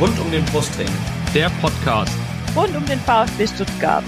[0.00, 0.86] Rund um den Brustring.
[1.34, 2.12] Der Podcast.
[2.54, 4.04] Rund um den VfB Stuttgart.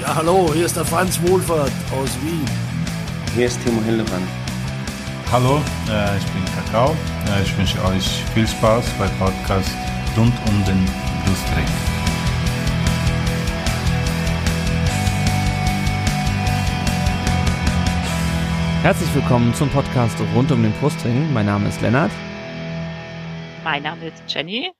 [0.00, 2.44] Ja, hallo, hier ist der Franz Wohlfahrt aus Wien.
[3.34, 4.22] Hier ist Timo Hildebrand.
[5.32, 6.96] Hallo, äh, ich bin Kakao.
[7.26, 9.70] Äh, ich wünsche euch viel Spaß beim Podcast
[10.16, 10.84] rund um den
[11.24, 11.66] Brustring.
[18.82, 21.32] Herzlich willkommen zum Podcast rund um den Brustring.
[21.32, 22.12] Mein Name ist Lennart.
[23.70, 24.70] Mein Name ist Jenny.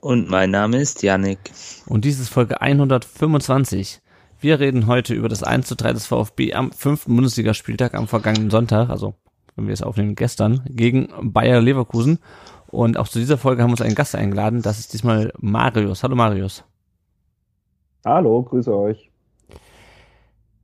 [0.00, 1.38] Und mein Name ist Yannick.
[1.86, 4.00] Und dies ist Folge 125.
[4.40, 8.50] Wir reden heute über das 1 zu 3 des VfB am fünften Bundesligaspieltag am vergangenen
[8.50, 9.14] Sonntag, also
[9.54, 12.18] wenn wir es aufnehmen, gestern, gegen Bayer Leverkusen.
[12.66, 14.62] Und auch zu dieser Folge haben wir uns einen Gast eingeladen.
[14.62, 16.02] Das ist diesmal Marius.
[16.02, 16.64] Hallo Marius.
[18.04, 19.12] Hallo, grüße euch.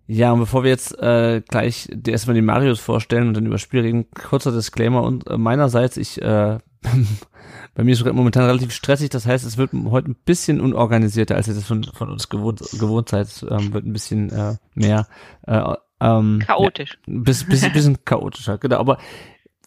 [0.08, 3.62] Ja, und bevor wir jetzt äh, gleich erstmal den Marius vorstellen und dann über das
[3.62, 6.58] Spiel reden, kurzer Disclaimer und äh, meinerseits, ich äh,
[7.74, 11.36] bei mir ist es momentan relativ stressig, das heißt, es wird heute ein bisschen unorganisierter,
[11.36, 13.28] als ihr das von, von uns gewohnt, gewohnt seid.
[13.48, 15.06] Ähm, wird ein bisschen äh, mehr
[15.46, 16.98] äh, ähm, chaotisch.
[17.06, 18.78] Ja, bisschen, bisschen chaotischer, genau.
[18.78, 18.98] Aber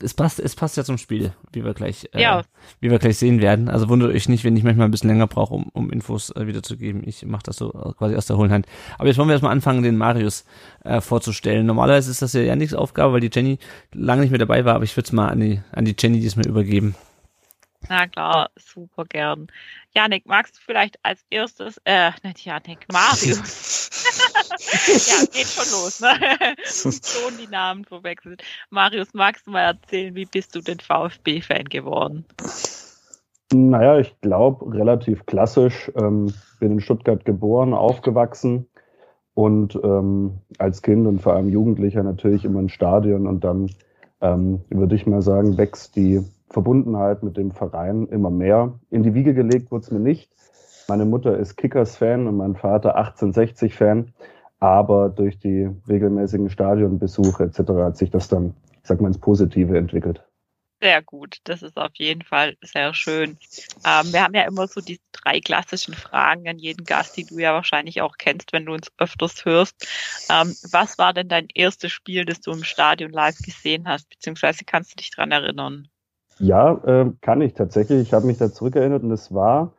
[0.04, 2.44] es passt, es passt ja zum Spiel, wie wir gleich, äh, ja.
[2.80, 3.70] wie wir gleich sehen werden.
[3.70, 6.46] Also wundert euch nicht, wenn ich manchmal ein bisschen länger brauche, um, um Infos äh,
[6.46, 7.02] wiederzugeben.
[7.06, 8.68] Ich mache das so äh, quasi aus der hohlen Hand.
[8.98, 10.46] Aber jetzt wollen wir erstmal anfangen, den Marius
[10.84, 11.66] äh, vorzustellen.
[11.66, 13.58] Normalerweise ist das ja Janiks Aufgabe, weil die Jenny
[13.94, 16.20] lange nicht mehr dabei war, aber ich würde es mal an die, an die Jenny
[16.20, 16.96] diesmal übergeben.
[17.90, 19.48] Na klar, super gern.
[19.94, 23.90] Janik, magst du vielleicht als erstes, äh, nicht Janik, Marius.
[25.08, 26.10] ja, geht schon los, ne?
[26.66, 28.44] schon die Namen verwechselt.
[28.70, 32.26] Marius, magst du mal erzählen, wie bist du denn VfB-Fan geworden?
[33.54, 35.92] Naja, ich glaube, relativ klassisch.
[35.96, 38.68] Ähm, bin in Stuttgart geboren, aufgewachsen
[39.36, 43.70] und ähm, als Kind und vor allem Jugendlicher natürlich immer im Stadion und dann
[44.22, 46.24] ähm, würde ich mal sagen, wächst die
[46.54, 48.80] Verbundenheit mit dem Verein immer mehr.
[48.92, 50.32] In die Wiege gelegt wurde es mir nicht.
[50.88, 54.14] Meine Mutter ist Kickers-Fan und mein Vater 1860-Fan.
[54.60, 57.60] Aber durch die regelmäßigen Stadionbesuche etc.
[57.84, 60.24] hat sich das dann, ich sag mal, ins Positive entwickelt.
[60.82, 63.38] Sehr gut, das ist auf jeden Fall sehr schön.
[63.86, 67.40] Ähm, wir haben ja immer so die drei klassischen Fragen an jeden Gast, die du
[67.40, 69.88] ja wahrscheinlich auch kennst, wenn du uns öfters hörst.
[70.30, 74.66] Ähm, was war denn dein erstes Spiel, das du im Stadion live gesehen hast, beziehungsweise
[74.66, 75.88] kannst du dich dran erinnern?
[76.40, 78.02] Ja, äh, kann ich tatsächlich.
[78.02, 79.74] Ich habe mich da zurückerinnert und es war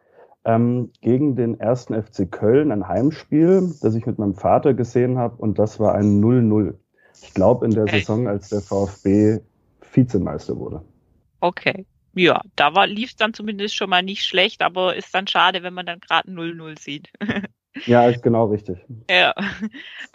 [0.44, 5.37] ähm, gegen den ersten FC Köln ein Heimspiel, das ich mit meinem Vater gesehen habe
[5.37, 6.75] und das war ein 0-0.
[7.22, 8.00] Ich glaube in der okay.
[8.00, 9.41] Saison, als der VfB
[9.93, 10.82] Vizemeister wurde.
[11.41, 11.87] Okay.
[12.16, 15.75] Ja, da lief es dann zumindest schon mal nicht schlecht, aber ist dann schade, wenn
[15.75, 17.10] man dann gerade 0-0 sieht.
[17.87, 18.79] Ja, genau richtig.
[19.11, 19.35] Ja.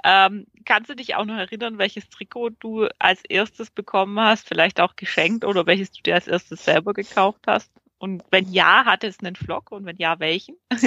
[0.04, 4.80] Ähm, kannst du dich auch noch erinnern, welches Trikot du als erstes bekommen hast, vielleicht
[4.80, 7.70] auch geschenkt oder welches du dir als erstes selber gekauft hast?
[7.98, 10.56] Und wenn ja, hatte es einen Flock und wenn ja, welchen?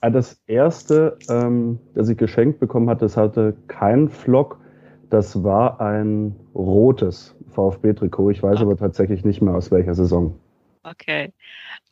[0.00, 4.60] Ah, das erste, ähm, das ich geschenkt bekommen hatte, das hatte keinen Flock.
[5.08, 8.28] Das war ein rotes VfB-Trikot.
[8.28, 8.62] Ich weiß okay.
[8.64, 10.38] aber tatsächlich nicht mehr aus welcher Saison.
[10.84, 11.32] Okay.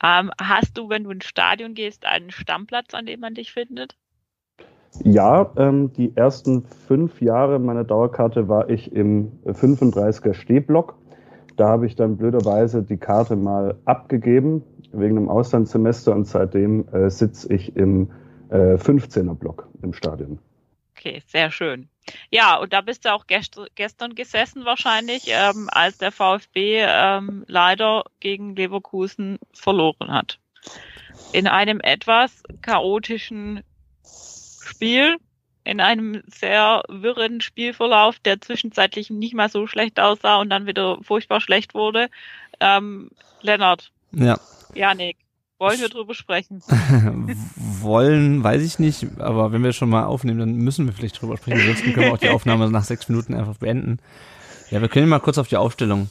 [0.03, 3.97] Ähm, hast du, wenn du ins Stadion gehst, einen Stammplatz, an dem man dich findet?
[5.03, 10.97] Ja, ähm, die ersten fünf Jahre meiner Dauerkarte war ich im 35er Stehblock.
[11.56, 17.08] Da habe ich dann blöderweise die Karte mal abgegeben wegen einem Auslandssemester und seitdem äh,
[17.08, 18.10] sitze ich im
[18.50, 20.38] äh, 15er Block im Stadion.
[20.97, 21.88] Okay, sehr schön.
[22.30, 27.44] Ja, und da bist du auch gest gestern gesessen wahrscheinlich, ähm, als der VfB ähm,
[27.47, 30.38] leider gegen Leverkusen verloren hat.
[31.32, 33.62] In einem etwas chaotischen
[34.62, 35.16] Spiel,
[35.64, 40.98] in einem sehr wirren Spielverlauf, der zwischenzeitlich nicht mal so schlecht aussah und dann wieder
[41.02, 42.08] furchtbar schlecht wurde.
[42.60, 43.10] Ähm,
[43.41, 43.92] Lennart.
[44.12, 44.38] Ja.
[44.75, 45.16] Janik.
[45.62, 46.60] Wollen wir drüber sprechen?
[47.56, 51.36] Wollen, weiß ich nicht, aber wenn wir schon mal aufnehmen, dann müssen wir vielleicht drüber
[51.36, 51.60] sprechen.
[51.60, 54.00] Ansonsten können wir auch die Aufnahme nach sechs Minuten einfach beenden.
[54.72, 56.08] Ja, wir können mal kurz auf die Aufstellung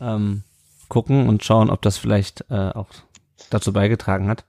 [0.00, 0.42] ähm,
[0.88, 2.88] gucken und schauen, ob das vielleicht äh, auch
[3.48, 4.44] dazu beigetragen hat,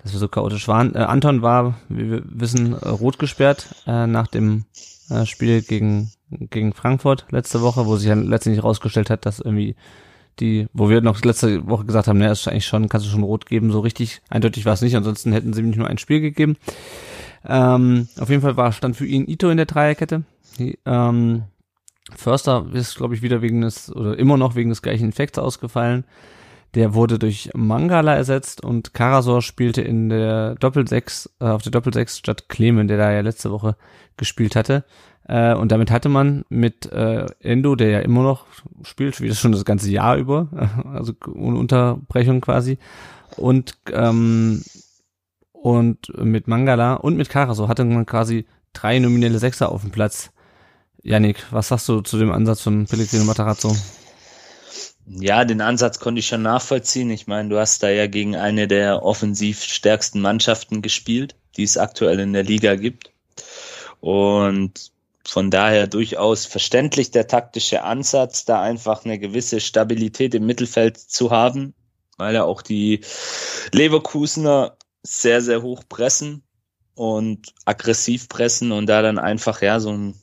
[0.00, 0.94] dass wir so chaotisch waren.
[0.94, 4.66] Äh, Anton war, wie wir wissen, äh, rot gesperrt äh, nach dem
[5.10, 9.74] äh, Spiel gegen, gegen Frankfurt letzte Woche, wo sich dann letztendlich herausgestellt hat, dass irgendwie
[10.40, 13.22] die, wo wir noch letzte Woche gesagt haben, ne, ist eigentlich schon, kannst du schon
[13.22, 15.98] rot geben, so richtig eindeutig war es nicht, ansonsten hätten sie ihm nicht nur ein
[15.98, 16.56] Spiel gegeben.
[17.46, 20.24] Ähm, auf jeden Fall war stand für ihn Ito in der Dreierkette.
[20.58, 21.44] Die, ähm,
[22.14, 26.04] Förster ist, glaube ich, wieder wegen des, oder immer noch wegen des gleichen Infekts ausgefallen.
[26.74, 32.18] Der wurde durch Mangala ersetzt und Karasor spielte in der Doppelsechs, äh, auf der Doppelsechs
[32.18, 33.76] statt Clemen, der da ja letzte Woche
[34.16, 34.84] gespielt hatte.
[35.26, 38.46] Äh, und damit hatte man mit äh, Endo, der ja immer noch
[38.82, 40.48] spielt, wie das schon das ganze Jahr über,
[40.92, 42.78] also ohne Unterbrechung quasi,
[43.36, 44.62] und ähm,
[45.52, 48.44] und mit Mangala und mit Karasor hatte man quasi
[48.74, 50.30] drei nominelle Sechser auf dem Platz.
[51.02, 53.74] Yannick, was sagst du zu dem Ansatz von Pellegrino Matarazzo?
[55.06, 57.10] Ja, den Ansatz konnte ich schon nachvollziehen.
[57.10, 61.76] Ich meine, du hast da ja gegen eine der offensiv stärksten Mannschaften gespielt, die es
[61.76, 63.10] aktuell in der Liga gibt.
[64.00, 64.92] Und
[65.26, 71.30] von daher durchaus verständlich der taktische Ansatz, da einfach eine gewisse Stabilität im Mittelfeld zu
[71.30, 71.74] haben,
[72.16, 73.00] weil ja auch die
[73.72, 76.42] Leverkusener sehr, sehr hoch pressen
[76.94, 80.14] und aggressiv pressen und da dann einfach ja so ein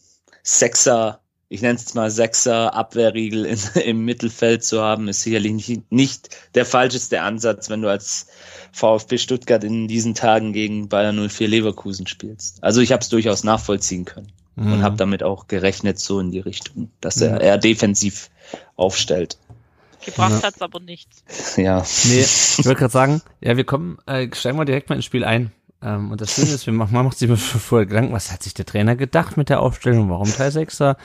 [0.43, 1.21] Sechser
[1.51, 6.37] ich nenne es mal Sechser Abwehrriegel in, im Mittelfeld zu haben, ist sicherlich nicht, nicht
[6.55, 8.27] der falscheste Ansatz, wenn du als
[8.71, 12.63] VfB Stuttgart in diesen Tagen gegen Bayern 04 Leverkusen spielst.
[12.63, 14.71] Also ich habe es durchaus nachvollziehen können mhm.
[14.71, 17.41] und habe damit auch gerechnet so in die Richtung, dass er mhm.
[17.41, 18.29] eher defensiv
[18.77, 19.37] aufstellt.
[20.05, 20.43] Gebracht ja.
[20.43, 21.21] hat's aber nichts.
[21.57, 21.85] Ja.
[22.05, 25.25] Nee, ich wollte gerade sagen, ja, wir kommen, äh, steigen wir direkt mal ins Spiel
[25.25, 25.51] ein.
[25.83, 28.53] Ähm, und das Schöne ist, wir machen, man macht sich vorher Gedanken, was hat sich
[28.53, 30.95] der Trainer gedacht mit der Aufstellung, warum Teil 6er?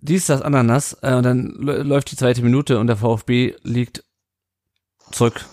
[0.00, 4.04] Dies, das, Ananas, äh, und dann läuft die zweite Minute und der VfB liegt
[5.10, 5.44] zurück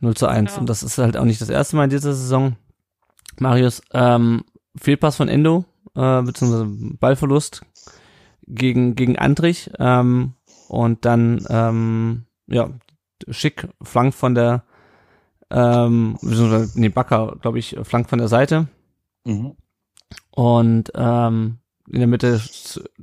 [0.00, 0.52] 0 zu 1.
[0.52, 0.60] Ja.
[0.60, 2.56] Und das ist halt auch nicht das erste Mal in dieser Saison.
[3.38, 4.44] Marius, ähm,
[4.76, 5.64] Fehlpass von Endo,
[5.94, 6.66] äh, beziehungsweise
[6.98, 7.62] Ballverlust
[8.46, 10.34] gegen, gegen Andrich, ähm,
[10.68, 12.70] und dann, ähm, ja,
[13.28, 14.64] schick flank von der,
[15.50, 18.68] ähm, beziehungsweise, nee, Backer, glaube ich, flank von der Seite.
[19.24, 19.56] Mhm.
[20.30, 21.58] Und, ähm,
[21.88, 22.40] in der Mitte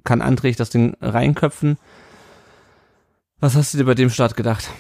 [0.04, 1.78] kann Andrich das Ding reinköpfen.
[3.40, 4.72] Was hast du dir bei dem Start gedacht?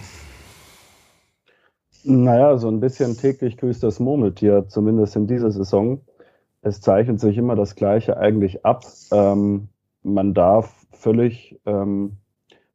[2.03, 6.01] Naja, so ein bisschen täglich grüßt das Murmeltier, zumindest in dieser Saison.
[6.61, 8.85] Es zeichnet sich immer das Gleiche eigentlich ab.
[9.11, 9.69] Ähm,
[10.03, 12.17] man darf völlig ähm,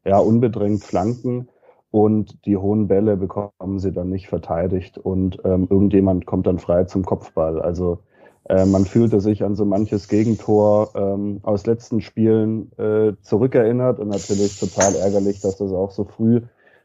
[0.04, 1.48] ja, unbedrängt flanken
[1.90, 6.84] und die hohen Bälle bekommen sie dann nicht verteidigt und ähm, irgendjemand kommt dann frei
[6.84, 7.60] zum Kopfball.
[7.60, 8.00] Also
[8.48, 14.08] äh, man fühlte sich an so manches Gegentor ähm, aus letzten Spielen äh, zurückerinnert und
[14.08, 16.42] natürlich total ärgerlich, dass das auch so früh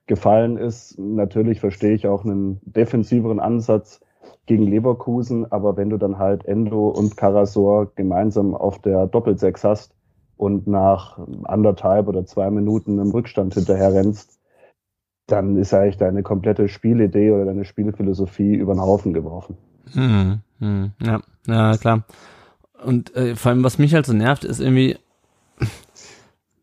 [0.08, 0.98] gefallen ist.
[0.98, 4.02] Natürlich verstehe ich auch einen defensiveren Ansatz
[4.48, 9.94] gegen Leverkusen, aber wenn du dann halt Endo und Karasor gemeinsam auf der Doppelsechs hast
[10.38, 14.40] und nach anderthalb oder zwei Minuten im Rückstand hinterher rennst,
[15.28, 19.58] dann ist eigentlich deine komplette Spielidee oder deine Spielphilosophie über den Haufen geworfen.
[19.94, 22.04] Hm, hm, ja, ja, klar.
[22.84, 24.98] Und äh, vor allem, was mich halt so nervt, ist irgendwie,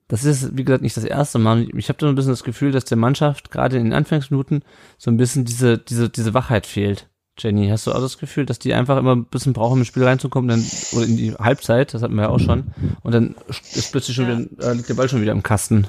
[0.09, 1.69] das ist, wie gesagt, nicht das erste Mal.
[1.77, 4.63] Ich habe so ein bisschen das Gefühl, dass der Mannschaft gerade in den Anfangsminuten
[4.97, 7.09] so ein bisschen diese, diese, diese Wachheit fehlt.
[7.39, 9.89] Jenny, hast du auch das Gefühl, dass die einfach immer ein bisschen brauchen, um ins
[9.89, 12.73] Spiel reinzukommen, dann, oder in die Halbzeit, das hatten wir ja auch schon,
[13.03, 13.37] und dann
[13.75, 14.39] ist plötzlich schon ja.
[14.39, 15.87] wieder, äh, liegt der Ball schon wieder im Kasten.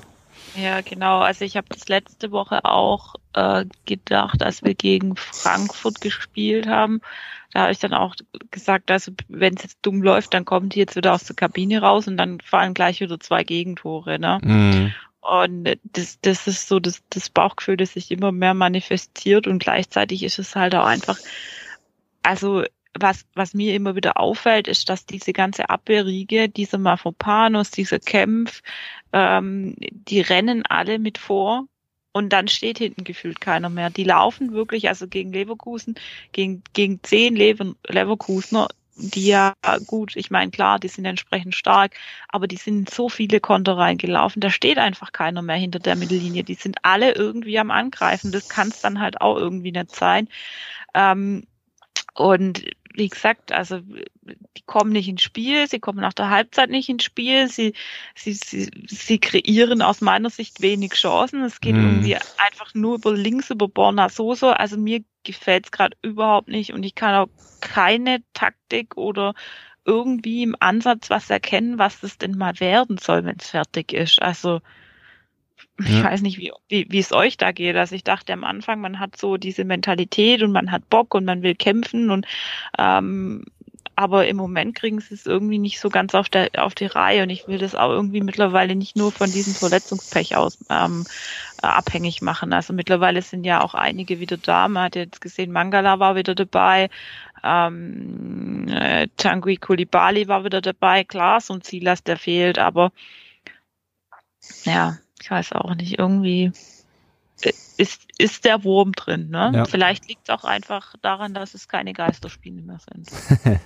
[0.55, 1.19] Ja, genau.
[1.19, 7.01] Also ich habe das letzte Woche auch äh, gedacht, als wir gegen Frankfurt gespielt haben.
[7.51, 8.15] Da habe ich dann auch
[8.51, 11.81] gesagt, also wenn es jetzt dumm läuft, dann kommt die jetzt wieder aus der Kabine
[11.81, 14.19] raus und dann fallen gleich wieder zwei Gegentore.
[14.19, 14.39] Ne?
[14.43, 14.93] Mhm.
[15.21, 20.23] Und das, das ist so das, das Bauchgefühl, das sich immer mehr manifestiert und gleichzeitig
[20.23, 21.17] ist es halt auch einfach,
[22.23, 22.63] also
[23.01, 28.61] was, was mir immer wieder auffällt, ist, dass diese ganze Abwehrriege, dieser Mafopanos, dieser Kempf,
[29.13, 31.65] ähm, die rennen alle mit vor
[32.11, 33.89] und dann steht hinten gefühlt keiner mehr.
[33.89, 35.95] Die laufen wirklich, also gegen Leverkusen,
[36.31, 39.53] gegen, gegen zehn Lever Leverkusener, die ja
[39.87, 41.95] gut, ich meine, klar, die sind entsprechend stark,
[42.27, 46.44] aber die sind so viele Konter reingelaufen, da steht einfach keiner mehr hinter der Mittellinie.
[46.44, 48.31] Die sind alle irgendwie am Angreifen.
[48.31, 50.27] Das kann es dann halt auch irgendwie nicht sein.
[50.94, 51.47] Ähm,
[52.13, 56.89] und wie gesagt, also die kommen nicht ins Spiel, sie kommen nach der Halbzeit nicht
[56.89, 57.73] ins Spiel, sie,
[58.16, 61.44] sie, sie, sie kreieren aus meiner Sicht wenig Chancen.
[61.44, 61.85] Es geht mhm.
[61.85, 64.49] irgendwie einfach nur über links, über Borna Soso.
[64.49, 67.30] Also mir gefällt es gerade überhaupt nicht und ich kann auch
[67.61, 69.33] keine Taktik oder
[69.85, 74.21] irgendwie im Ansatz was erkennen, was das denn mal werden soll, wenn es fertig ist.
[74.21, 74.61] Also
[75.80, 76.04] ich ja.
[76.04, 77.75] weiß nicht, wie, wie, wie es euch da geht.
[77.75, 81.25] Also ich dachte am Anfang, man hat so diese Mentalität und man hat Bock und
[81.25, 82.25] man will kämpfen und
[82.78, 83.45] ähm,
[83.99, 87.23] aber im Moment kriegen sie es irgendwie nicht so ganz auf der auf die Reihe
[87.23, 91.06] und ich will das auch irgendwie mittlerweile nicht nur von diesem Verletzungspech aus ähm,
[91.61, 92.54] äh, abhängig machen.
[92.54, 94.69] Also mittlerweile sind ja auch einige wieder da.
[94.69, 96.89] Man hat jetzt gesehen, Mangala war wieder dabei,
[97.44, 102.94] ähm, äh, Tanguy Kulibali war wieder dabei, klar, so ein Silas, der fehlt, aber
[104.63, 106.52] ja, ich weiß auch nicht, irgendwie.
[107.78, 109.30] ist, ist der Wurm drin.
[109.30, 109.52] Ne?
[109.56, 109.66] Ja.
[109.66, 113.09] Vielleicht liegt es auch einfach daran, dass es keine Geisterspiele mehr sind.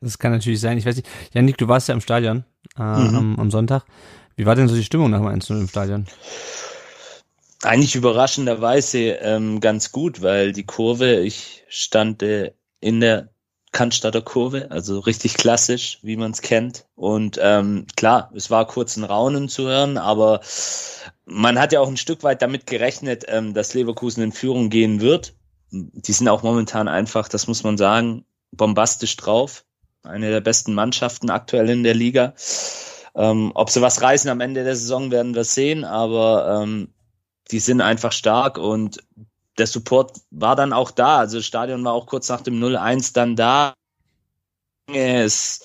[0.00, 0.78] das kann natürlich sein.
[0.78, 1.08] Ich weiß nicht.
[1.32, 2.44] Janik, du warst ja im Stadion
[2.78, 3.16] äh, Mhm.
[3.16, 3.84] am, am Sonntag.
[4.36, 6.06] Wie war denn so die Stimmung nach dem 1 im Stadion?
[7.62, 13.30] Eigentlich überraschenderweise ähm, ganz gut, weil die Kurve, ich stand äh, in der
[13.76, 16.86] Cannstatter Kurve, also richtig klassisch, wie man es kennt.
[16.94, 20.40] Und ähm, klar, es war kurz ein Raunen zu hören, aber
[21.26, 25.02] man hat ja auch ein Stück weit damit gerechnet, ähm, dass Leverkusen in Führung gehen
[25.02, 25.34] wird.
[25.70, 29.66] Die sind auch momentan einfach, das muss man sagen, bombastisch drauf.
[30.02, 32.32] Eine der besten Mannschaften aktuell in der Liga.
[33.14, 36.94] Ähm, ob sie was reißen am Ende der Saison, werden wir sehen, aber ähm,
[37.50, 39.04] die sind einfach stark und
[39.58, 41.18] der Support war dann auch da.
[41.18, 43.74] Also das Stadion war auch kurz nach dem 0-1 dann da.
[44.92, 45.64] Es,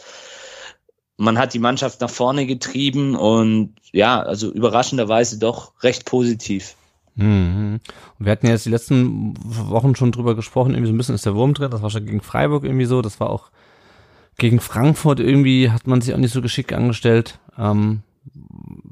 [1.18, 6.76] man hat die Mannschaft nach vorne getrieben und ja, also überraschenderweise doch recht positiv.
[7.16, 7.80] Mhm.
[8.20, 11.26] Wir hatten ja jetzt die letzten Wochen schon drüber gesprochen, irgendwie so ein bisschen ist
[11.26, 13.52] der Wurm drin, das war schon gegen Freiburg irgendwie so, das war auch
[14.38, 17.40] gegen Frankfurt irgendwie, hat man sich auch nicht so geschickt angestellt.
[17.58, 18.02] Ähm,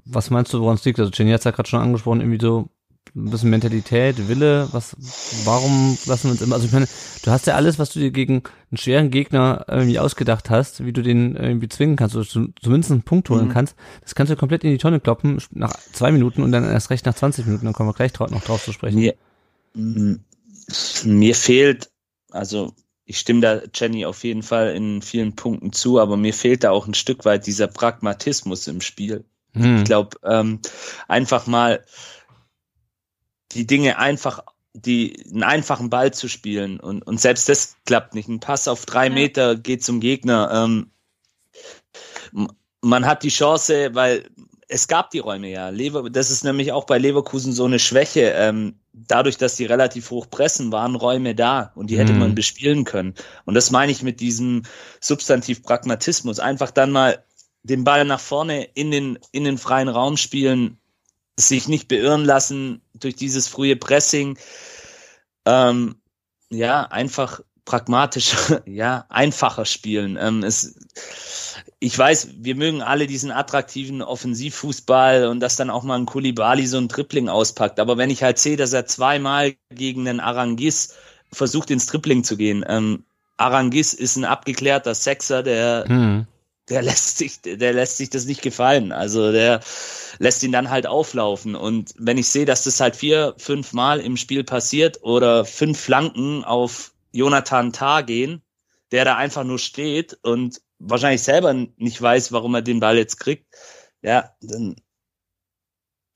[0.05, 0.99] was meinst du, woran es liegt?
[0.99, 2.69] Also Jenny hat es ja gerade schon angesprochen, irgendwie so
[3.15, 4.95] ein bisschen Mentalität, Wille, was,
[5.43, 6.87] warum lassen wir uns immer, also ich meine,
[7.23, 10.93] du hast ja alles, was du dir gegen einen schweren Gegner irgendwie ausgedacht hast, wie
[10.93, 13.51] du den irgendwie zwingen kannst, oder zum- zumindest einen Punkt holen Mhm.
[13.51, 16.89] kannst, das kannst du komplett in die Tonne kloppen, nach zwei Minuten und dann erst
[16.89, 18.99] recht nach 20 Minuten, dann kommen wir gleich drauf, noch drauf zu sprechen.
[18.99, 19.15] Mir,
[21.03, 21.89] mir fehlt,
[22.31, 22.73] also
[23.05, 26.69] ich stimme da Jenny auf jeden Fall in vielen Punkten zu, aber mir fehlt da
[26.69, 29.23] auch ein Stück weit dieser Pragmatismus im Spiel.
[29.53, 29.77] Hm.
[29.77, 30.59] Ich glaube, ähm,
[31.07, 31.83] einfach mal
[33.51, 38.29] die Dinge einfach, die einen einfachen Ball zu spielen und, und selbst das klappt nicht.
[38.29, 39.13] Ein Pass auf drei Ja.
[39.13, 40.49] Meter geht zum Gegner.
[40.53, 40.91] Ähm,
[42.81, 44.29] man hat die Chance, weil
[44.67, 45.69] es gab die Räume ja.
[45.69, 48.31] Lever, das ist nämlich auch bei Leverkusen so eine Schwäche.
[48.35, 52.19] Ähm, dadurch, dass die relativ hoch pressen, waren Räume da und die hätte Mhm.
[52.19, 53.15] man bespielen können.
[53.45, 54.63] Und das meine ich mit diesem
[54.99, 56.39] Substantiv Pragmatismus.
[56.39, 57.23] Einfach dann mal
[57.63, 60.77] den Ball nach vorne in den, in den freien Raum spielen,
[61.47, 64.37] sich nicht beirren lassen durch dieses frühe Pressing.
[65.45, 65.95] Ähm,
[66.49, 70.17] ja, einfach pragmatisch, ja, einfacher spielen.
[70.19, 70.75] Ähm, es,
[71.79, 76.65] ich weiß, wir mögen alle diesen attraktiven Offensivfußball und dass dann auch mal ein Kulibali
[76.65, 77.79] so ein Tripling auspackt.
[77.79, 80.95] Aber wenn ich halt sehe, dass er zweimal gegen den Arangis
[81.31, 83.05] versucht, ins Tripling zu gehen, ähm,
[83.37, 86.27] Arangis ist ein abgeklärter Sechser, der Hm.
[86.69, 88.91] Der lässt sich, der lässt sich das nicht gefallen.
[88.91, 89.61] Also der
[90.19, 91.55] lässt ihn dann halt auflaufen.
[91.55, 95.79] Und wenn ich sehe, dass das halt vier, fünf Mal im Spiel passiert oder fünf
[95.79, 98.41] Flanken auf Jonathan Tah gehen,
[98.91, 103.19] der da einfach nur steht und wahrscheinlich selber nicht weiß, warum er den Ball jetzt
[103.19, 103.45] kriegt,
[104.01, 104.75] ja, dann,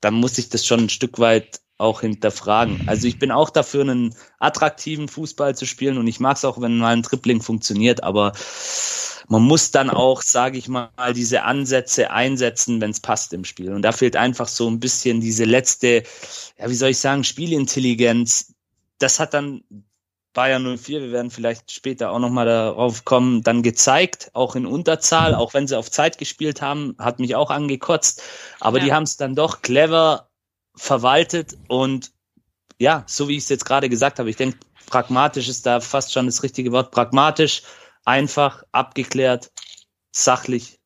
[0.00, 2.84] dann muss ich das schon ein Stück weit auch hinterfragen.
[2.86, 6.60] Also ich bin auch dafür, einen attraktiven Fußball zu spielen und ich mag es auch,
[6.60, 8.32] wenn mal ein Tripling funktioniert, aber
[9.28, 13.72] man muss dann auch, sage ich mal, diese Ansätze einsetzen, wenn es passt im Spiel.
[13.72, 16.02] Und da fehlt einfach so ein bisschen diese letzte,
[16.58, 18.54] ja, wie soll ich sagen, Spielintelligenz.
[18.98, 19.62] Das hat dann
[20.34, 25.34] Bayern 04, wir werden vielleicht später auch nochmal darauf kommen, dann gezeigt, auch in Unterzahl,
[25.34, 28.22] auch wenn sie auf Zeit gespielt haben, hat mich auch angekotzt.
[28.60, 28.84] Aber Ja.
[28.84, 30.28] die haben es dann doch clever
[30.74, 32.10] verwaltet und
[32.80, 36.12] ja, so wie ich es jetzt gerade gesagt habe, ich denke, pragmatisch ist da fast
[36.12, 36.90] schon das richtige Wort.
[36.90, 37.62] Pragmatisch,
[38.04, 39.50] einfach, abgeklärt,
[40.12, 40.78] sachlich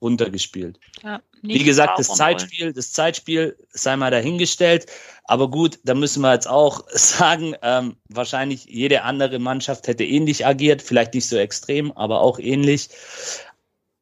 [0.00, 0.78] runtergespielt.
[1.02, 2.08] Ja, Wie gesagt, das.
[2.08, 4.86] Zeitspiel, das Zeitspiel sei mal dahingestellt.
[5.24, 10.46] Aber gut, da müssen wir jetzt auch sagen, ähm, wahrscheinlich jede andere Mannschaft hätte ähnlich
[10.46, 12.88] agiert, vielleicht nicht so extrem, aber auch ähnlich.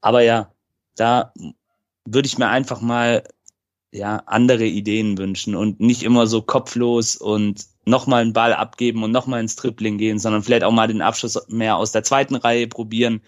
[0.00, 0.52] Aber ja,
[0.96, 1.32] da
[2.04, 3.24] würde ich mir einfach mal
[3.92, 9.10] ja andere Ideen wünschen und nicht immer so kopflos und nochmal einen Ball abgeben und
[9.12, 12.66] nochmal ins Tripling gehen, sondern vielleicht auch mal den Abschluss mehr aus der zweiten Reihe
[12.66, 13.22] probieren,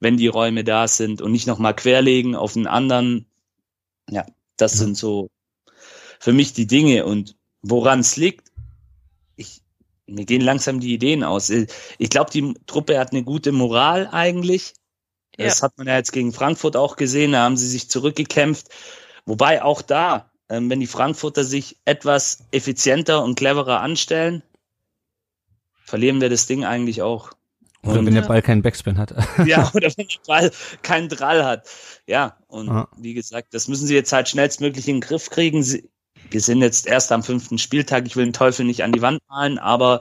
[0.00, 3.26] wenn die Räume da sind und nicht nochmal querlegen auf einen anderen.
[4.10, 4.26] Ja,
[4.56, 5.30] das sind so
[6.20, 8.52] für mich die Dinge und woran es liegt.
[9.36, 9.62] Ich,
[10.06, 11.50] mir gehen langsam die Ideen aus.
[11.50, 14.74] Ich glaube, die Truppe hat eine gute Moral eigentlich.
[15.36, 15.64] Das Ja.
[15.66, 17.32] hat man ja jetzt gegen Frankfurt auch gesehen.
[17.32, 18.68] Da haben sie sich zurückgekämpft.
[19.24, 24.42] Wobei auch da, wenn die Frankfurter sich etwas effizienter und cleverer anstellen,
[25.84, 27.32] verlieren wir das Ding eigentlich auch.
[27.84, 29.12] Oder Und- wenn der Ball keinen Backspin hat.
[29.46, 30.50] ja, oder wenn der Ball
[30.82, 31.68] keinen Drall hat.
[32.06, 32.88] Ja, und Ja.
[32.96, 35.62] wie gesagt, das müssen sie jetzt halt schnellstmöglich in den Griff kriegen.
[35.62, 35.88] Sie,
[36.30, 38.06] wir sind jetzt erst am fünften Spieltag.
[38.06, 40.00] Ich will den Teufel nicht an die Wand malen, aber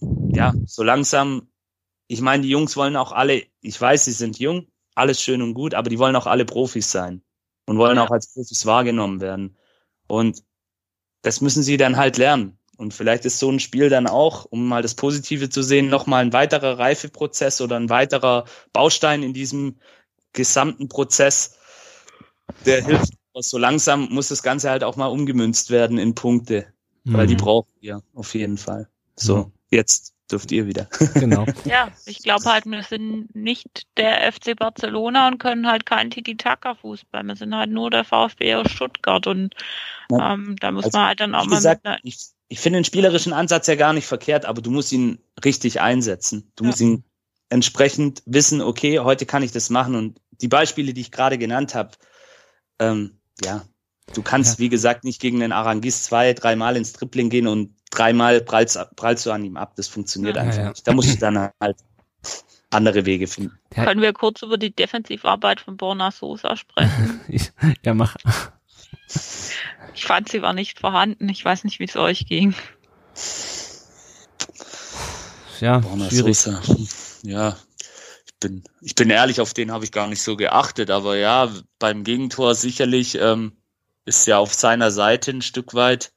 [0.00, 1.48] ja, so langsam.
[2.06, 5.52] Ich meine, die Jungs wollen auch alle, ich weiß, sie sind jung, alles schön und
[5.52, 7.22] gut, aber die wollen auch alle Profis sein
[7.68, 9.56] und wollen auch als Profis wahrgenommen werden.
[10.06, 10.42] Und
[11.22, 12.58] das müssen sie dann halt lernen.
[12.78, 16.24] Und vielleicht ist so ein Spiel dann auch, um mal das Positive zu sehen, nochmal
[16.24, 19.76] ein weiterer Reifeprozess oder ein weiterer Baustein in diesem
[20.32, 21.56] gesamten Prozess,
[22.64, 23.14] der hilft.
[23.34, 26.66] Aber so langsam muss das Ganze halt auch mal umgemünzt werden in Punkte,
[27.04, 27.14] mhm.
[27.14, 27.38] weil die mhm.
[27.38, 28.88] brauchen wir auf jeden Fall.
[29.16, 29.52] So, mhm.
[29.70, 30.88] jetzt dürft ihr wieder.
[31.14, 31.46] Genau.
[31.64, 37.22] ja, ich glaube halt, wir sind nicht der FC Barcelona und können halt kein Tiki-Taka-Fußball.
[37.24, 39.54] Wir sind halt nur der VfB aus Stuttgart und
[40.12, 42.18] ähm, da muss also, man halt dann auch mal gesagt, mit ich,
[42.48, 46.50] ich finde den spielerischen Ansatz ja gar nicht verkehrt, aber du musst ihn richtig einsetzen.
[46.56, 46.68] Du ja.
[46.68, 47.04] musst ihn
[47.50, 51.74] entsprechend wissen, okay, heute kann ich das machen und die Beispiele, die ich gerade genannt
[51.74, 51.92] habe,
[52.78, 53.64] ähm, ja,
[54.14, 54.64] du kannst, ja.
[54.64, 59.26] wie gesagt, nicht gegen den Arangis zwei, dreimal ins Tripling gehen und dreimal prallst, prallst
[59.26, 59.74] du an ihm ab.
[59.76, 60.68] Das funktioniert ja, einfach ja.
[60.70, 60.86] nicht.
[60.86, 61.76] Da musst du dann halt
[62.70, 63.58] andere Wege finden.
[63.70, 67.20] Können wir kurz über die Defensivarbeit von Borna Sosa sprechen?
[67.84, 68.16] ja, mach.
[69.94, 71.28] Ich fand, sie war nicht vorhanden.
[71.28, 72.54] Ich weiß nicht, wie es euch ging.
[75.60, 76.38] Ja, Borna schwierig.
[76.38, 76.60] Sosa.
[77.22, 77.56] Ja,
[78.26, 80.90] ich bin, ich bin ehrlich, auf den habe ich gar nicht so geachtet.
[80.90, 83.56] Aber ja, beim Gegentor sicherlich ähm,
[84.04, 86.12] ist ja auf seiner Seite ein Stück weit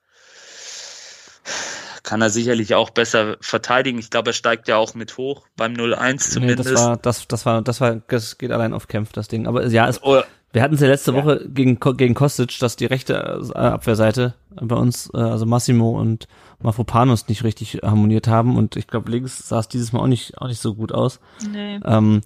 [2.04, 4.00] kann er sicherlich auch besser verteidigen.
[4.00, 6.70] Ich glaube, er steigt ja auch mit hoch beim 0-1 zumindest.
[6.70, 9.48] Nee, das war, das, das war, das war, das geht allein auf Kämpf, das Ding.
[9.48, 10.22] Aber ja, es, oh,
[10.54, 11.18] wir hatten es ja letzte ja.
[11.18, 13.14] Woche gegen, gegen Kostic, dass die rechte
[13.54, 16.28] äh, Abwehrseite bei uns, äh, also Massimo und
[16.60, 20.38] Mafropanos nicht richtig harmoniert haben und ich glaube, links sah es dieses Mal auch nicht,
[20.40, 21.20] auch nicht so gut aus.
[21.50, 21.80] Nee.
[21.86, 22.22] Ähm,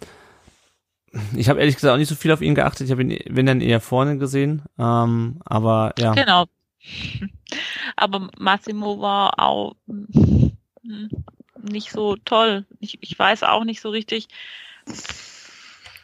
[1.36, 2.88] ich habe ehrlich gesagt auch nicht so viel auf ihn geachtet.
[2.88, 4.64] Ich habe ihn, wenn dann eher vorne gesehen.
[4.78, 6.14] Ähm, aber ja.
[6.14, 6.46] Genau,
[7.96, 11.10] aber Massimo war auch hm,
[11.62, 12.66] nicht so toll.
[12.80, 14.28] Ich, ich weiß auch nicht so richtig.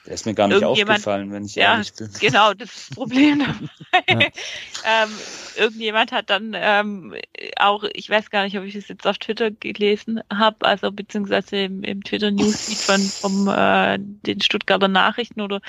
[0.05, 2.09] Der ist mir gar nicht aufgefallen, wenn ich ja, ehrlich bin.
[2.19, 3.39] Genau, das ist das Problem
[3.91, 4.03] dabei.
[4.09, 5.03] Ja.
[5.03, 5.09] ähm,
[5.57, 7.15] irgendjemand hat dann ähm,
[7.57, 11.65] auch, ich weiß gar nicht, ob ich das jetzt auf Twitter gelesen habe, also beziehungsweise
[11.65, 15.61] im, im Twitter Newsfeed von vom äh, den Stuttgarter Nachrichten oder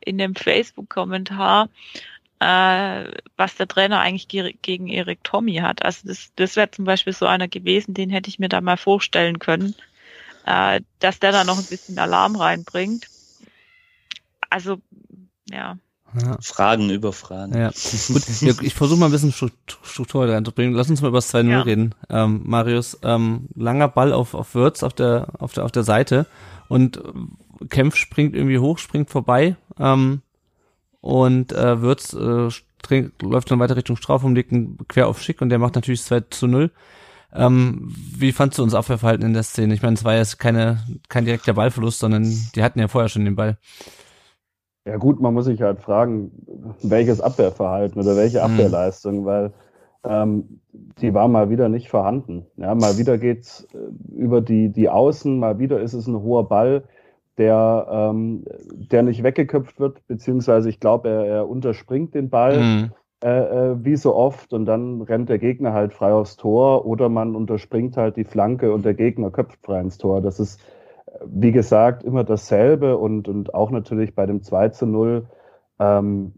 [0.00, 1.68] in dem Facebook-Kommentar,
[2.40, 3.04] äh,
[3.36, 5.84] was der Trainer eigentlich ge gegen Erik Tommy hat.
[5.84, 8.78] Also das, das wäre zum Beispiel so einer gewesen, den hätte ich mir da mal
[8.78, 9.74] vorstellen können,
[10.46, 13.06] äh, dass der da noch ein bisschen Alarm reinbringt.
[14.48, 14.78] Also,
[15.50, 15.76] ja.
[16.20, 16.38] Ja.
[16.40, 17.56] Fragen über Fragen.
[17.56, 18.62] Ja, gut.
[18.62, 20.74] ich versuche mal ein bisschen Struktur reinzubringen.
[20.74, 21.60] Lass uns mal über das 2-0 ja.
[21.60, 21.94] reden.
[22.08, 26.26] Ähm, Marius, ähm, langer Ball auf, auf Würz auf der, auf der, auf der Seite
[26.68, 27.00] und
[27.68, 29.56] Kempf springt irgendwie hoch, springt vorbei.
[29.78, 30.22] Ähm,
[31.00, 32.48] und äh, Würz äh,
[33.22, 36.20] läuft dann weiter Richtung Strafraum, legt einen quer auf Schick und der macht natürlich 2
[36.30, 36.70] zu 0.
[37.32, 39.74] Ähm, wie fandst du uns Abwehrverhalten in der Szene?
[39.74, 43.24] Ich meine, es war jetzt keine, kein direkter Ballverlust, sondern die hatten ja vorher schon
[43.24, 43.56] den Ball.
[44.84, 46.32] Ja gut, man muss sich halt fragen,
[46.82, 48.50] welches Abwehrverhalten oder welche hm.
[48.50, 49.24] Abwehrleistung, mhm.
[49.24, 49.52] weil
[50.02, 50.60] ähm,
[51.00, 52.46] die war mal wieder nicht vorhanden.
[52.56, 56.48] Ja, mal wieder geht's äh, über die, die Außen, mal wieder ist es ein hoher
[56.48, 56.84] Ball
[57.40, 62.90] der, ähm, der nicht weggeköpft wird, beziehungsweise ich glaube, er, er unterspringt den Ball mhm.
[63.24, 67.08] äh, äh, wie so oft und dann rennt der Gegner halt frei aufs Tor oder
[67.08, 70.20] man unterspringt halt die Flanke und der Gegner köpft frei ins Tor.
[70.20, 70.60] Das ist,
[71.24, 75.26] wie gesagt, immer dasselbe und, und auch natürlich bei dem 2 zu 0.
[75.78, 76.34] Ähm,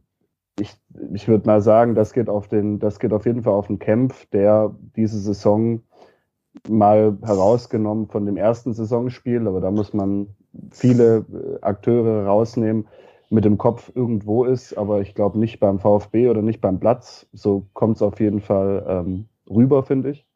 [0.60, 0.72] ich,
[1.14, 3.80] ich würde mal sagen, das geht auf den, das geht auf jeden Fall auf den
[3.80, 5.82] Kämpf, der diese Saison
[6.68, 10.36] mal herausgenommen von dem ersten Saisonspiel, aber da muss man
[10.70, 12.86] viele äh, Akteure rausnehmen,
[13.32, 17.26] mit dem Kopf irgendwo ist, aber ich glaube nicht beim VfB oder nicht beim Platz.
[17.32, 20.26] So kommt es auf jeden Fall ähm, rüber, finde ich.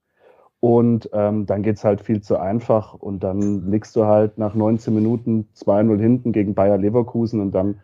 [0.61, 4.95] Und ähm, dann geht's halt viel zu einfach und dann liegst du halt nach 19
[4.95, 7.81] Minuten 2-0 hinten gegen Bayer Leverkusen und dann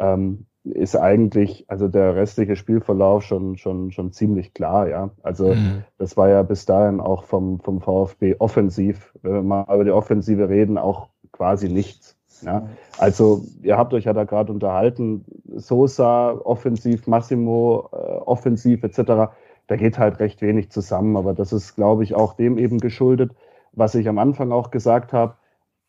[0.00, 5.10] ähm, ist eigentlich also der restliche Spielverlauf schon schon schon ziemlich klar, ja.
[5.22, 5.84] Also mhm.
[5.96, 9.92] das war ja bis dahin auch vom vom VfB offensiv, wenn wir mal über die
[9.92, 12.16] Offensive reden, auch quasi nichts.
[12.42, 12.68] Ja?
[12.98, 19.32] Also ihr habt euch ja da gerade unterhalten, Sosa offensiv, Massimo äh, offensiv etc.
[19.66, 23.32] Da geht halt recht wenig zusammen, aber das ist, glaube ich, auch dem eben geschuldet,
[23.72, 25.34] was ich am Anfang auch gesagt habe.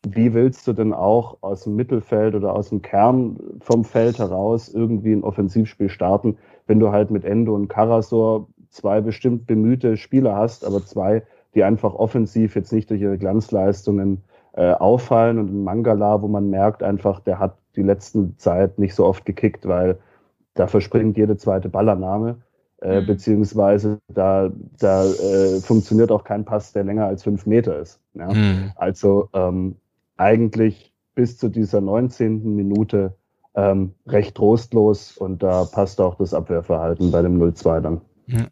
[0.06, 4.68] Wie willst du denn auch aus dem Mittelfeld oder aus dem Kern vom Feld heraus
[4.68, 10.36] irgendwie ein Offensivspiel starten, wenn du halt mit Endo und Karasor zwei bestimmt bemühte Spieler
[10.36, 15.64] hast, aber zwei, die einfach offensiv jetzt nicht durch ihre Glanzleistungen äh, auffallen und ein
[15.64, 19.98] Mangala, wo man merkt einfach, der hat die letzten Zeit nicht so oft gekickt, weil
[20.54, 22.38] da verspringt jede zweite Ballannahme.
[22.80, 23.06] Äh, mhm.
[23.06, 28.00] beziehungsweise da, da äh, funktioniert auch kein Pass, der länger als fünf Meter ist.
[28.14, 28.32] Ja?
[28.32, 28.70] Mhm.
[28.76, 29.76] Also ähm,
[30.16, 32.54] eigentlich bis zu dieser 19.
[32.54, 33.14] Minute
[33.56, 38.00] ähm, recht trostlos und da passt auch das Abwehrverhalten bei dem 0-2 dann.
[38.26, 38.46] Ja.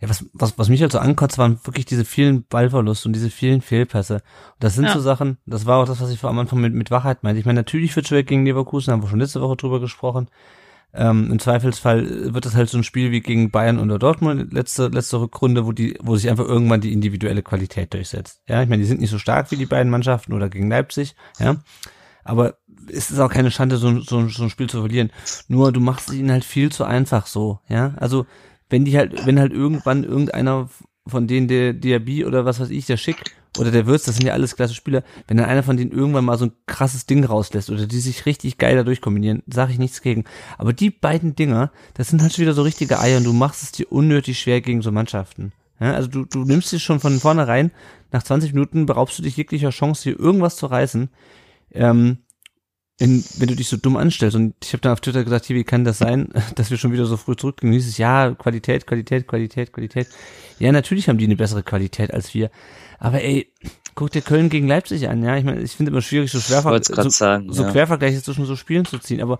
[0.00, 3.30] Ja, was, was, was mich halt so ankotzt, waren wirklich diese vielen Ballverluste und diese
[3.30, 4.14] vielen Fehlpässe.
[4.14, 4.22] Und
[4.60, 4.92] das sind Ja.
[4.94, 7.38] so Sachen, das war auch das, was ich vor am Anfang mit, mit Wachheit meinte.
[7.40, 10.28] Ich meine, natürlich wird Schweck gegen Leverkusen, haben wir schon letzte Woche drüber gesprochen.
[10.92, 14.88] Ähm, Im Zweifelsfall wird das halt so ein Spiel wie gegen Bayern oder Dortmund, letzte,
[14.88, 18.40] letzte Rückrunde, wo die, wo sich einfach irgendwann die individuelle Qualität durchsetzt.
[18.48, 21.14] Ja, ich meine, die sind nicht so stark wie die beiden Mannschaften oder gegen Leipzig,
[21.38, 21.56] ja.
[22.24, 22.56] Aber
[22.92, 25.10] es ist auch keine Schande, so, so, so ein Spiel zu verlieren.
[25.46, 27.94] Nur du machst ihnen halt viel zu einfach so, ja.
[27.96, 28.26] Also
[28.70, 30.68] wenn die halt, wenn halt irgendwann irgendeiner
[31.06, 34.26] von denen, der Diaby oder was weiß ich, der Schick oder der Würz, das sind
[34.26, 37.24] ja alles klasse Spieler, wenn dann einer von denen irgendwann mal so ein krasses Ding
[37.24, 40.24] rauslässt oder die sich richtig geil dadurch kombinieren, sage ich nichts gegen.
[40.56, 43.62] Aber die beiden Dinger, das sind halt schon wieder so richtige Eier und du machst
[43.62, 45.52] es dir unnötig schwer gegen so Mannschaften.
[45.80, 47.72] Ja, also du, du nimmst dich schon von vornherein,
[48.12, 51.08] nach 20 Minuten beraubst du dich jeglicher Chance, hier irgendwas zu reißen.
[51.72, 52.18] Ähm,
[53.00, 55.56] in, wenn du dich so dumm anstellst und ich habe dann auf Twitter gesagt, hier,
[55.56, 57.72] wie kann das sein, dass wir schon wieder so früh zurückgehen?
[57.72, 60.06] Hieß es, ja, Qualität, Qualität, Qualität, Qualität.
[60.58, 62.50] Ja, natürlich haben die eine bessere Qualität als wir.
[62.98, 63.50] Aber ey,
[63.94, 65.34] guck dir Köln gegen Leipzig an, ja.
[65.38, 67.50] Ich meine, ich finde immer schwierig, so schwer Wollte gerade so, sagen.
[67.50, 67.70] so ja.
[67.70, 69.38] Quervergleiche zwischen so Spielen zu ziehen, aber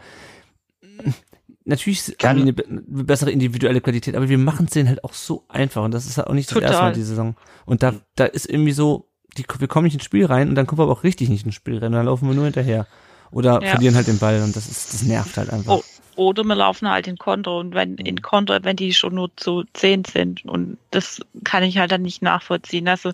[1.67, 5.05] natürlich Kann- haben die eine, eine bessere individuelle Qualität, aber wir machen es denen halt
[5.05, 6.71] auch so einfach und das ist halt auch nicht das Total.
[6.71, 7.37] erste Mal die Saison.
[7.67, 10.67] Und da, da ist irgendwie so, die, wir kommen nicht ins Spiel rein und dann
[10.67, 12.87] kommen wir aber auch richtig nicht ins Spiel rein, dann laufen wir nur hinterher.
[13.33, 13.71] Oder Ja.
[13.71, 15.79] verlieren halt den Ball und das ist, das nervt halt einfach.
[15.79, 15.83] Oh,
[16.17, 19.65] oder wir laufen halt in Konter und wenn in Konter, wenn die schon nur zu
[19.73, 22.89] zehn sind und das kann ich halt dann nicht nachvollziehen.
[22.89, 23.13] Also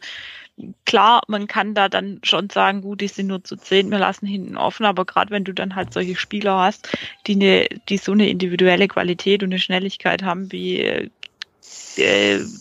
[0.87, 4.27] klar, man kann da dann schon sagen, gut, die sind nur zu zehn, wir lassen
[4.27, 6.89] hinten offen, aber gerade wenn du dann halt solche Spieler hast,
[7.27, 11.11] die eine, die so eine individuelle Qualität und eine Schnelligkeit haben wie äh,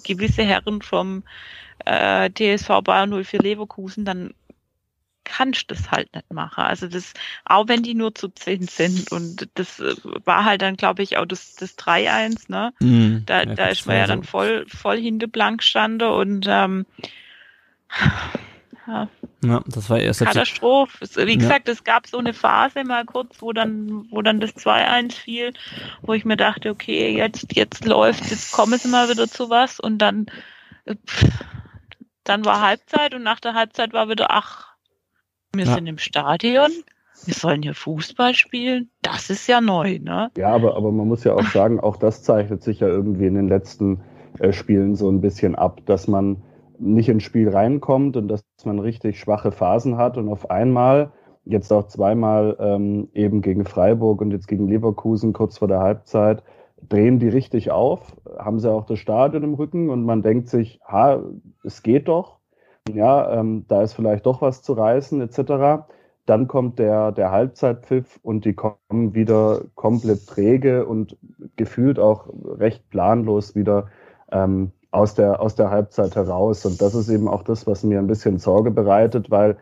[0.03, 1.23] gewisse Herren vom
[1.85, 4.33] äh, TSV Bayern 04 Leverkusen, dann
[5.25, 6.63] kannst du das halt nicht machen.
[6.63, 10.77] Also das, auch wenn die nur zu zehn sind und das äh, war halt dann,
[10.77, 12.73] glaube ich, auch das, das 3-1, ne?
[12.79, 13.23] Mhm.
[13.25, 14.13] Da, Ja, da ist man ja so.
[14.13, 16.85] dann voll, voll hinter blank stande und ähm,
[18.87, 19.07] ja,
[19.43, 21.05] Ja, das war erst Katastrophe.
[21.27, 21.37] Wie Ja.
[21.37, 25.53] gesagt, es gab so eine Phase mal kurz, wo dann, wo dann das 2-1 fiel,
[26.03, 29.79] wo ich mir dachte, okay, jetzt, jetzt läuft, jetzt kommen sie mal wieder zu was
[29.79, 30.27] und dann,
[30.85, 31.25] äh, pff,
[32.23, 34.74] dann war Halbzeit und nach der Halbzeit war wieder, ach,
[35.57, 35.75] wir Ja.
[35.75, 36.71] sind im Stadion,
[37.25, 40.29] wir sollen hier Fußball spielen, das ist ja neu, ne?
[40.37, 43.35] Ja, aber, aber man muss ja auch sagen, auch das zeichnet sich ja irgendwie in
[43.35, 44.01] den letzten
[44.39, 46.37] äh, Spielen so ein bisschen ab, dass man
[46.77, 51.11] nicht ins Spiel reinkommt und dass man richtig schwache Phasen hat und auf einmal,
[51.45, 56.43] jetzt auch zweimal ähm, eben gegen Freiburg und jetzt gegen Leverkusen kurz vor der Halbzeit,
[56.89, 60.79] drehen die richtig auf, haben sie auch das Stadion im Rücken und man denkt sich,
[60.87, 61.23] ha,
[61.63, 62.34] es geht doch,
[62.93, 65.87] ja, ähm, da ist vielleicht doch was zu reißen etc.
[66.25, 71.17] Dann kommt der, der Halbzeitpfiff und die kommen wieder komplett träge und
[71.55, 73.87] gefühlt auch recht planlos wieder
[74.31, 76.65] ähm, aus, der, aus der Halbzeit heraus.
[76.65, 79.57] Und das ist eben auch das, was mir ein bisschen Sorge bereitet, weil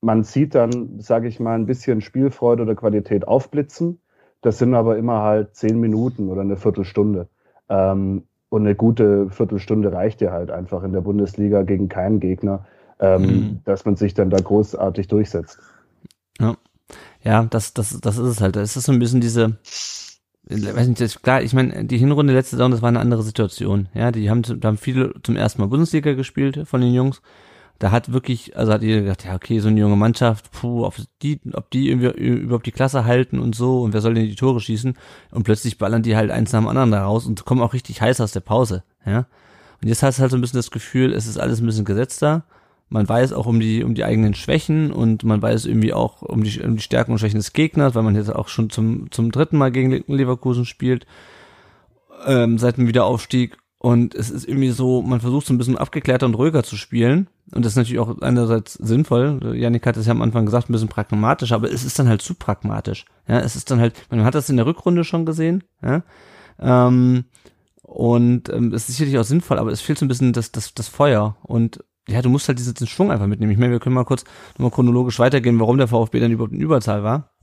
[0.00, 4.00] man sieht dann, sage ich mal, ein bisschen Spielfreude oder Qualität aufblitzen.
[4.42, 7.28] Das sind aber immer halt zehn Minuten oder eine Viertelstunde.
[7.70, 12.64] Ähm, und eine gute Viertelstunde reicht ja halt einfach in der Bundesliga gegen keinen Gegner,
[13.00, 13.60] ähm, Mhm.
[13.64, 15.58] dass man sich dann da großartig durchsetzt.
[17.22, 18.56] Ja, das, das, das ist es halt.
[18.56, 19.56] Es ist so ein bisschen diese,
[20.46, 23.22] ich weiß nicht, das, klar, ich meine, die Hinrunde letzte Saison, das war eine andere
[23.22, 23.88] Situation.
[23.94, 27.22] Ja, die haben, da haben viele zum ersten Mal Bundesliga gespielt von den Jungs.
[27.78, 30.94] Da hat wirklich, also hat jeder gedacht, ja, okay, so eine junge Mannschaft, puh, ob
[31.22, 34.36] die, ob die irgendwie überhaupt die Klasse halten und so und wer soll denn die
[34.36, 34.96] Tore schießen?
[35.32, 38.00] Und plötzlich ballern die halt eins nach dem anderen da raus und kommen auch richtig
[38.00, 39.26] heiß aus der Pause, ja.
[39.82, 41.84] Und jetzt hast du halt so ein bisschen das Gefühl, es ist alles ein bisschen
[41.84, 42.44] gesetzter.
[42.88, 46.42] Man weiß auch um die, um die eigenen Schwächen und man weiß irgendwie auch um
[46.42, 49.32] die, um die Stärken und Schwächen des Gegners, weil man jetzt auch schon zum, zum
[49.32, 51.06] dritten Mal gegen Leverkusen spielt,
[52.26, 53.58] ähm, seit dem Wiederaufstieg.
[53.84, 57.28] Und es ist irgendwie so, man versucht so ein bisschen abgeklärter und ruhiger zu spielen.
[57.52, 59.54] Und das ist natürlich auch einerseits sinnvoll.
[59.58, 62.22] Janik hat es ja am Anfang gesagt, ein bisschen pragmatisch, aber es ist dann halt
[62.22, 63.04] zu pragmatisch.
[63.28, 66.02] Ja, es ist dann halt, man hat das in der Rückrunde schon gesehen, ja.
[66.58, 67.24] Ähm,
[67.82, 70.72] und ähm, es ist sicherlich auch sinnvoll, aber es fehlt so ein bisschen das, das,
[70.72, 71.36] das Feuer.
[71.42, 73.52] Und ja, du musst halt diesen, diesen Schwung einfach mitnehmen.
[73.52, 76.60] Ich meine, wir können mal kurz nochmal chronologisch weitergehen, warum der VfB dann überhaupt in
[76.62, 77.34] Überzahl war.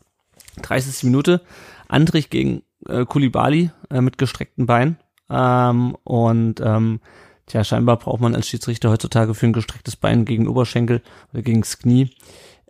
[0.64, 1.04] 30.
[1.04, 1.42] Minute,
[1.88, 4.98] Andrich gegen äh, Kulibali äh, mit gestreckten Beinen.
[5.32, 7.00] Ähm, und ähm,
[7.48, 11.62] tja, scheinbar braucht man als Schiedsrichter heutzutage für ein gestrecktes Bein gegen Oberschenkel oder gegen
[11.62, 12.12] das Knie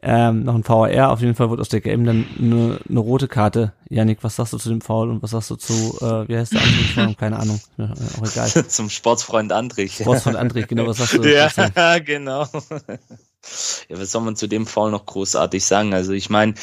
[0.04, 1.12] ähm, noch ein VAR.
[1.12, 3.74] Auf jeden Fall wird aus der gelben dann eine, eine rote Karte.
[3.89, 6.54] Janik, was sagst du zu dem Foul und was sagst du zu, äh, wie heißt
[6.54, 7.15] der andere?
[7.15, 8.50] Keine Ahnung, auch egal.
[8.67, 9.95] Zum Sportsfreund Andrich.
[9.95, 12.47] Sports von Andrich, genau, was sagst du Ja, genau.
[13.89, 15.93] Ja, was soll man zu dem Foul noch großartig sagen?
[15.93, 16.54] Also ich meine,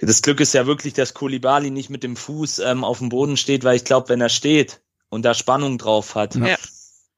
[0.00, 3.36] das Glück ist ja wirklich, dass Kulibali nicht mit dem Fuß ähm, auf dem Boden
[3.36, 6.56] steht, weil ich glaube, wenn er steht und da Spannung drauf hat, Ja.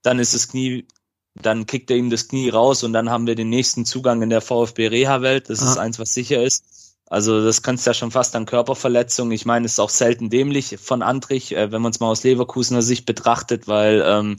[0.03, 0.89] Dann ist das Knie,
[1.35, 4.31] dann kickt er ihm das Knie raus und dann haben wir den nächsten Zugang in
[4.31, 5.51] der VfB Reha-Welt.
[5.51, 5.71] Das ah.
[5.71, 6.65] ist eins, was sicher ist.
[7.07, 9.33] Also das kannst du ja schon fast an Körperverletzung.
[9.33, 12.23] Ich meine, es ist auch selten dämlich von Andrich, äh, wenn man es mal aus
[12.23, 14.37] Leverkusener Sicht betrachtet, weil ähm,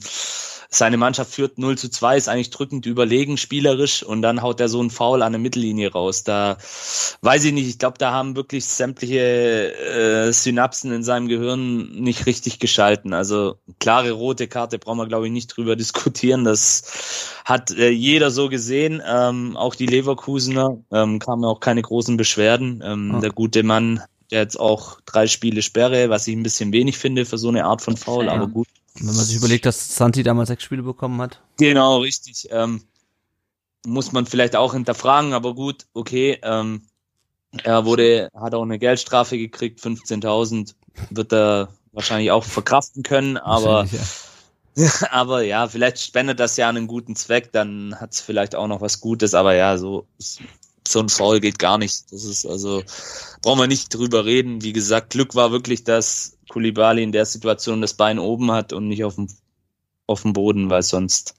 [0.74, 4.70] seine Mannschaft führt 0 zu 2, ist eigentlich drückend überlegen, spielerisch, und dann haut er
[4.70, 6.24] so einen Foul an der Mittellinie raus.
[6.24, 6.56] Da
[7.20, 12.24] weiß ich nicht, ich glaube, da haben wirklich sämtliche äh, Synapsen in seinem Gehirn nicht
[12.24, 13.12] richtig geschalten.
[13.12, 16.44] Also klare rote Karte brauchen wir, glaube ich, nicht drüber diskutieren.
[16.44, 22.16] Das hat äh, jeder so gesehen, ähm, auch die Leverkusener, ähm, kamen auch keine großen
[22.16, 22.82] Beschwerden.
[22.82, 23.20] Ähm, oh.
[23.20, 27.26] Der gute Mann der jetzt auch drei Spiele Sperre, was ich ein bisschen wenig finde
[27.26, 28.66] für so eine Art von Foul, aber gut.
[28.94, 31.40] Wenn man sich überlegt, dass Santi damals sechs Spiele bekommen hat.
[31.56, 32.48] Genau, richtig.
[32.50, 32.82] Ähm,
[33.86, 36.38] muss man vielleicht auch hinterfragen, aber gut, okay.
[36.42, 36.82] Ähm,
[37.62, 40.74] er wurde, hat auch eine Geldstrafe gekriegt, 15.000,
[41.10, 43.86] wird er wahrscheinlich auch verkraften können, aber
[44.76, 44.88] ja.
[45.10, 48.80] aber ja, vielleicht spendet das ja einen guten Zweck, dann hat es vielleicht auch noch
[48.80, 50.06] was Gutes, aber ja, so
[50.86, 52.12] so ein Foul geht gar nicht.
[52.12, 52.82] Das ist also
[53.42, 54.62] brauchen wir nicht drüber reden.
[54.62, 58.88] Wie gesagt, Glück war wirklich, dass Kulibali in der Situation das Bein oben hat und
[58.88, 59.28] nicht auf dem,
[60.06, 61.34] auf dem Boden, weil sonst,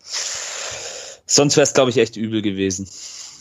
[1.25, 2.89] sonst wäre es, glaube ich, echt übel gewesen.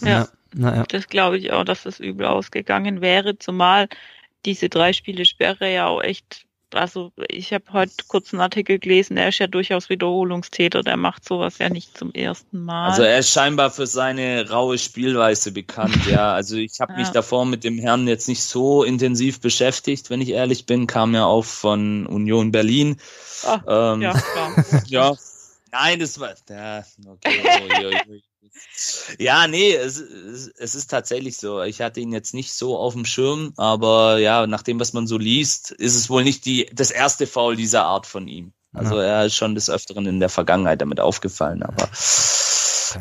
[0.00, 0.76] Ja, ja.
[0.76, 0.84] ja.
[0.84, 3.88] das glaube ich auch, dass das übel ausgegangen wäre, zumal
[4.44, 9.16] diese drei Spiele Sperre ja auch echt also ich habe heute kurz einen Artikel gelesen,
[9.16, 12.90] er ist ja durchaus Wiederholungstäter, der macht sowas ja nicht zum ersten Mal.
[12.90, 16.32] Also er ist scheinbar für seine raue Spielweise bekannt, ja.
[16.32, 16.98] Also ich habe ja.
[16.98, 21.14] mich davor mit dem Herrn jetzt nicht so intensiv beschäftigt, wenn ich ehrlich bin, kam
[21.14, 22.96] ja auch von Union Berlin.
[23.46, 24.22] Ach, ähm, ja,
[24.86, 25.14] ja.
[25.72, 26.34] Nein, das war.
[26.48, 28.22] Ja, okay, oi, oi, oi.
[29.18, 31.62] Ja, nee, es, es, ist tatsächlich so.
[31.62, 35.06] Ich hatte ihn jetzt nicht so auf dem Schirm, aber ja, nach dem, was man
[35.06, 38.52] so liest, ist es wohl nicht die, das erste Foul dieser Art von ihm.
[38.72, 39.02] Also ja.
[39.02, 41.88] er ist schon des Öfteren in der Vergangenheit damit aufgefallen, aber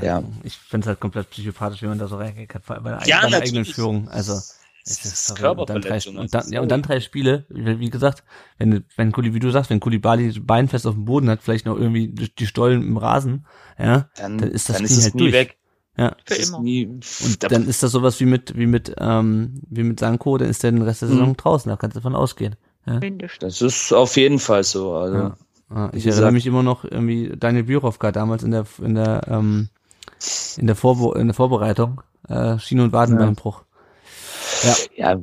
[0.02, 0.24] ja.
[0.44, 3.66] Ich finde es halt komplett psychopathisch, wie man da so reingeht, bei der ja, eigenen
[3.66, 4.08] Führung.
[4.10, 4.40] Also
[4.86, 7.90] es ist sorry, und dann drei, und dann, ja, und dann drei Spiele, wie, wie
[7.90, 8.24] gesagt,
[8.58, 11.78] wenn, wenn Kuli, wie du sagst, wenn Kulibali Beinfest auf dem Boden hat, vielleicht noch
[11.78, 13.46] irgendwie die Stollen im Rasen,
[13.78, 15.34] ja, dann, dann ist das dann Spiel ist halt durch.
[15.34, 15.58] Weg.
[15.98, 16.16] Ja.
[16.26, 16.62] Für immer.
[16.62, 20.50] Nie, und dann ist das sowas wie mit, wie mit, ähm, wie mit Sanko, dann
[20.50, 21.38] ist der den Rest der Saison mhm.
[21.38, 22.56] draußen, da kannst du davon ausgehen.
[22.86, 23.00] Ja.
[23.40, 25.18] Das ist auf jeden Fall so, also.
[25.18, 25.38] Ja.
[25.74, 29.70] Ja, ich erinnere mich immer noch irgendwie Daniel Bürovka damals in der, in der, ähm,
[30.58, 33.60] in der, Vorbe in der Vorbereitung, äh, Schiene- und Wadenbeinbruch.
[33.60, 33.66] Ja.
[34.96, 35.20] Ja,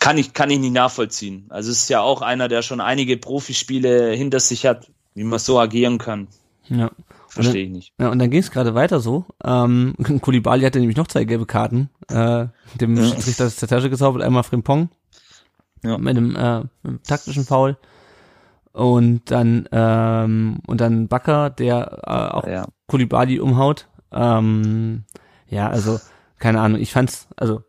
[0.00, 1.46] kann ich, kann ich nicht nachvollziehen.
[1.48, 5.38] Also es ist ja auch einer, der schon einige Profispiele hinter sich hat, wie man
[5.38, 6.28] so agieren kann.
[6.68, 6.90] Ja.
[7.28, 7.94] Verstehe ich nicht.
[7.98, 9.24] Ja, und dann ging es gerade weiter so.
[9.42, 11.88] Ähm, Kulibali hatte nämlich noch zwei gelbe Karten.
[12.08, 12.46] Äh,
[12.78, 13.04] dem ja.
[13.04, 14.90] Schiedsrichter aus der Tasche gezaubert, einmal Frimpong
[15.82, 15.96] ja.
[15.98, 17.78] mit einem, äh, mit einem taktischen Foul.
[18.72, 22.66] Und dann ähm, und dann Bakker, der äh, auch ja.
[22.86, 23.88] Kulibali umhaut.
[24.10, 25.04] Ähm,
[25.48, 26.00] ja, also
[26.38, 26.80] keine Ahnung.
[26.80, 27.62] Ich fand's, also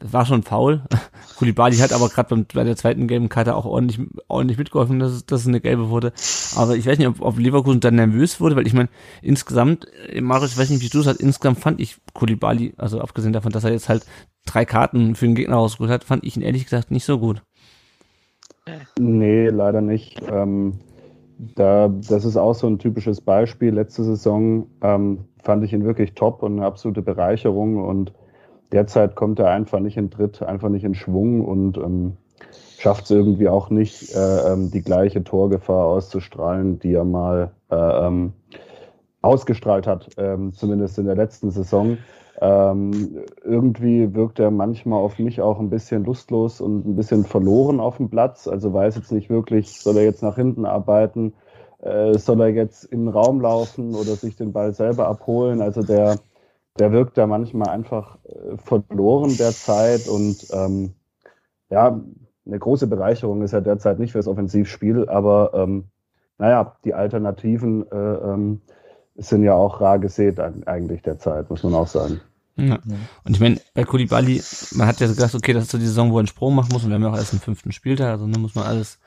[0.00, 0.82] war schon faul.
[1.38, 5.26] Kulibali hat aber gerade bei der zweiten gelben Karte auch ordentlich, ordentlich mitgeholfen, dass es,
[5.26, 6.12] dass es eine gelbe wurde.
[6.56, 8.88] Aber ich weiß nicht, ob, ob Leverkusen dann nervös wurde, weil ich meine,
[9.22, 13.00] insgesamt, äh, Marius, ich weiß nicht, wie du es halt, insgesamt fand ich Kulibali, also
[13.00, 14.06] abgesehen davon, dass er jetzt halt
[14.46, 17.42] drei Karten für den Gegner rausgeholt hat, fand ich ihn ehrlich gesagt nicht so gut.
[18.98, 20.20] Nee, leider nicht.
[20.28, 20.80] Ähm,
[21.38, 23.74] da, das ist auch so ein typisches Beispiel.
[23.74, 28.12] Letzte Saison ähm, fand ich ihn wirklich top und eine absolute Bereicherung und
[28.72, 32.16] derzeit kommt er einfach nicht in Tritt, einfach nicht in Schwung und ähm,
[32.78, 38.06] schafft es irgendwie auch nicht, äh, ähm, die gleiche Torgefahr auszustrahlen, die er mal äh,
[38.06, 38.32] ähm,
[39.22, 41.98] ausgestrahlt hat, ähm, zumindest in der letzten Saison.
[42.38, 47.80] Ähm, irgendwie wirkt er manchmal auf mich auch ein bisschen lustlos und ein bisschen verloren
[47.80, 48.46] auf dem Platz.
[48.46, 51.32] Also weiß jetzt nicht wirklich, soll er jetzt nach hinten arbeiten,
[51.80, 55.62] äh, soll er jetzt in den Raum laufen oder sich den Ball selber abholen.
[55.62, 56.18] Also der
[56.78, 60.92] der wirkt da manchmal einfach äh, verloren derzeit und ähm,
[61.70, 62.00] ja,
[62.46, 65.84] eine große Bereicherung ist er derzeit nicht fürs Offensivspiel, aber ähm,
[66.38, 68.60] naja, die Alternativen äh, ähm,
[69.16, 72.20] sind ja auch rar gesät eigentlich derzeit, muss man auch sagen.
[72.56, 72.78] Ja.
[73.24, 74.42] Und ich meine, bei Kulibali,
[74.74, 76.70] man hat ja gesagt, okay, das ist so die Saison, wo er einen Sprung machen
[76.72, 78.98] muss und wir haben ja auch erst einen fünften Spieltag, also da muss man alles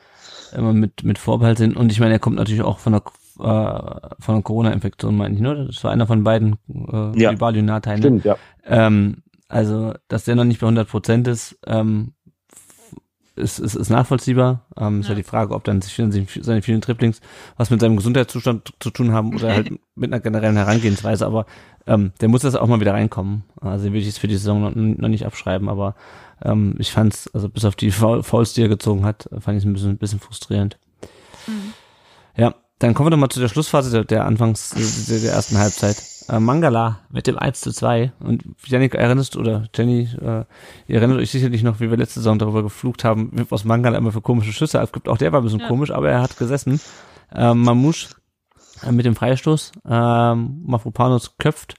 [0.55, 1.75] immer mit, mit Vorbehalt sehen.
[1.75, 3.03] Und ich meine, er kommt natürlich auch von der
[3.39, 5.65] äh, von einer Corona-Infektion, meine ich, ne?
[5.67, 7.31] Das war einer von beiden äh, ja.
[7.99, 8.37] Stimmt, ja.
[8.65, 12.13] Ähm, also, dass der noch nicht bei 100 Prozent ist, ähm,
[13.39, 14.67] ist, ist, ist nachvollziehbar.
[14.77, 14.99] Ähm, ja.
[14.99, 15.95] Ist ja die Frage, ob dann sich
[16.41, 17.21] seine vielen Triplings
[17.57, 21.25] was mit seinem Gesundheitszustand zu tun haben oder halt mit einer generellen Herangehensweise.
[21.25, 21.45] Aber
[21.87, 23.43] ähm, der muss das auch mal wieder reinkommen.
[23.59, 25.95] Also will ich jetzt für die Saison noch, noch nicht abschreiben, aber
[26.43, 29.65] ähm, ich fand's, also bis auf die Fouls, die er gezogen hat, fand ich es
[29.65, 30.77] ein bisschen, ein bisschen frustrierend.
[32.79, 34.69] Dann kommen wir doch mal zu der Schlussphase der, der Anfangs
[35.09, 36.01] der, der ersten Halbzeit.
[36.29, 38.13] Äh, Mangala mit dem 1 zu 2.
[38.19, 40.45] Und Janik, erinnerst oder Jenny, äh,
[40.87, 44.11] ihr erinnert euch sicherlich noch, wie wir letzte Saison darüber geflucht haben, was Mangala immer
[44.11, 45.09] für komische Schüsse abgibt.
[45.09, 45.67] Auch der war ein bisschen Ja.
[45.67, 46.79] komisch, aber er hat gesessen.
[47.35, 48.09] Ähm, Mamouche
[48.83, 49.71] äh, mit dem Freistoß.
[49.87, 51.75] Ähm, Mafropanos köpft.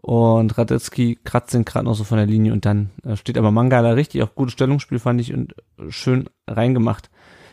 [0.00, 3.50] Und Radetzky kratzt den gerade noch so von der Linie und dann äh, steht aber
[3.50, 7.08] Mangala richtig, auch gutes Stellungsspiel fand ich und äh, schön reingemacht.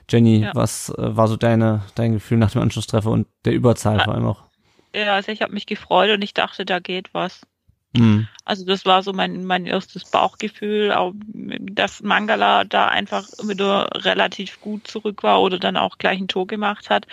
[0.10, 0.52] Jenny, Ja.
[0.54, 4.04] was äh, war so deine, dein Gefühl nach dem Anschlusstreffer und der Überzahl Ah.
[4.04, 4.44] vor allem auch?
[4.94, 7.42] Ja, also ich habe mich gefreut und ich dachte, da geht was.
[7.94, 8.28] Mhm.
[8.46, 14.60] Also das war so mein, mein erstes Bauchgefühl, auch dass Mangala da einfach wieder relativ
[14.62, 17.06] gut zurück war oder dann auch gleich ein Tor gemacht hat.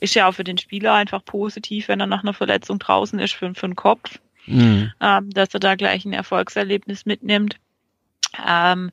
[0.00, 3.34] Ist ja auch für den Spieler einfach positiv, wenn er nach einer Verletzung draußen ist
[3.34, 4.92] für, für den Kopf, Mhm.
[5.00, 7.56] ähm, dass er da gleich ein Erfolgserlebnis mitnimmt.
[8.46, 8.90] Ähm,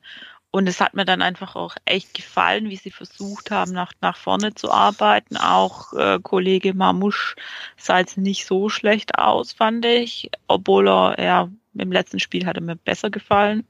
[0.50, 4.16] und es hat mir dann einfach auch echt gefallen, wie sie versucht haben, nach, nach
[4.16, 5.36] vorne zu arbeiten.
[5.36, 7.36] Auch äh, Kollege Mamouche
[7.76, 10.30] sah jetzt nicht so schlecht aus, fand ich.
[10.46, 13.66] Obwohl er, ja, im letzten Spiel hat er mir besser gefallen.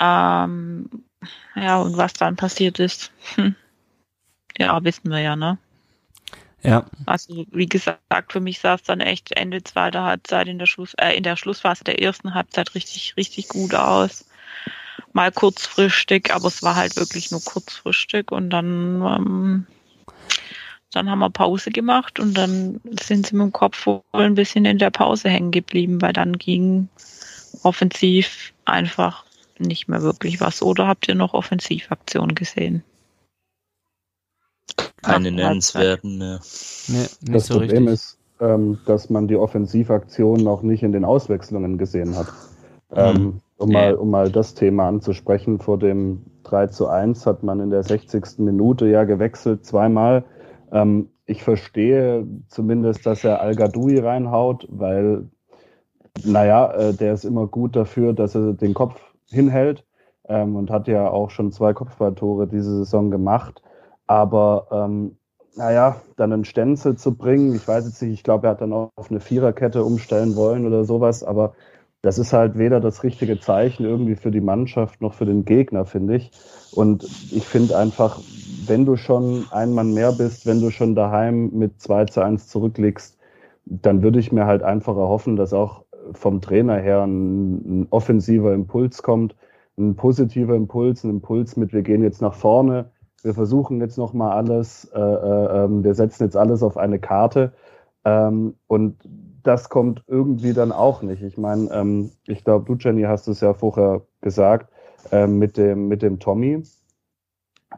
[0.00, 0.88] Ähm,
[1.54, 3.54] ja, und was dann passiert ist, hm.
[4.56, 5.58] ja, wissen wir ja, ne?
[6.62, 10.66] Ja, Also wie gesagt, für mich sah es dann echt Ende zweiter Halbzeit in der
[10.66, 14.24] Schluss, äh, in der Schlussphase der ersten Halbzeit richtig, richtig gut aus.
[15.12, 19.66] Mal kurzfristig, aber es war halt wirklich nur kurzfristig und dann, ähm,
[20.90, 24.64] dann haben wir Pause gemacht und dann sind sie mit dem Kopf wohl ein bisschen
[24.64, 26.88] in der Pause hängen geblieben, weil dann ging
[27.62, 29.24] offensiv einfach
[29.58, 30.62] nicht mehr wirklich was.
[30.62, 32.82] Oder habt ihr noch Offensivaktionen gesehen?
[35.02, 36.40] Keine nennenswerten mehr.
[36.88, 37.94] nee, nicht Das so Problem richtig.
[37.94, 42.28] ist, ähm, dass man die Offensivaktion noch nicht in den Auswechslungen gesehen hat.
[42.94, 47.60] Ähm, um, mal, um mal das Thema anzusprechen, vor dem 3 zu 1 hat man
[47.60, 48.38] in der 60.
[48.38, 50.24] Minute ja gewechselt, zweimal.
[50.72, 55.28] Ähm, ich verstehe zumindest, dass er Al-Gadoui reinhaut, weil,
[56.24, 59.84] naja, äh, der ist immer gut dafür, dass er den Kopf hinhält
[60.28, 63.62] ähm, und hat ja auch schon zwei Kopfballtore diese Saison gemacht.
[64.06, 65.16] Aber ähm,
[65.54, 68.72] naja, dann einen Stenzel zu bringen, ich weiß jetzt nicht, ich glaube, er hat dann
[68.72, 71.54] auch auf eine Viererkette umstellen wollen oder sowas, aber
[72.02, 75.86] das ist halt weder das richtige Zeichen irgendwie für die Mannschaft noch für den Gegner,
[75.86, 76.32] finde ich.
[76.72, 78.20] Und ich finde einfach,
[78.66, 82.48] wenn du schon ein Mann mehr bist, wenn du schon daheim mit 2 zu 1
[82.48, 83.18] zurückliegst,
[83.64, 88.52] dann würde ich mir halt einfach erhoffen, dass auch vom Trainer her ein, ein offensiver
[88.52, 89.36] Impuls kommt,
[89.78, 92.90] ein positiver Impuls, ein Impuls mit, wir gehen jetzt nach vorne,
[93.22, 97.52] wir versuchen jetzt nochmal alles, äh, äh, ähm, wir setzen jetzt alles auf eine Karte.
[98.04, 98.96] Ähm, und
[99.42, 101.22] das kommt irgendwie dann auch nicht.
[101.22, 104.70] Ich meine, ähm, ich glaube, du, Jenny, hast es ja vorher gesagt,
[105.10, 106.62] ähm, mit, dem, mit dem Tommy.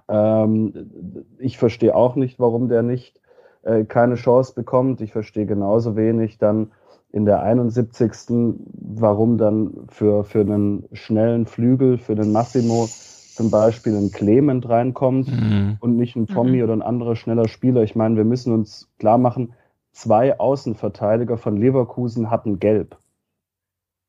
[0.09, 3.21] Ähm, ich verstehe auch nicht, warum der nicht
[3.63, 5.01] äh, keine Chance bekommt.
[5.01, 6.73] Ich verstehe genauso wenig dann
[7.13, 8.57] in der 71.
[8.75, 12.89] warum dann für, für einen schnellen Flügel, für den Massimo
[13.35, 15.77] zum Beispiel ein Clement reinkommt Mhm.
[15.81, 17.83] und nicht ein Tommy oder ein anderer schneller Spieler.
[17.83, 19.55] Ich meine, wir müssen uns klar machen,
[19.95, 22.99] zwei Außenverteidiger von Leverkusen hatten gelb.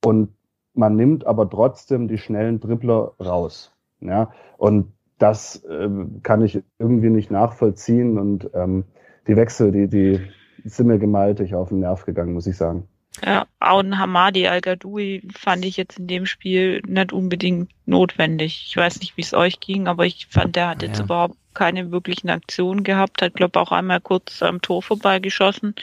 [0.04, 0.30] Und
[0.74, 3.72] man nimmt aber trotzdem die schnellen Dribbler raus.
[4.02, 8.20] Ja, und das ähm, kann ich irgendwie nicht nachvollziehen.
[8.20, 8.84] Und ähm,
[9.28, 10.20] die Wechsel, die, die
[10.66, 12.88] sind mir gewaltig auf den Nerv gegangen, muss ich sagen.
[13.24, 18.66] Ja, auch ein Hamadi Al-Gadoui fand ich jetzt in dem Spiel nicht unbedingt notwendig.
[18.68, 21.06] Ich weiß nicht, wie es euch ging, aber ich fand, der hat jetzt Ja.
[21.06, 25.74] überhaupt keine wirklichen Aktionen gehabt, hat, glaube auch einmal kurz am Tor vorbeigeschossen.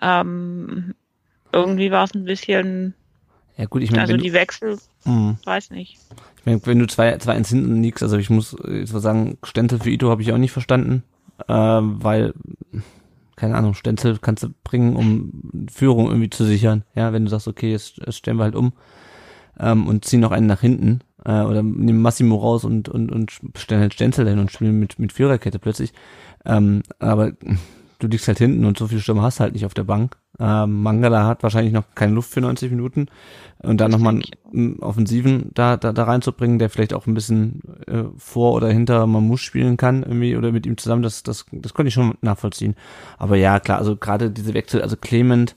[0.00, 0.94] Ähm,
[1.52, 2.94] irgendwie war es ein bisschen,
[3.56, 5.36] Ja gut, ich meine, also die Wechsel, mhm.
[5.44, 5.98] weiß nicht.
[6.38, 9.38] ich mein, wenn du zwei, zwei eins hinten liegst, also ich muss jetzt mal sagen,
[9.44, 11.02] Stenzel für Ito habe ich auch nicht verstanden,
[11.48, 12.34] ähm, weil,
[13.36, 16.84] keine Ahnung, Stenzel kannst du bringen, um Führung irgendwie zu sichern.
[16.94, 18.72] Ja, wenn du sagst, okay, jetzt, jetzt stellen wir halt um
[19.60, 23.32] ähm, und ziehen noch einen nach hinten äh, oder nehmen Massimo raus und, und, und
[23.56, 25.92] stellen halt Stenzel hin und spielen mit, mit Viererkette plötzlich.
[26.44, 27.32] Ähm, aber
[27.98, 30.16] du liegst halt hinten und so viele Stürmer hast halt nicht auf der Bank.
[30.38, 33.08] Ähm, Mangala hat wahrscheinlich noch keine Luft für 90 Minuten
[33.58, 38.04] und dann nochmal einen, Offensiven da, da, da reinzubringen, der vielleicht auch ein bisschen äh,
[38.16, 41.88] vor oder hinter Mamouche spielen kann irgendwie oder mit ihm zusammen, das, das, das konnte
[41.88, 42.74] ich schon nachvollziehen.
[43.18, 45.54] Aber ja, klar, also gerade diese Wechsel, also Clement,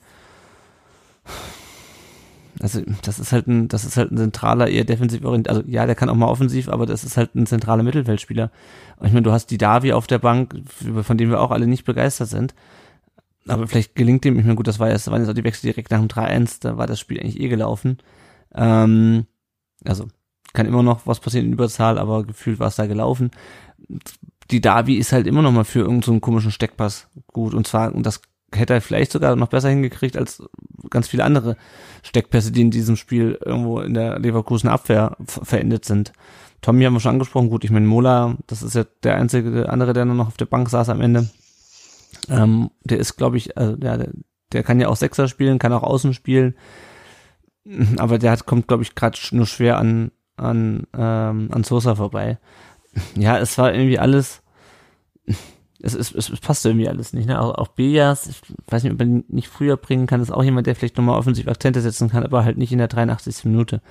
[2.64, 5.86] also das ist halt ein, das ist halt ein zentraler, eher defensiv orientiert, also ja,
[5.86, 8.52] der kann auch mal offensiv, aber das ist halt ein zentraler Mittelfeldspieler.
[8.96, 10.56] Und ich meine, du hast die Davi auf der Bank,
[11.02, 12.56] von dem wir auch alle nicht begeistert sind.
[13.50, 15.68] Aber vielleicht gelingt dem, ich meine, gut, das war jetzt, waren jetzt auch die Wechsel
[15.68, 17.98] direkt nach dem 3-1, da war das Spiel eigentlich eh gelaufen.
[18.56, 19.26] Ähm,
[19.84, 20.08] also,
[20.54, 23.32] kann immer noch was passieren in Überzahl, aber gefühlt war es da gelaufen.
[24.52, 27.54] die Davi ist halt immer noch mal für irgendeinen so komischen Steckpass gut.
[27.54, 28.22] Und zwar, und das
[28.56, 30.44] hätte er vielleicht sogar noch besser hingekriegt als
[30.90, 31.58] ganz viele andere
[32.04, 36.14] Steckpässe, die in diesem Spiel irgendwo in der Leverkusen Abwehr verendet sind.
[36.62, 39.94] Tommy haben wir schon angesprochen, gut, ich meine Mola, das ist ja der einzige andere,
[39.94, 41.30] der nur noch auf der Bank saß am Ende.
[42.30, 44.08] Ähm, der ist, glaube ich, also der,
[44.54, 46.56] der kann ja auch Sechser spielen, kann auch Außen spielen,
[47.98, 52.38] aber der hat, kommt, glaube ich, gerade nur schwer an, an, ähm, an Sosa vorbei.
[53.16, 54.42] Ja, es war irgendwie alles,
[55.84, 57.28] es, es, es passt irgendwie alles nicht.
[57.28, 57.40] Ne?
[57.40, 60.66] Auch, auch Bejas, ich weiß nicht, ob man nicht früher bringen kann, ist auch jemand,
[60.66, 63.44] der vielleicht nochmal offensiv Akzente setzen kann, aber halt nicht in der 83.
[63.46, 63.82] Minute.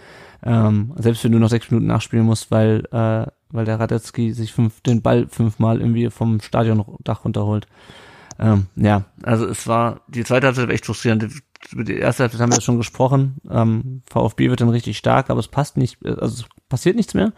[0.42, 4.52] Ähm, selbst wenn du noch sechs Minuten nachspielen musst, weil, äh, weil der Radetzky sich
[4.52, 7.66] fünf, den Ball fünfmal irgendwie vom Stadiondach runterholt.
[8.38, 11.28] Ähm, ja, also es war, die zweite Halbzeit war echt frustrierend.
[11.70, 13.36] Über die erste Halbzeit haben wir schon gesprochen.
[13.50, 17.34] Ähm, VfB wird dann richtig stark, aber es passt nicht, also es passiert nichts mehr.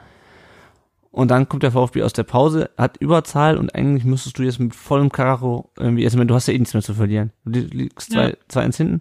[1.15, 4.59] Und dann kommt der VfB aus der Pause, hat Überzahl und eigentlich müsstest du jetzt
[4.59, 7.31] mit vollem Karacho irgendwie, also du hast ja eh nichts mehr zu verlieren.
[7.45, 8.37] Du liegst zwei, ja.
[8.49, 9.01] zwei eins hinten.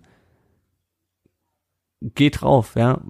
[2.02, 3.02] Geh drauf, ja.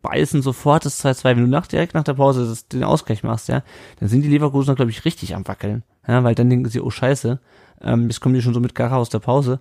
[0.00, 1.24] Beißen sofort das 2-2.
[1.24, 3.62] Wenn du nach, direkt nach der Pause das, den Ausgleich machst, ja,
[4.00, 5.82] dann sind die Leverkusener, glaube ich, richtig am Wackeln.
[6.08, 7.38] Ja, weil dann denken sie, oh scheiße,
[7.82, 9.60] ähm, jetzt kommen die schon so mit Karacho aus der Pause.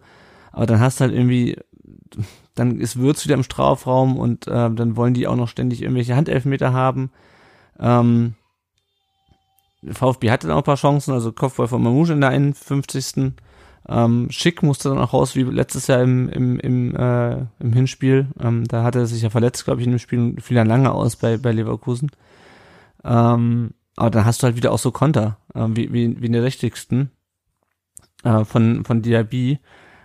[0.53, 1.57] Aber dann hast du halt irgendwie,
[2.53, 6.15] dann ist Würz wieder im Strafraum und äh, dann wollen die auch noch ständig irgendwelche
[6.15, 7.11] Handelfmeter haben.
[7.77, 8.35] Ähm,
[9.91, 13.33] VfB hatte dann auch ein paar Chancen, also Kopfball von Mamouche in der 51.
[13.87, 18.27] Ähm, Schick musste dann auch raus, wie letztes Jahr im, im, im, äh, im Hinspiel.
[18.39, 20.67] Ähm, da hatte er sich ja verletzt, glaube ich, in dem Spiel und fiel dann
[20.67, 22.09] lange aus bei, bei Leverkusen.
[23.03, 26.33] Ähm, aber dann hast du halt wieder auch so Konter, äh, wie, wie, wie in
[26.33, 27.07] der 60.
[28.23, 29.59] Äh, von, von Diaby.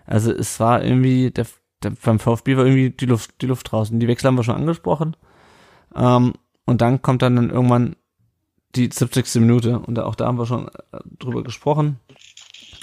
[0.05, 1.47] Also es war irgendwie, der,
[1.83, 3.99] der, beim VfB war irgendwie die Luft, die Luft draußen.
[3.99, 5.17] Die Wechsel haben wir schon angesprochen.
[5.95, 6.35] Ähm,
[6.67, 7.97] und dann kommt dann, dann irgendwann
[8.77, 9.37] die 70.
[9.37, 11.99] Minute und auch da haben wir schon äh, drüber gesprochen.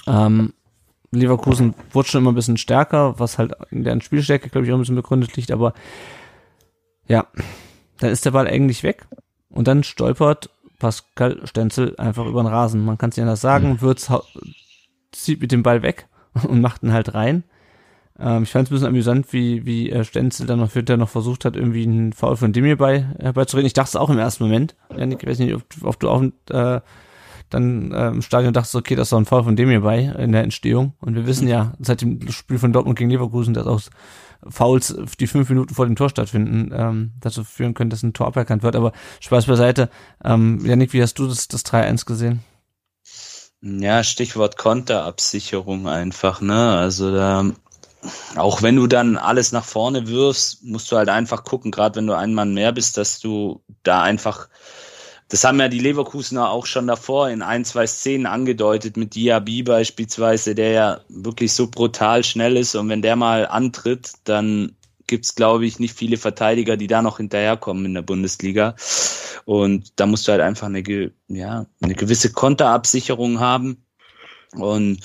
[0.06, 0.52] Ähm,
[1.10, 4.76] Leverkusen wurde schon immer ein bisschen stärker, was halt in deren Spielstärke, glaube ich, auch
[4.76, 5.72] ein bisschen begründet liegt, aber
[7.06, 7.26] ja,
[7.98, 9.06] dann ist der Ball eigentlich weg
[9.48, 12.84] und dann stolpert Pascal Stenzel einfach über den Rasen.
[12.84, 13.80] Man kann es ja anders sagen, mhm.
[13.80, 14.12] Würz
[15.12, 16.06] zieht mit dem Ball weg
[16.48, 17.44] und macht ihn halt rein.
[18.18, 21.08] Ähm, ich fand es ein bisschen amüsant, wie, wie äh, Stenzel dann noch, der noch
[21.08, 23.66] versucht hat, irgendwie einen Foul von Demir bei, herbeizureden.
[23.66, 24.76] Ich dachte es auch im ersten Moment.
[24.96, 26.80] Janik, ich weiß nicht, ob, ob du auch äh,
[27.50, 30.32] dann äh, im Stadion dachtest, okay, das ist doch ein Foul von Demir bei in
[30.32, 30.94] der Entstehung.
[31.00, 33.80] Und wir wissen ja, seit dem Spiel von Dortmund gegen Leverkusen, dass auch
[34.46, 38.28] Fouls, die fünf Minuten vor dem Tor stattfinden, ähm, dazu führen können, dass ein Tor
[38.28, 38.76] aberkannt wird.
[38.76, 39.90] Aber Spaß beiseite.
[40.24, 42.40] Ähm, Janik, wie hast du das, das 3-1 gesehen?
[43.60, 46.76] Ja, Stichwort Konterabsicherung einfach, ne?
[46.76, 47.50] Also da
[48.36, 52.06] auch wenn du dann alles nach vorne wirfst, musst du halt einfach gucken, gerade wenn
[52.06, 54.48] du ein Mann mehr bist, dass du da einfach,
[55.28, 59.62] das haben ja die Leverkusener auch schon davor in ein, zwei Szenen angedeutet, mit Diaby
[59.62, 64.76] beispielsweise, der ja wirklich so brutal schnell ist und wenn der mal antritt, dann
[65.08, 68.76] gibt's glaube ich, nicht viele Verteidiger, die da noch hinterherkommen in der Bundesliga.
[69.44, 70.82] Und da musst du halt einfach eine,
[71.28, 73.82] ja, eine gewisse Konterabsicherung haben.
[74.52, 75.00] Und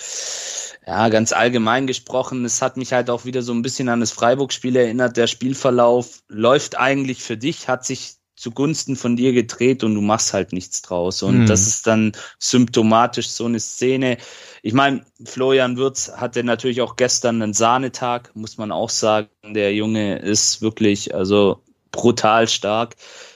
[0.86, 4.12] ja, ganz allgemein gesprochen, es hat mich halt auch wieder so ein bisschen an das
[4.12, 5.16] Freiburg-Spiel erinnert.
[5.16, 10.34] Der Spielverlauf läuft eigentlich für dich, hat sich zugunsten von dir gedreht und du machst
[10.34, 11.24] halt nichts draus.
[11.24, 11.46] Und mhm.
[11.46, 14.18] das ist dann symptomatisch so eine Szene.
[14.62, 19.30] Ich meine, Florian Würz hatte natürlich auch gestern einen Sahnetag, muss man auch sagen.
[19.46, 21.62] Der Junge ist wirklich, also
[21.92, 22.96] brutal stark.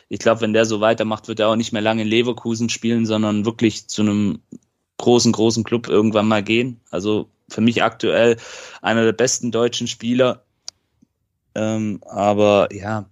[0.10, 3.06] Ich glaube, wenn der so weitermacht, wird er auch nicht mehr lange in Leverkusen spielen,
[3.06, 4.40] sondern wirklich zu einem
[4.98, 6.82] großen, großen Club irgendwann mal gehen.
[6.90, 8.38] Also für mich aktuell
[8.82, 10.44] einer der besten deutschen Spieler.
[11.56, 13.10] Ähm, aber ja,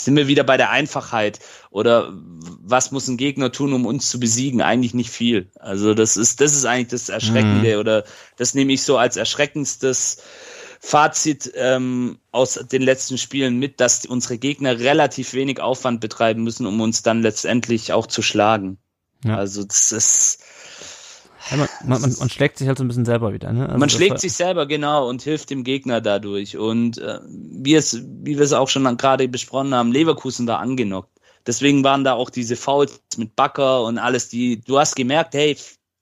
[0.00, 1.40] sind wir wieder bei der Einfachheit
[1.70, 4.60] oder was muss ein Gegner tun, um uns zu besiegen?
[4.60, 5.50] Eigentlich nicht viel.
[5.58, 7.80] Also das ist, das ist eigentlich das Erschreckende mhm.
[7.80, 8.04] oder
[8.36, 10.22] das nehme ich so als erschreckendstes
[10.80, 16.66] Fazit ähm, aus den letzten Spielen mit, dass unsere Gegner relativ wenig Aufwand betreiben müssen,
[16.66, 18.78] um uns dann letztendlich auch zu schlagen.
[19.24, 19.36] Ja.
[19.36, 20.42] Also das ist
[21.50, 23.52] ja, man, man, man, schlägt sich halt so ein bisschen selber wieder.
[23.52, 23.66] Ne?
[23.66, 26.56] Also man schlägt sich selber, genau, und hilft dem Gegner dadurch.
[26.56, 31.10] Und äh, wie, es, wie wir es auch schon gerade besprochen haben, Leverkusen da angenockt.
[31.46, 35.56] Deswegen waren da auch diese Fouls mit Backer und alles, die, du hast gemerkt, hey,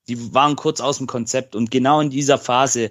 [0.09, 1.55] die waren kurz aus dem Konzept.
[1.55, 2.91] Und genau in dieser Phase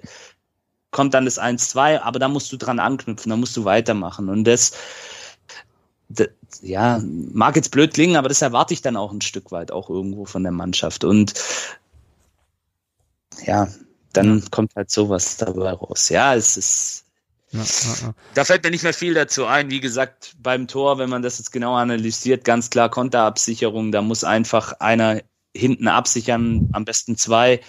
[0.92, 4.28] kommt dann das 1-2, aber da musst du dran anknüpfen, da musst du weitermachen.
[4.28, 4.72] Und das,
[6.08, 6.28] das,
[6.62, 7.00] ja,
[7.32, 10.24] mag jetzt blöd klingen, aber das erwarte ich dann auch ein Stück weit auch irgendwo
[10.24, 11.02] von der Mannschaft.
[11.02, 11.34] Und
[13.44, 13.68] ja,
[14.12, 16.08] dann kommt halt sowas dabei raus.
[16.08, 17.04] Ja, es ist.
[17.50, 19.70] ja, ja, da fällt mir nicht mehr viel dazu ein.
[19.70, 24.24] Wie gesagt, beim Tor, wenn man das jetzt genau analysiert, ganz klar Konterabsicherung, da muss
[24.24, 25.22] einfach einer
[25.54, 27.60] hinten absichern, am besten zwei.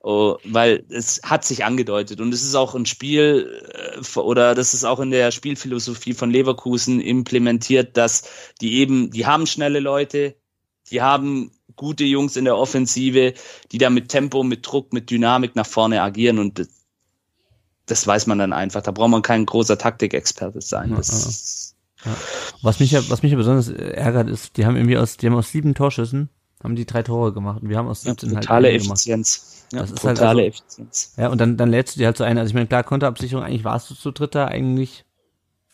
[0.00, 4.72] Oh, weil es hat sich angedeutet und es ist auch ein Spiel äh, oder das
[4.72, 8.22] ist auch in der Spielphilosophie von Leverkusen implementiert, dass
[8.60, 10.36] die eben, die haben schnelle Leute,
[10.90, 13.34] die haben gute Jungs in der Offensive,
[13.70, 16.68] die da mit Tempo, mit Druck, mit Dynamik nach vorne agieren und das,
[17.86, 18.82] das weiß man dann einfach.
[18.82, 20.94] Da braucht man kein großer Taktikexperte sein.
[20.94, 21.74] Das,
[22.04, 22.16] ja, ja.
[22.62, 25.34] Was mich ja, was mich ja besonders ärgert, ist, die haben irgendwie aus, die haben
[25.34, 26.28] aus sieben Torschüssen
[26.62, 29.64] haben die drei Tore gemacht und wir haben aus 17 ja, halt totale halt Effizienz.
[29.72, 31.14] Ja, das ist halt also, Effizienz.
[31.16, 32.38] Ja, und dann, dann lädst du dir halt so ein.
[32.38, 35.04] Also ich meine, klar, Konterabsicherung, eigentlich warst du zu dritter, eigentlich,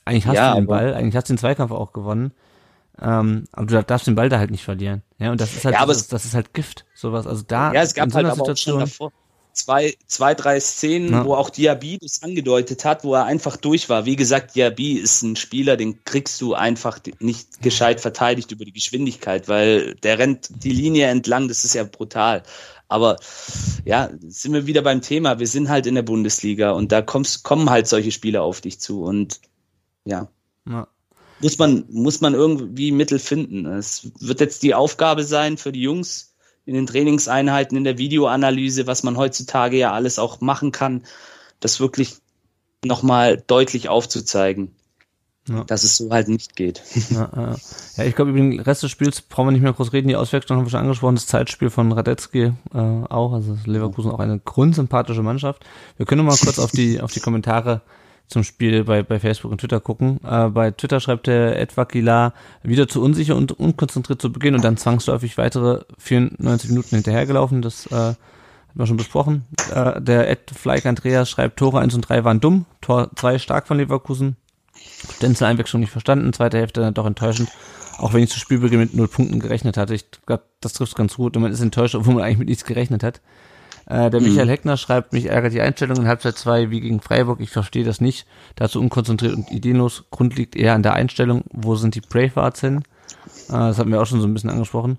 [0.04, 2.32] eigentlich hast ja, du den Ball, eigentlich hast du den Zweikampf auch gewonnen.
[3.00, 5.02] Ähm, aber du darfst den Ball da halt nicht verlieren.
[5.18, 7.26] Ja, und das ist halt, ja, das, das, ist halt Gift, sowas.
[7.26, 9.12] Also da, ja, es gab so halt aber Situation, auch schon davor,
[9.54, 11.24] zwei, zwei, drei Szenen, ja.
[11.24, 14.04] wo auch Diaby das angedeutet hat, wo er einfach durch war.
[14.04, 18.72] Wie gesagt, Diaby ist ein Spieler, den kriegst du einfach nicht gescheit verteidigt über die
[18.72, 22.42] Geschwindigkeit, weil der rennt die Linie entlang, das ist ja brutal.
[22.88, 23.16] Aber
[23.84, 25.38] ja, sind wir wieder beim Thema.
[25.38, 28.78] Wir sind halt in der Bundesliga und da kommst, kommen halt solche Spieler auf dich
[28.78, 29.40] zu und
[30.04, 30.28] ja.
[30.68, 30.86] ja.
[31.44, 33.66] Muss man, muss man irgendwie Mittel finden.
[33.66, 36.34] Es wird jetzt die Aufgabe sein für die Jungs,
[36.64, 41.02] in den Trainingseinheiten, in der Videoanalyse, was man heutzutage ja alles auch machen kann,
[41.60, 42.14] das wirklich
[42.82, 44.72] nochmal deutlich aufzuzeigen.
[45.46, 45.64] Ja.
[45.64, 46.80] Dass es so halt nicht geht.
[47.10, 47.56] Ja, ja.
[47.98, 50.08] ja ich glaube, über den Rest des Spiels brauchen wir nicht mehr groß reden.
[50.08, 51.16] Die Auswechslung haben wir schon angesprochen.
[51.16, 53.34] Das Zeitspiel von Radetzky äh, auch.
[53.34, 55.62] Also Leverkusen auch eine grundsympathische Mannschaft.
[55.98, 57.82] Wir können mal kurz auf die, auf die Kommentare
[58.28, 60.20] zum Spiel bei, bei Facebook und Twitter gucken.
[60.24, 64.64] Äh, bei Twitter schreibt der Ed Vakila wieder zu unsicher und unkonzentriert zu Beginn und
[64.64, 67.62] dann zwangsläufig weitere 94 Minuten hinterhergelaufen.
[67.62, 68.16] Das äh, haben
[68.74, 69.44] wir schon besprochen.
[69.72, 73.66] Äh, der Ed Fleik Andreas schreibt, Tore 1 und 3 waren dumm, Tor 2 stark
[73.66, 74.36] von Leverkusen.
[75.16, 77.50] Stenzel Einwechslung nicht verstanden, zweite Hälfte dann doch enttäuschend.
[77.98, 79.94] Auch wenn ich zu Spielbeginn mit null Punkten gerechnet hatte.
[79.94, 82.64] Ich glaube, das trifft ganz gut und man ist enttäuscht, obwohl man eigentlich mit nichts
[82.64, 83.20] gerechnet hat.
[83.86, 84.50] Äh, der Michael mhm.
[84.50, 87.40] Heckner schreibt, mich ärgert die Einstellung in Halbzeit 2 wie gegen Freiburg.
[87.40, 88.26] Ich verstehe das nicht.
[88.56, 90.04] Dazu unkonzentriert und ideenlos.
[90.10, 91.44] Grund liegt eher an der Einstellung.
[91.52, 92.82] Wo sind die Bravehearts hin?
[93.48, 94.98] Äh, das hatten wir auch schon so ein bisschen angesprochen.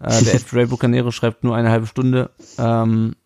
[0.00, 2.30] Äh, der Ed Ray Bucanero schreibt nur eine halbe Stunde.
[2.58, 3.16] Ähm,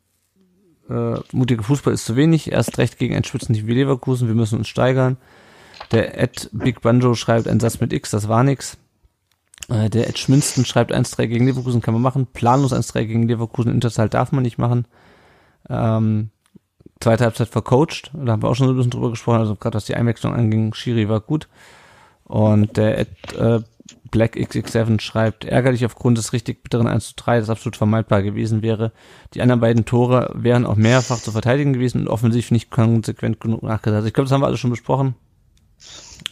[0.89, 2.53] äh, mutiger Fußball ist zu wenig.
[2.53, 4.29] Erst recht gegen ein Spitzenteam wie Leverkusen.
[4.29, 5.17] Wir müssen uns steigern.
[5.93, 8.11] Der Ed Big Banjo schreibt einen Satz mit X.
[8.11, 8.77] Das war nix.
[9.69, 12.27] Äh, der Ed Schminston schreibt 1-3 gegen Leverkusen kann man machen.
[12.27, 14.87] Planlos 1-3 gegen Leverkusen Interzahl darf man nicht machen.
[15.69, 16.31] Ähm,
[17.01, 18.11] zweite Halbzeit vercoacht.
[18.13, 19.41] Da haben wir auch schon so ein bisschen drüber gesprochen.
[19.41, 21.49] Also gerade was die Einwechslung anging, Schiri war gut.
[22.25, 23.09] Und der Ed,
[23.39, 23.61] äh,
[24.11, 28.63] Black XX7 schreibt, ärgerlich aufgrund des richtig bitteren 1 zu 3, das absolut vermeidbar gewesen
[28.63, 28.93] wäre.
[29.35, 33.63] Die anderen beiden Tore wären auch mehrfach zu verteidigen gewesen und offensiv nicht konsequent genug
[33.63, 33.97] nachgedacht.
[33.97, 35.15] Also ich glaube, das haben wir alles schon besprochen.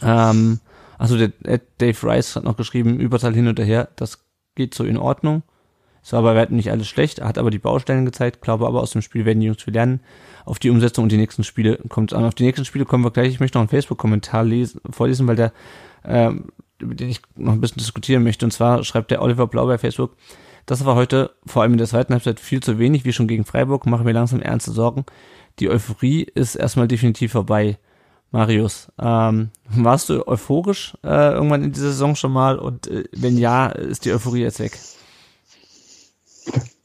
[0.01, 0.59] Ähm,
[0.97, 1.31] also der
[1.77, 4.19] Dave Rice hat noch geschrieben, Überzahl hin und her, das
[4.55, 5.43] geht so in Ordnung.
[6.03, 8.91] Es war bei weitem nicht alles schlecht, hat aber die Baustellen gezeigt, glaube aber aus
[8.91, 10.01] dem Spiel werden die Jungs viel lernen.
[10.45, 12.25] Auf die Umsetzung und die nächsten Spiele kommt es an.
[12.25, 13.29] Auf die nächsten Spiele kommen wir gleich.
[13.29, 15.53] Ich möchte noch einen Facebook-Kommentar lesen, vorlesen, weil der,
[16.05, 16.45] ähm,
[16.79, 18.45] über den ich noch ein bisschen diskutieren möchte.
[18.45, 20.15] Und zwar schreibt der Oliver Blau bei Facebook,
[20.65, 23.45] das war heute vor allem in der zweiten Halbzeit viel zu wenig, wie schon gegen
[23.45, 25.05] Freiburg, mache mir langsam ernste Sorgen.
[25.59, 27.77] Die Euphorie ist erstmal definitiv vorbei.
[28.31, 33.37] Marius, ähm, warst du euphorisch äh, irgendwann in dieser Saison schon mal und äh, wenn
[33.37, 34.77] ja, ist die Euphorie jetzt weg?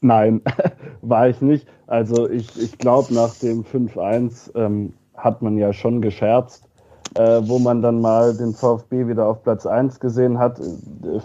[0.01, 0.41] Nein,
[1.01, 1.67] war ich nicht.
[1.87, 6.67] Also ich, ich glaube, nach dem 5-1 ähm, hat man ja schon gescherzt,
[7.15, 10.59] äh, wo man dann mal den VfB wieder auf Platz 1 gesehen hat.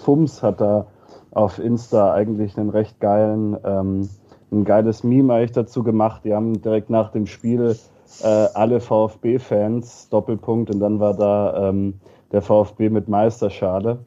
[0.05, 0.87] Fums hat da
[1.33, 4.09] auf Insta eigentlich einen recht geilen, ähm,
[4.53, 6.23] ein geiles Meme eigentlich dazu gemacht.
[6.25, 7.77] Die haben direkt nach dem Spiel
[8.23, 12.01] äh, alle VfB-Fans, Doppelpunkt, und dann war da ähm,
[12.33, 13.99] der VfB mit Meisterschale.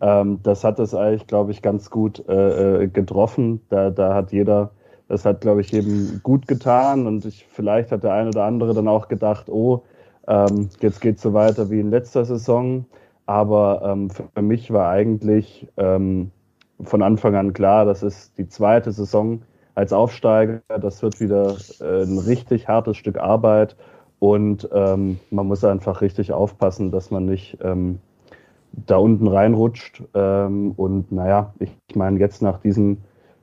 [0.00, 3.60] Ähm, das hat es eigentlich, glaube ich, ganz gut äh, äh, getroffen.
[3.68, 4.70] Da, da hat jeder,
[5.08, 8.74] das hat, glaube ich, jedem gut getan und ich, vielleicht hat der eine oder andere
[8.74, 9.82] dann auch gedacht, oh,
[10.28, 12.84] ähm, jetzt geht's so weiter wie in letzter Saison.
[13.26, 16.30] Aber ähm, für mich war eigentlich ähm,
[16.82, 19.42] von Anfang an klar, das ist die zweite Saison
[19.74, 20.60] als Aufsteiger.
[20.80, 23.76] Das wird wieder äh, ein richtig hartes Stück Arbeit
[24.18, 28.00] und ähm, man muss einfach richtig aufpassen, dass man nicht ähm,
[28.72, 30.02] da unten reinrutscht.
[30.14, 32.98] Ähm, und naja, ich, ich meine, jetzt nach diesen,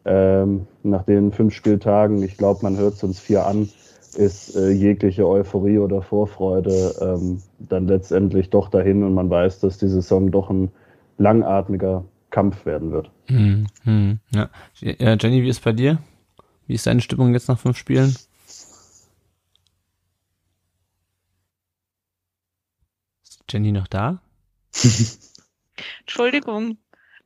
[0.05, 3.69] ähm, nach den fünf Spieltagen, ich glaube, man hört es uns vier an,
[4.15, 9.77] ist äh, jegliche Euphorie oder Vorfreude ähm, dann letztendlich doch dahin und man weiß, dass
[9.77, 10.71] die Saison doch ein
[11.17, 13.11] langatmiger Kampf werden wird.
[13.27, 14.49] Hm, hm, ja.
[14.81, 15.99] Jenny, wie ist bei dir?
[16.67, 18.15] Wie ist deine Stimmung jetzt nach fünf Spielen?
[23.49, 24.21] Jenny noch da?
[26.01, 26.77] Entschuldigung,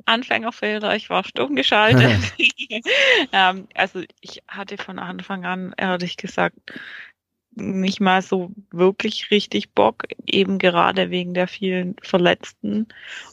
[0.06, 2.12] Anfängerfehler, ich war stumm geschaltet.
[3.32, 6.58] ähm, also ich hatte von Anfang an, ehrlich gesagt,
[7.56, 12.88] nicht mal so wirklich richtig Bock, eben gerade wegen der vielen Verletzten.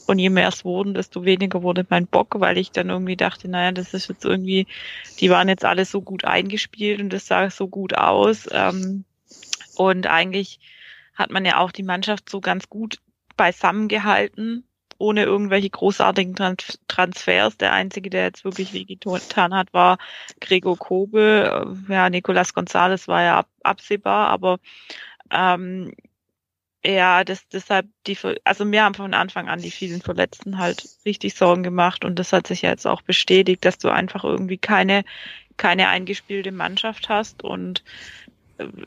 [0.07, 3.49] Und je mehr es wurden, desto weniger wurde mein Bock, weil ich dann irgendwie dachte,
[3.49, 4.67] naja, das ist jetzt irgendwie,
[5.21, 8.49] die waren jetzt alle so gut eingespielt und das sah so gut aus.
[8.51, 9.05] Ähm,
[9.77, 10.61] und eigentlich
[11.15, 12.99] hat man ja auch die Mannschaft so ganz gut
[13.37, 14.65] beisammen gehalten
[14.99, 17.57] ohne irgendwelche großartigen Trans Transfers.
[17.59, 19.99] Der einzige, der jetzt wirklich wehgetan hat, war
[20.41, 21.77] Gregor Kobel.
[21.89, 24.59] Ja, Nicolas Gonzalez war ja ab absehbar, aber
[25.31, 25.93] ähm,
[26.85, 31.35] ja, das, deshalb die, also mir haben von Anfang an die vielen Verletzten halt richtig
[31.35, 35.05] Sorgen gemacht und das hat sich ja jetzt auch bestätigt, dass du einfach irgendwie keine,
[35.57, 37.83] keine eingespielte Mannschaft hast und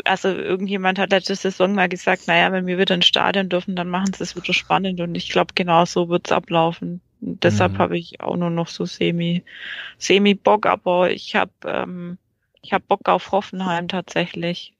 [0.04, 3.90] also irgendjemand hat letzte Saison mal gesagt, naja, wenn wir wieder ins Stadion dürfen, dann
[3.90, 7.02] machen sie es wieder spannend und ich glaube, genau so wird's ablaufen.
[7.22, 7.78] Und deshalb mhm.
[7.78, 9.44] habe ich auch nur noch so semi,
[9.98, 12.18] semi Bock, aber ich habe ähm,
[12.62, 14.74] ich habe Bock auf Hoffenheim tatsächlich.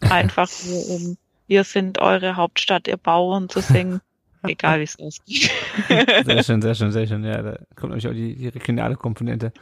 [0.00, 1.16] Einfach nur um
[1.48, 4.00] wir sind eure Hauptstadt, ihr Bauern zu singen.
[4.42, 5.50] Egal wie es ausgeht.
[6.24, 7.22] sehr schön, sehr schön, sehr schön.
[7.24, 9.52] Ja, da kommt natürlich auch die, die regionale Komponente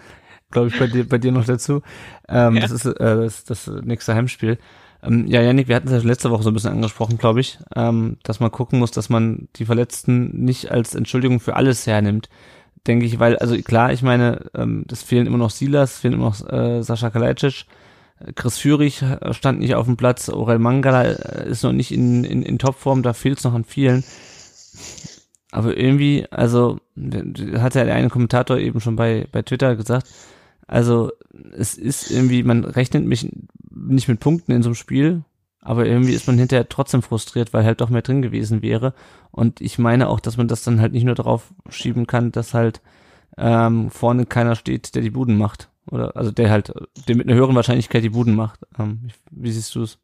[0.51, 1.83] glaube ich, bei dir, bei dir noch dazu.
[2.29, 2.63] Ähm, ja.
[2.63, 4.59] Das ist äh, das, das nächste Heimspiel.
[5.03, 7.59] Ähm, ja, Janik, wir hatten es ja letzte Woche so ein bisschen angesprochen, glaube ich,
[7.75, 12.29] ähm, dass man gucken muss, dass man die Verletzten nicht als Entschuldigung für alles hernimmt.
[12.87, 16.31] Denke ich, weil, also klar, ich meine, ähm, das fehlen immer noch Silas, fehlen immer
[16.31, 17.67] noch äh, Sascha Kalajdzic,
[18.35, 22.43] Chris Führig stand nicht auf dem Platz, Aurel Mangala äh, ist noch nicht in, in,
[22.43, 24.05] in Topform, da fehlt es noch an vielen.
[25.53, 30.07] Aber irgendwie, also, hat ja der eine Kommentator eben schon bei, bei Twitter gesagt,
[30.71, 31.11] also
[31.51, 33.29] es ist irgendwie, man rechnet mich
[33.71, 35.25] nicht mit Punkten in so einem Spiel,
[35.61, 38.95] aber irgendwie ist man hinterher trotzdem frustriert, weil halt doch mehr drin gewesen wäre.
[39.33, 42.55] Und ich meine auch, dass man das dann halt nicht nur darauf schieben kann, dass
[42.55, 42.83] halt
[43.37, 45.71] ähm, vorne keiner steht, der die Buden macht.
[45.91, 46.73] Oder also der halt,
[47.09, 48.61] der mit einer höheren Wahrscheinlichkeit die Buden macht.
[48.79, 49.99] Ähm, wie siehst du es?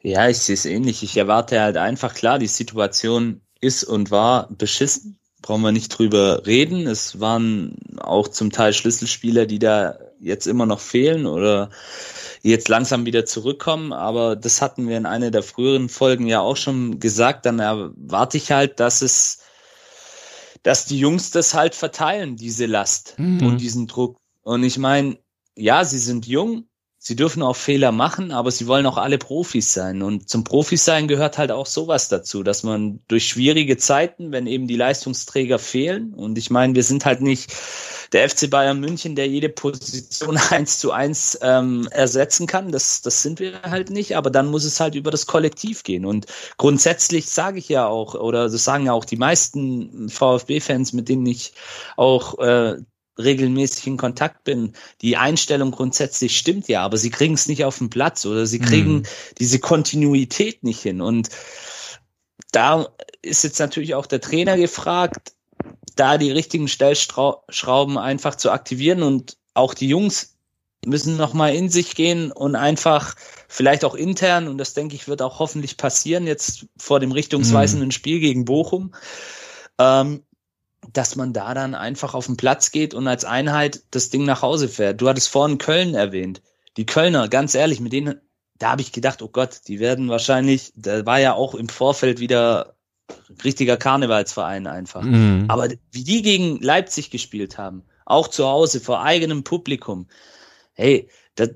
[0.00, 1.02] Ja, ich sehe es ähnlich.
[1.02, 6.46] Ich erwarte halt einfach klar, die Situation ist und war beschissen brauchen wir nicht drüber
[6.46, 6.86] reden.
[6.86, 11.70] Es waren auch zum Teil Schlüsselspieler, die da jetzt immer noch fehlen oder
[12.42, 13.92] jetzt langsam wieder zurückkommen.
[13.92, 17.46] Aber das hatten wir in einer der früheren Folgen ja auch schon gesagt.
[17.46, 19.40] Dann erwarte ich halt, dass es,
[20.62, 23.46] dass die Jungs das halt verteilen, diese Last mhm.
[23.46, 24.18] und diesen Druck.
[24.42, 25.18] Und ich meine,
[25.56, 26.69] ja, sie sind jung,
[27.02, 30.02] sie dürfen auch Fehler machen, aber sie wollen auch alle Profis sein.
[30.02, 34.46] Und zum Profis sein gehört halt auch sowas dazu, dass man durch schwierige Zeiten, wenn
[34.46, 37.54] eben die Leistungsträger fehlen, und ich meine, wir sind halt nicht
[38.12, 42.70] der FC Bayern München, der jede Position eins zu eins ähm, ersetzen kann.
[42.70, 46.04] Das, das sind wir halt nicht, aber dann muss es halt über das Kollektiv gehen.
[46.04, 46.26] Und
[46.58, 51.24] grundsätzlich sage ich ja auch, oder das sagen ja auch die meisten VfB-Fans, mit denen
[51.24, 51.54] ich
[51.96, 52.76] auch äh,
[53.24, 57.78] regelmäßig in Kontakt bin, die Einstellung grundsätzlich stimmt ja, aber sie kriegen es nicht auf
[57.78, 59.02] den Platz oder sie kriegen mhm.
[59.38, 61.00] diese Kontinuität nicht hin.
[61.00, 61.28] Und
[62.52, 62.88] da
[63.22, 65.32] ist jetzt natürlich auch der Trainer gefragt,
[65.96, 70.36] da die richtigen Stellschrauben einfach zu aktivieren und auch die Jungs
[70.86, 73.14] müssen nochmal in sich gehen und einfach
[73.48, 77.88] vielleicht auch intern, und das denke ich wird auch hoffentlich passieren, jetzt vor dem richtungsweisenden
[77.88, 77.92] mhm.
[77.92, 78.94] Spiel gegen Bochum,
[79.78, 80.22] ähm,
[80.92, 84.42] dass man da dann einfach auf den Platz geht und als Einheit das Ding nach
[84.42, 85.00] Hause fährt.
[85.00, 86.42] Du hattest vorhin Köln erwähnt.
[86.76, 88.20] Die Kölner, ganz ehrlich, mit denen,
[88.58, 92.20] da habe ich gedacht, oh Gott, die werden wahrscheinlich, da war ja auch im Vorfeld
[92.20, 92.76] wieder
[93.44, 95.02] richtiger Karnevalsverein einfach.
[95.02, 95.46] Mhm.
[95.48, 100.08] Aber wie die gegen Leipzig gespielt haben, auch zu Hause vor eigenem Publikum,
[100.72, 101.50] hey, das,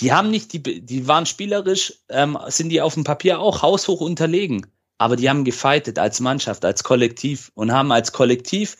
[0.00, 4.00] die haben nicht, die, die waren spielerisch, ähm, sind die auf dem Papier auch haushoch
[4.00, 4.66] unterlegen
[4.98, 8.76] aber die haben gefightet als Mannschaft, als Kollektiv und haben als Kollektiv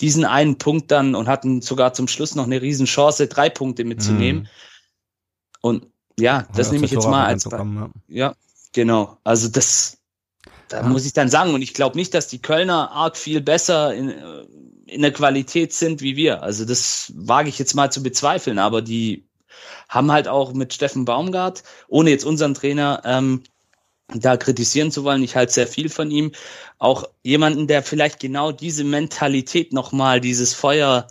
[0.00, 4.42] diesen einen Punkt dann und hatten sogar zum Schluss noch eine Riesenchance, drei Punkte mitzunehmen.
[4.42, 4.48] Mhm.
[5.60, 5.86] Und
[6.18, 7.90] ja, das nehme ich jetzt mal als ja.
[8.08, 8.34] ja.
[8.72, 9.18] genau.
[9.24, 9.98] Also das,
[10.68, 10.88] da ja.
[10.88, 11.54] muss ich dann sagen.
[11.54, 14.44] Und ich glaube nicht, dass die Kölner arg viel besser in, äh,
[14.86, 16.42] in der Qualität sind wie wir.
[16.42, 18.58] Also das wage ich jetzt mal zu bezweifeln.
[18.58, 19.28] Aber die
[19.88, 23.42] haben halt auch mit Steffen Baumgart, ohne jetzt unseren Trainer, ähm,
[24.14, 25.22] da kritisieren zu wollen.
[25.22, 26.32] Ich halte sehr viel von ihm.
[26.78, 31.06] Auch jemanden, der vielleicht genau diese Mentalität nochmal, dieses Feuer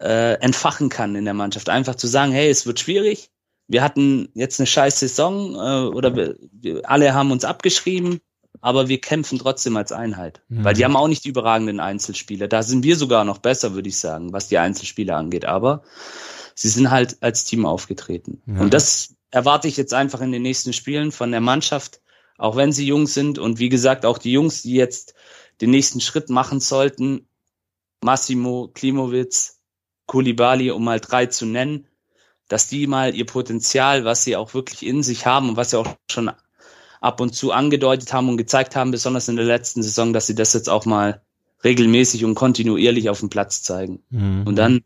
[0.00, 1.68] äh, entfachen kann in der Mannschaft.
[1.68, 3.30] Einfach zu sagen, hey, es wird schwierig.
[3.68, 8.20] Wir hatten jetzt eine scheiß Saison äh, oder wir, wir alle haben uns abgeschrieben,
[8.60, 10.42] aber wir kämpfen trotzdem als Einheit.
[10.48, 10.64] Mhm.
[10.64, 12.48] Weil die haben auch nicht die überragenden Einzelspieler.
[12.48, 15.44] Da sind wir sogar noch besser, würde ich sagen, was die Einzelspieler angeht.
[15.44, 15.82] Aber
[16.54, 18.42] sie sind halt als Team aufgetreten.
[18.46, 18.60] Ja.
[18.60, 22.00] Und das erwarte ich jetzt einfach in den nächsten Spielen von der Mannschaft
[22.38, 23.38] auch wenn sie jung sind.
[23.38, 25.14] Und wie gesagt, auch die Jungs, die jetzt
[25.60, 27.26] den nächsten Schritt machen sollten,
[28.02, 29.60] Massimo, Klimowitz,
[30.06, 31.86] Kulibali, um mal drei zu nennen,
[32.48, 35.78] dass die mal ihr Potenzial, was sie auch wirklich in sich haben und was sie
[35.78, 36.30] auch schon
[37.00, 40.34] ab und zu angedeutet haben und gezeigt haben, besonders in der letzten Saison, dass sie
[40.34, 41.22] das jetzt auch mal
[41.62, 44.02] regelmäßig und kontinuierlich auf dem Platz zeigen.
[44.10, 44.42] Mhm.
[44.46, 44.84] Und dann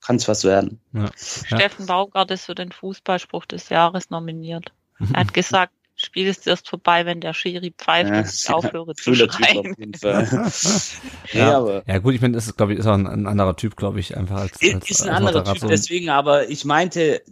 [0.00, 0.80] kann es was werden.
[0.92, 1.10] Ja.
[1.16, 4.72] Steffen Baumgart ist für den Fußballspruch des Jahres nominiert.
[5.12, 8.94] Er hat gesagt, Spiel ist erst vorbei, wenn der Schiri pfeift ja, und ich aufhöre
[8.94, 9.74] zu schreien.
[11.32, 13.76] ja, ja, gut, ich meine, das ist, glaube ich, ist auch ein, ein, anderer Typ,
[13.76, 17.22] glaube ich, einfach als, als Ist ein als anderer Typ, deswegen, aber ich meinte,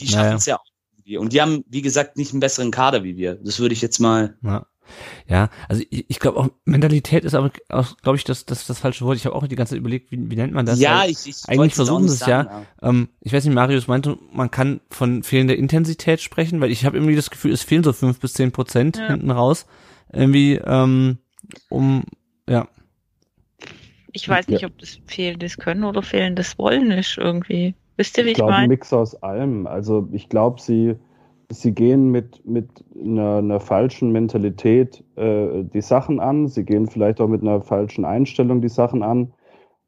[0.00, 0.56] die schaffen es naja.
[0.56, 1.20] ja auch.
[1.20, 3.36] Und die haben, wie gesagt, nicht einen besseren Kader wie wir.
[3.36, 4.36] Das würde ich jetzt mal.
[4.42, 4.66] Ja.
[5.28, 8.78] Ja, also ich, ich glaube auch Mentalität ist aber auch, glaube ich, das, das das
[8.78, 9.16] falsche Wort.
[9.16, 10.80] Ich habe auch die ganze Zeit überlegt, wie, wie nennt man das?
[10.80, 12.64] Ja, ich, ich eigentlich versuchen sie es ja.
[12.82, 16.96] Ähm, ich weiß nicht, Marius meinte, man kann von fehlender Intensität sprechen, weil ich habe
[16.96, 19.08] irgendwie das Gefühl, es fehlen so fünf bis zehn Prozent ja.
[19.08, 19.66] hinten raus,
[20.12, 21.18] irgendwie ähm,
[21.68, 22.04] um
[22.48, 22.68] ja.
[24.12, 24.68] Ich weiß nicht, ja.
[24.68, 27.74] ob das fehlendes Können oder fehlendes Wollen ist irgendwie.
[27.96, 28.56] Wisst ihr, wie ich, ich meine?
[28.56, 29.66] Ein Mix aus allem.
[29.66, 30.96] Also ich glaube, sie
[31.50, 36.48] sie gehen mit, mit einer, einer falschen Mentalität äh, die Sachen an.
[36.48, 39.32] Sie gehen vielleicht auch mit einer falschen Einstellung die Sachen an.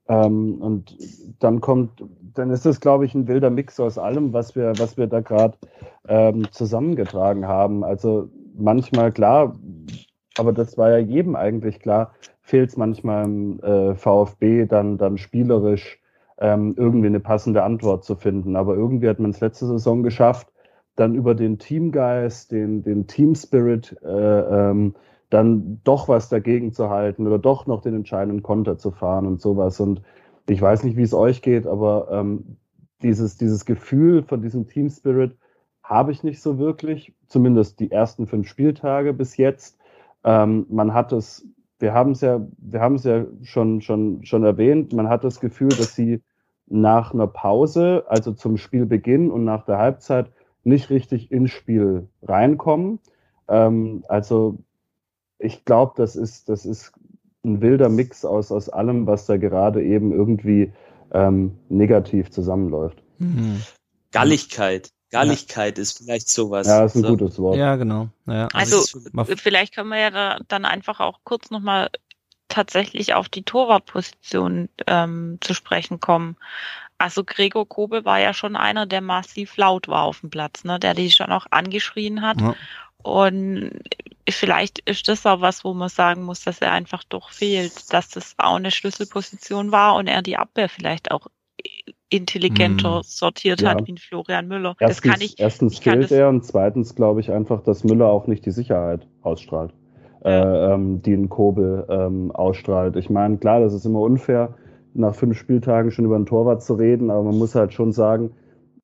[0.09, 0.97] Ähm, und
[1.41, 2.05] dann kommt,
[2.35, 5.21] dann ist das, glaube ich, ein wilder Mix aus allem, was wir, was wir da
[5.21, 5.59] gerade
[6.07, 7.85] ähm, zusammengetragen haben.
[7.85, 9.59] Also manchmal klar,
[10.39, 15.19] aber das war ja jedem eigentlich klar, fehlt es manchmal im äh, VfB dann, dann
[15.19, 16.01] spielerisch
[16.39, 18.57] ähm, irgendwie eine passende Antwort zu finden.
[18.57, 20.49] Aber irgendwie hat man es letzte Saison geschafft,
[20.99, 24.09] dann über den Teamgeist, den, den Team Spirit, äh,
[24.71, 24.95] ähm,
[25.31, 29.41] dann doch was dagegen zu halten oder doch noch den entscheidenden Konter zu fahren und
[29.41, 29.79] sowas.
[29.79, 30.03] Und
[30.49, 32.57] ich weiß nicht, wie es euch geht, aber ähm,
[33.03, 35.37] dieses, dieses Gefühl von diesem Team Spirit
[35.85, 39.79] habe ich nicht so wirklich, zumindest die ersten fünf Spieltage bis jetzt.
[40.25, 41.47] Ähm, man hat es,
[41.79, 45.39] wir haben es ja, wir haben es ja schon, schon, schon erwähnt, man hat das
[45.39, 46.23] Gefühl, dass sie
[46.67, 50.33] nach einer Pause, also zum Spielbeginn und nach der Halbzeit,
[50.69, 53.01] nicht richtig ins Spiel reinkommen.
[53.49, 54.59] Ähm, also
[55.39, 56.93] ich glaube, das ist, das ist
[57.45, 60.73] ein wilder Mix aus, aus allem, was da gerade eben irgendwie
[61.13, 63.03] ähm, negativ zusammenläuft.
[63.19, 63.63] Mhm.
[64.13, 64.91] Galligkeit.
[65.11, 65.83] Galligkeit ja.
[65.83, 66.67] ist vielleicht sowas.
[66.67, 67.09] Ja, ist ein so.
[67.09, 67.57] gutes Wort.
[67.57, 68.09] Ja, genau.
[68.27, 68.49] Ja.
[68.53, 68.85] Also,
[69.17, 71.89] also vielleicht können wir ja da, dann einfach auch kurz nochmal
[72.49, 76.37] tatsächlich auf die Torwartposition ähm, zu sprechen kommen.
[76.99, 80.79] Also Gregor Kobel war ja schon einer, der massiv laut war auf dem Platz, ne?
[80.81, 82.41] der die schon auch angeschrien hat.
[82.41, 82.55] Ja.
[83.03, 83.71] Und
[84.29, 88.09] vielleicht ist das auch was, wo man sagen muss, dass er einfach doch fehlt, dass
[88.09, 91.29] das auch eine Schlüsselposition war und er die Abwehr vielleicht auch
[92.11, 93.03] intelligenter hm.
[93.03, 93.71] sortiert ja.
[93.71, 94.75] hat wie Florian Müller.
[94.79, 98.07] Erstens, das kann ich, erstens ich fehlt er und zweitens glaube ich einfach, dass Müller
[98.07, 99.73] auch nicht die Sicherheit ausstrahlt,
[100.25, 100.31] ja.
[100.31, 102.97] äh, ähm, die ein Kobel ähm, ausstrahlt.
[102.97, 104.55] Ich meine, klar, das ist immer unfair,
[104.99, 108.33] nach fünf Spieltagen schon über einen Torwart zu reden, aber man muss halt schon sagen,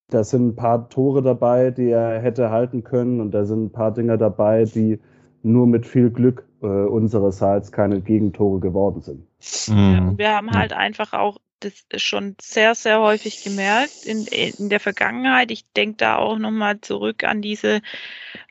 [0.09, 3.73] da sind ein paar Tore dabei, die er hätte halten können und da sind ein
[3.73, 5.01] paar Dinger dabei, die
[5.43, 9.27] nur mit viel Glück äh, unsererseits keine Gegentore geworden sind.
[9.69, 10.17] Mhm.
[10.17, 15.51] wir haben halt einfach auch das schon sehr, sehr häufig gemerkt in, in der Vergangenheit.
[15.51, 17.81] Ich denke da auch nochmal zurück an diese,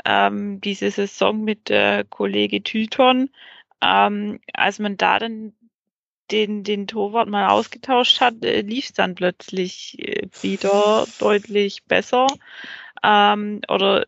[0.05, 3.29] ähm, diese Saison mit äh, Kollege Tüton,
[3.81, 5.53] ähm, als man da dann
[6.33, 12.27] den, den Torwart mal ausgetauscht hat, äh, lief es dann plötzlich äh, wieder deutlich besser.
[13.03, 14.05] Ähm, oder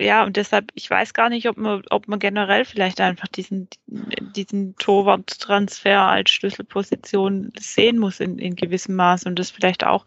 [0.00, 3.68] ja, und deshalb, ich weiß gar nicht, ob man, ob man generell vielleicht einfach diesen,
[3.86, 10.04] diesen Torwart-Transfer als Schlüsselposition sehen muss in, in gewissem Maß und das vielleicht auch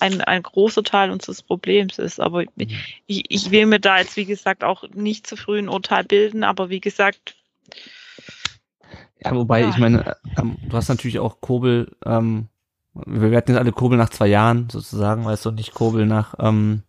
[0.00, 2.20] ein, ein großer Teil unseres Problems ist.
[2.20, 2.68] Aber mhm.
[3.06, 6.42] ich, ich will mir da jetzt, wie gesagt, auch nicht zu früh ein Urteil bilden,
[6.42, 7.36] aber wie gesagt,
[9.24, 9.68] ja, wobei, ja.
[9.68, 12.48] ich meine, ähm, du hast natürlich auch Kobel, ähm,
[12.94, 16.82] wir werden jetzt alle Kobel nach zwei Jahren sozusagen, weißt du, nicht Kobel nach, ähm,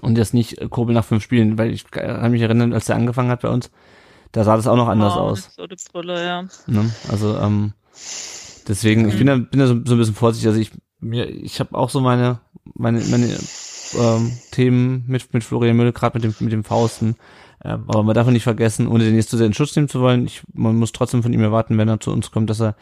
[0.00, 3.30] und jetzt nicht Kobel nach fünf Spielen, weil ich kann mich erinnern, als der angefangen
[3.30, 3.70] hat bei uns,
[4.32, 5.50] da sah das auch noch anders oh, aus.
[5.54, 6.42] So die Brille, ja.
[6.66, 6.90] Ne?
[7.08, 7.72] Also, ähm,
[8.66, 11.60] deswegen, ich bin da, bin da so, so ein bisschen vorsichtig, also ich, mir, ich
[11.60, 12.40] habe auch so meine,
[12.74, 13.38] meine, meine
[13.96, 17.16] ähm, Themen mit, mit Florian Müller, gerade mit dem, mit dem Fausten.
[17.64, 20.00] Ähm, aber man darf nicht vergessen, ohne den jetzt zu sehr in Schutz nehmen zu
[20.00, 22.76] wollen, ich, man muss trotzdem von ihm erwarten, wenn er zu uns kommt, dass er,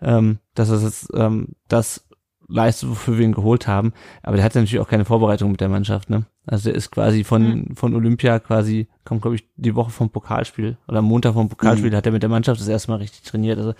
[0.00, 2.08] ähm, dass er das, ähm, das
[2.48, 3.92] leistet, wofür wir ihn geholt haben.
[4.22, 6.24] Aber der hat ja natürlich auch keine Vorbereitung mit der Mannschaft, ne?
[6.46, 7.76] Also der ist quasi von, mhm.
[7.76, 11.94] von Olympia quasi, kommt glaube ich die Woche vom Pokalspiel oder Montag vom Pokalspiel, mhm.
[11.94, 13.58] hat er mit der Mannschaft das erste Mal richtig trainiert.
[13.58, 13.74] Also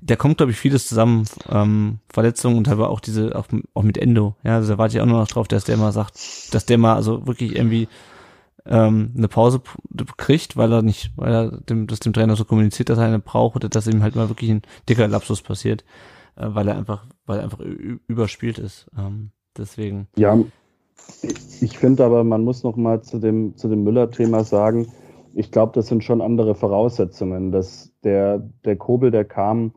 [0.00, 3.98] da kommt glaube ich vieles zusammen, ähm, Verletzungen und aber auch diese, auch, auch mit
[3.98, 4.36] Endo.
[4.44, 6.78] Ja, also da warte ich auch nur noch drauf, dass der mal sagt, dass der
[6.78, 7.88] mal also wirklich irgendwie
[8.66, 9.60] ähm, eine Pause
[10.16, 13.18] kriegt, weil er nicht, weil er dem, das dem Trainer so kommuniziert, dass er eine
[13.18, 15.84] braucht oder dass ihm halt mal wirklich ein dicker Lapsus passiert,
[16.36, 17.60] äh, weil er einfach, weil er einfach
[18.06, 18.86] überspielt ist.
[18.96, 20.08] Ähm, deswegen.
[20.16, 20.38] Ja,
[21.60, 24.86] ich finde aber, man muss noch mal zu dem, zu dem Müller-Thema sagen,
[25.34, 27.52] ich glaube, das sind schon andere Voraussetzungen.
[27.52, 29.72] Dass der, der Kobel, der kam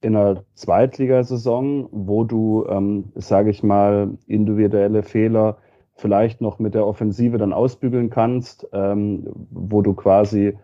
[0.00, 5.58] in einer Zweitligasaison, wo du, ähm, sage ich mal, individuelle Fehler
[6.00, 10.56] vielleicht noch mit der Offensive dann ausbügeln kannst, ähm, wo du quasi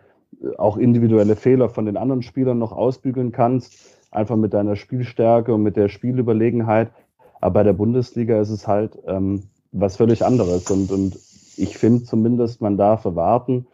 [0.57, 5.63] auch individuelle Fehler von den anderen Spielern noch ausbügeln kannst, einfach mit deiner Spielstärke und
[5.63, 6.91] mit der Spielüberlegenheit.
[7.39, 10.69] Aber bei der Bundesliga ist es halt ähm, was völlig anderes.
[10.69, 11.15] Und, und
[11.57, 13.67] ich finde zumindest, man darf erwarten,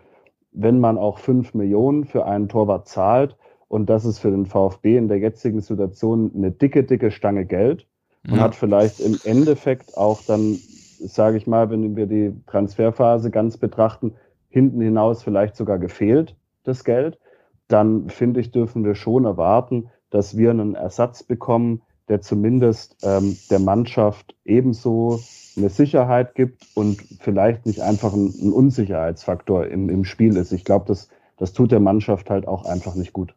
[0.51, 3.35] wenn man auch fünf Millionen für einen Torwart zahlt,
[3.73, 7.87] und das ist für den VfB in der jetzigen Situation eine dicke, dicke Stange Geld
[8.27, 8.41] und ja.
[8.41, 10.59] hat vielleicht im Endeffekt auch dann,
[11.07, 14.13] sage ich mal, wenn wir die Transferphase ganz betrachten,
[14.49, 17.19] hinten hinaus vielleicht sogar gefehlt, das Geld,
[17.67, 23.37] dann finde ich, dürfen wir schon erwarten, dass wir einen Ersatz bekommen, der zumindest ähm,
[23.49, 25.19] der Mannschaft ebenso
[25.55, 30.51] eine Sicherheit gibt und vielleicht nicht einfach ein, ein Unsicherheitsfaktor im, im Spiel ist.
[30.51, 33.35] Ich glaube, das, das tut der Mannschaft halt auch einfach nicht gut.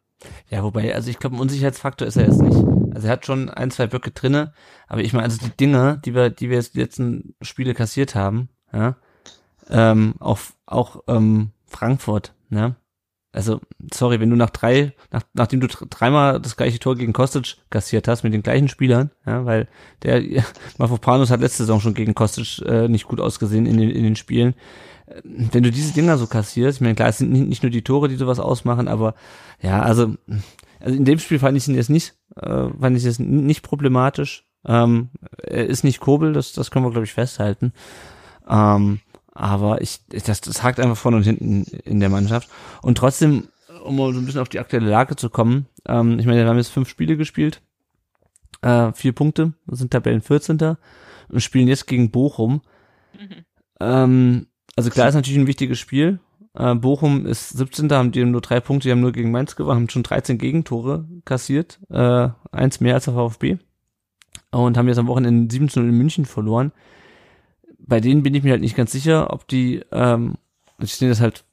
[0.49, 2.57] Ja, wobei, also ich glaube, ein Unsicherheitsfaktor ist er jetzt nicht.
[2.93, 4.53] Also er hat schon ein, zwei Böcke drinne,
[4.87, 8.15] aber ich meine, also die Dinge, die wir, die wir jetzt die letzten Spiele kassiert
[8.15, 8.95] haben, ja,
[9.69, 12.75] ähm, auch, auch ähm, Frankfurt, ne?
[13.33, 13.59] Also,
[13.93, 18.07] sorry, wenn du nach drei, nach, nachdem du dreimal das gleiche Tor gegen Kostic kassiert
[18.07, 19.67] hast mit den gleichen Spielern, ja, weil
[20.03, 20.23] der
[20.77, 24.15] Mavropanos hat letzte Saison schon gegen Kostic äh, nicht gut ausgesehen in den, in den
[24.15, 24.55] Spielen.
[25.07, 27.83] Äh, wenn du diese Dinger so kassierst, ich meine, klar, es sind nicht nur die
[27.83, 29.13] Tore, die sowas ausmachen, aber
[29.61, 30.15] ja, also,
[30.79, 34.45] also in dem Spiel fand ich ihn jetzt nicht, äh, fand ich es nicht problematisch.
[34.65, 35.09] Ähm,
[35.43, 37.71] er ist nicht Kobel, das, das können wir, glaube ich, festhalten.
[38.49, 38.99] Ähm,
[39.37, 42.49] aber ich, das, das hakt einfach vorne und hinten in der Mannschaft.
[42.81, 43.49] Und trotzdem,
[43.83, 46.49] um mal so ein bisschen auf die aktuelle Lage zu kommen, ähm, ich meine, wir
[46.49, 47.61] haben jetzt fünf Spiele gespielt,
[48.63, 50.77] äh, vier Punkte, sind Tabellen 14.
[51.29, 52.61] und spielen jetzt gegen Bochum.
[53.13, 53.45] Mhm.
[53.79, 56.19] Ähm, also klar ist natürlich ein wichtiges Spiel.
[56.55, 57.91] Äh, Bochum ist 17.
[57.91, 61.07] haben die nur drei Punkte, die haben nur gegen Mainz gewonnen, haben schon 13 Gegentore
[61.25, 63.57] kassiert, äh, eins mehr als der VfB.
[64.49, 66.71] Und haben jetzt am Wochenende 17 in München verloren
[67.87, 70.35] bei denen bin ich mir halt nicht ganz sicher, ob die, ähm,
[70.79, 71.45] ich stehe das halt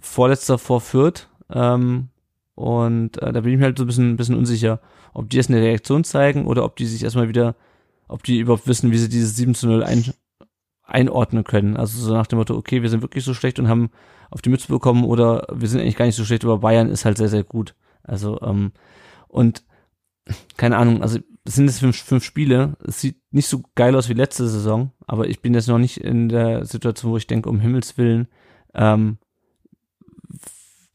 [0.00, 2.08] vorletzter vor Fürth, ähm,
[2.54, 4.80] und äh, da bin ich mir halt so ein bisschen, ein bisschen unsicher,
[5.14, 7.56] ob die jetzt eine Reaktion zeigen oder ob die sich erstmal wieder,
[8.08, 10.04] ob die überhaupt wissen, wie sie dieses 7 zu 0 ein,
[10.82, 11.76] einordnen können.
[11.76, 13.90] Also so nach dem Motto, okay, wir sind wirklich so schlecht und haben
[14.30, 17.04] auf die Mütze bekommen oder wir sind eigentlich gar nicht so schlecht, aber Bayern ist
[17.04, 17.74] halt sehr, sehr gut.
[18.02, 18.72] Also, ähm,
[19.28, 19.64] und
[20.56, 22.76] keine Ahnung, also es sind jetzt fünf, fünf Spiele.
[22.86, 25.98] Es sieht nicht so geil aus wie letzte Saison, aber ich bin jetzt noch nicht
[25.98, 28.28] in der Situation, wo ich denke, um Himmels Willen,
[28.74, 29.18] ähm,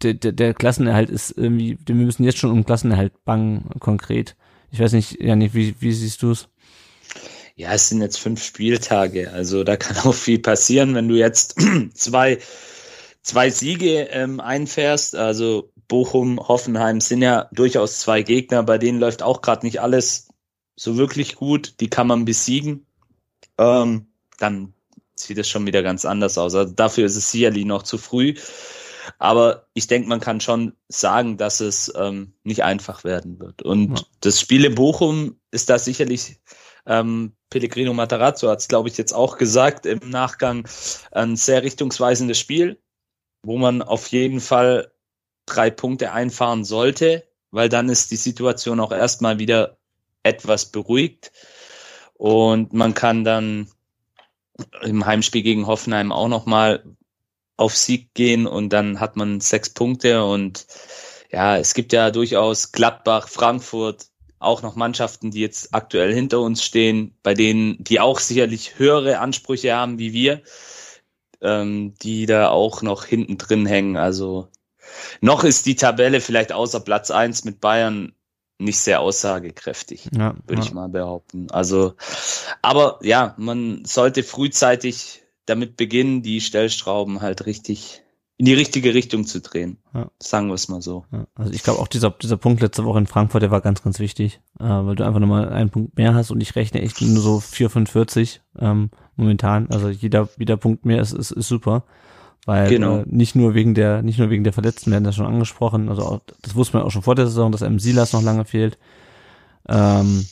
[0.03, 4.36] der, der, der Klassenerhalt ist irgendwie, wir müssen jetzt schon um Klassenerhalt bangen, konkret.
[4.71, 6.49] Ich weiß nicht, Janik, wie, wie siehst du es?
[7.55, 11.59] Ja, es sind jetzt fünf Spieltage, also da kann auch viel passieren, wenn du jetzt
[11.93, 12.38] zwei,
[13.21, 15.15] zwei Siege ähm, einfährst.
[15.15, 20.27] Also Bochum, Hoffenheim sind ja durchaus zwei Gegner, bei denen läuft auch gerade nicht alles
[20.75, 21.75] so wirklich gut.
[21.79, 22.85] Die kann man besiegen.
[23.57, 24.07] Ähm,
[24.38, 24.73] dann
[25.15, 26.55] sieht es schon wieder ganz anders aus.
[26.55, 28.35] Also dafür ist es sicherlich noch zu früh.
[29.19, 33.61] Aber ich denke, man kann schon sagen, dass es ähm, nicht einfach werden wird.
[33.61, 34.05] Und ja.
[34.21, 36.39] das Spiel in Bochum ist da sicherlich,
[36.85, 40.67] ähm, Pellegrino Matarazzo hat es, glaube ich, jetzt auch gesagt im Nachgang,
[41.11, 42.79] ein sehr richtungsweisendes Spiel,
[43.43, 44.91] wo man auf jeden Fall
[45.47, 49.77] drei Punkte einfahren sollte, weil dann ist die Situation auch erstmal wieder
[50.21, 51.31] etwas beruhigt
[52.13, 53.71] und man kann dann
[54.81, 56.83] im Heimspiel gegen Hoffenheim auch nochmal
[57.55, 60.67] auf Sieg gehen und dann hat man sechs Punkte und
[61.31, 64.07] ja, es gibt ja durchaus Gladbach, Frankfurt,
[64.39, 69.19] auch noch Mannschaften, die jetzt aktuell hinter uns stehen, bei denen, die auch sicherlich höhere
[69.19, 70.41] Ansprüche haben wie wir,
[71.41, 73.97] ähm, die da auch noch hinten drin hängen.
[73.97, 74.49] Also
[75.21, 78.13] noch ist die Tabelle vielleicht außer Platz eins mit Bayern
[78.59, 80.67] nicht sehr aussagekräftig, ja, würde ja.
[80.67, 81.47] ich mal behaupten.
[81.51, 81.93] Also,
[82.61, 88.03] aber ja, man sollte frühzeitig damit beginnen, die Stellstrauben halt richtig
[88.39, 89.77] in die richtige Richtung zu drehen.
[89.93, 90.11] Ja.
[90.19, 91.05] Sagen wir es mal so.
[91.11, 93.81] Ja, also ich glaube auch dieser, dieser Punkt letzte Woche in Frankfurt, der war ganz,
[93.81, 97.01] ganz wichtig, äh, weil du einfach nochmal einen Punkt mehr hast und ich rechne echt
[97.01, 99.69] nur so 4,45 ähm, momentan.
[99.71, 101.83] Also jeder, jeder Punkt mehr ist, ist, ist super.
[102.47, 102.99] Weil genau.
[102.99, 106.01] äh, nicht nur wegen der, nicht nur wegen der Verletzten werden das schon angesprochen, also
[106.03, 107.77] auch, das wusste man auch schon vor der Saison, dass M.
[107.77, 108.77] Silas noch lange fehlt.
[109.67, 110.25] Ähm,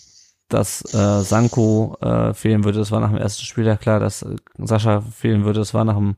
[0.48, 4.22] dass äh, Sanko äh, fehlen würde, das war nach dem ersten Spiel ja klar, dass
[4.22, 6.16] äh, Sascha fehlen würde, das war nach dem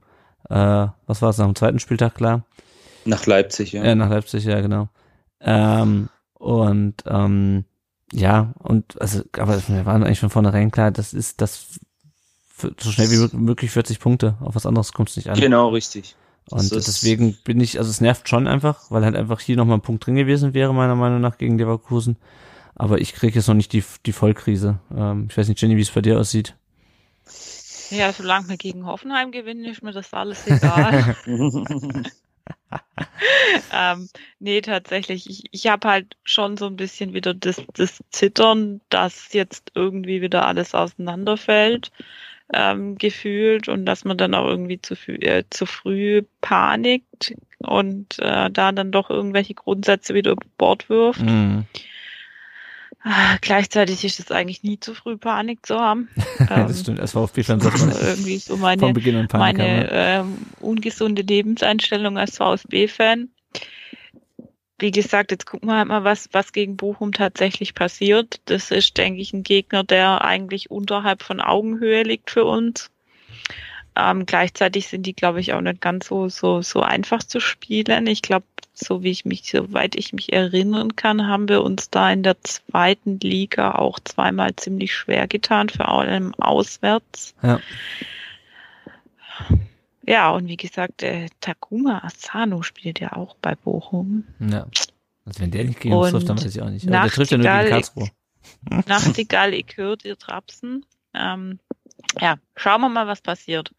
[0.49, 2.43] äh, was war es, nach dem zweiten Spieltag klar.
[3.05, 3.83] Nach Leipzig, ja.
[3.83, 4.89] Ja, nach Leipzig, ja, genau.
[5.41, 7.65] Ähm, und ähm,
[8.13, 11.79] ja, und also, aber wir waren eigentlich von vornherein klar, das ist das
[12.58, 14.36] so schnell wie möglich 40 Punkte.
[14.41, 15.39] Auf was anderes kommt es nicht an.
[15.39, 16.16] Genau, richtig.
[16.49, 19.82] Und deswegen bin ich, also es nervt schon einfach, weil halt einfach hier nochmal ein
[19.82, 22.16] Punkt drin gewesen wäre, meiner Meinung nach, gegen Leverkusen.
[22.74, 24.80] Aber ich kriege jetzt noch nicht die, die Vollkrise.
[24.95, 26.55] Ähm, ich weiß nicht, Jenny, wie es bei dir aussieht.
[27.89, 31.16] Ja, solange wir gegen Hoffenheim gewinnen, ist mir das alles egal.
[33.74, 35.30] ähm, nee, tatsächlich.
[35.30, 40.22] Ich, ich habe halt schon so ein bisschen wieder das, das Zittern, dass jetzt irgendwie
[40.22, 41.91] wieder alles auseinanderfällt,
[42.53, 48.49] ähm, gefühlt und dass man dann auch irgendwie zu, äh, zu früh panikt und äh,
[48.49, 51.21] da dann doch irgendwelche Grundsätze wieder über Bord wirft.
[51.21, 51.61] Mm.
[53.03, 56.09] Ah, gleichzeitig ist es eigentlich nie zu früh Panik zu haben.
[56.49, 58.93] das ähm, stimmt, als VfB-Fan sagt man irgendwie so meine,
[59.33, 63.29] meine ähm, ungesunde Lebenseinstellung als VfB-Fan.
[64.80, 68.39] Wie gesagt, jetzt gucken wir halt mal, was, was gegen Bochum tatsächlich passiert.
[68.45, 72.91] Das ist, denke ich, ein Gegner, der eigentlich unterhalb von Augenhöhe liegt für uns.
[73.95, 78.05] Ähm, gleichzeitig sind die, glaube ich, auch nicht ganz so, so, so einfach zu spielen.
[78.05, 82.11] Ich glaube, so wie ich mich, soweit ich mich erinnern kann, haben wir uns da
[82.11, 87.34] in der zweiten Liga auch zweimal ziemlich schwer getan, vor allem auswärts.
[87.41, 87.59] Ja.
[90.08, 94.24] Ja, und wie gesagt, äh, Takuma Asano spielt ja auch bei Bochum.
[94.39, 94.66] Ja.
[95.26, 96.88] Also wenn der nicht gegen uns trifft, dann weiß ich auch nicht.
[96.88, 98.10] Aber der trifft ja nur gegen Karlsruhe.
[98.88, 100.86] Nachtigall, ich hört ihr Trapsen.
[101.14, 101.60] Ähm,
[102.22, 103.74] ja, schauen wir mal, was passiert.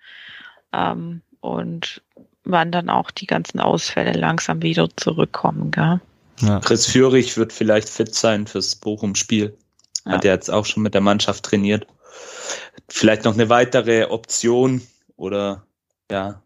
[0.74, 2.02] Ähm, und
[2.44, 6.00] wann dann auch die ganzen Ausfälle langsam wieder zurückkommen, gell?
[6.40, 6.60] Ja.
[6.60, 9.56] Chris Führig wird vielleicht fit sein fürs Bochum-Spiel.
[10.04, 10.12] Ja.
[10.12, 11.86] Hat er jetzt auch schon mit der Mannschaft trainiert.
[12.88, 14.82] Vielleicht noch eine weitere Option
[15.16, 15.66] oder
[16.10, 16.42] ja,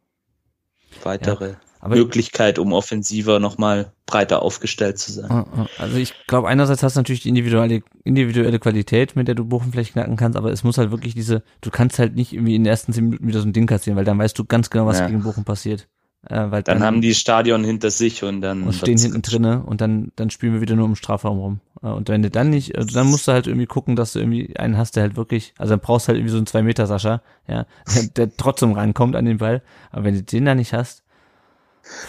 [1.02, 1.56] weitere ja.
[1.80, 5.46] Aber Möglichkeit, um offensiver nochmal breiter aufgestellt zu sein.
[5.78, 9.72] Also ich glaube, einerseits hast du natürlich die individuelle, individuelle Qualität, mit der du Bochum
[9.72, 12.62] vielleicht knacken kannst, aber es muss halt wirklich diese, du kannst halt nicht irgendwie in
[12.62, 14.86] den ersten zehn Minuten wieder so ein Ding kassieren, weil dann weißt du ganz genau,
[14.86, 15.08] was ja.
[15.08, 15.88] gegen Bochum passiert.
[16.28, 19.64] Äh, weil dann, dann haben die Stadion hinter sich und dann und stehen hinten drinne
[19.64, 21.60] und dann dann spielen wir wieder nur im Strafraum rum.
[21.82, 24.20] Äh, und wenn du dann nicht, also dann musst du halt irgendwie gucken, dass du
[24.20, 26.62] irgendwie einen hast, der halt wirklich, also dann brauchst du halt irgendwie so einen zwei
[26.62, 29.62] Meter Sascha, ja, der, der trotzdem rankommt an den Ball.
[29.90, 31.02] Aber wenn du den da nicht hast,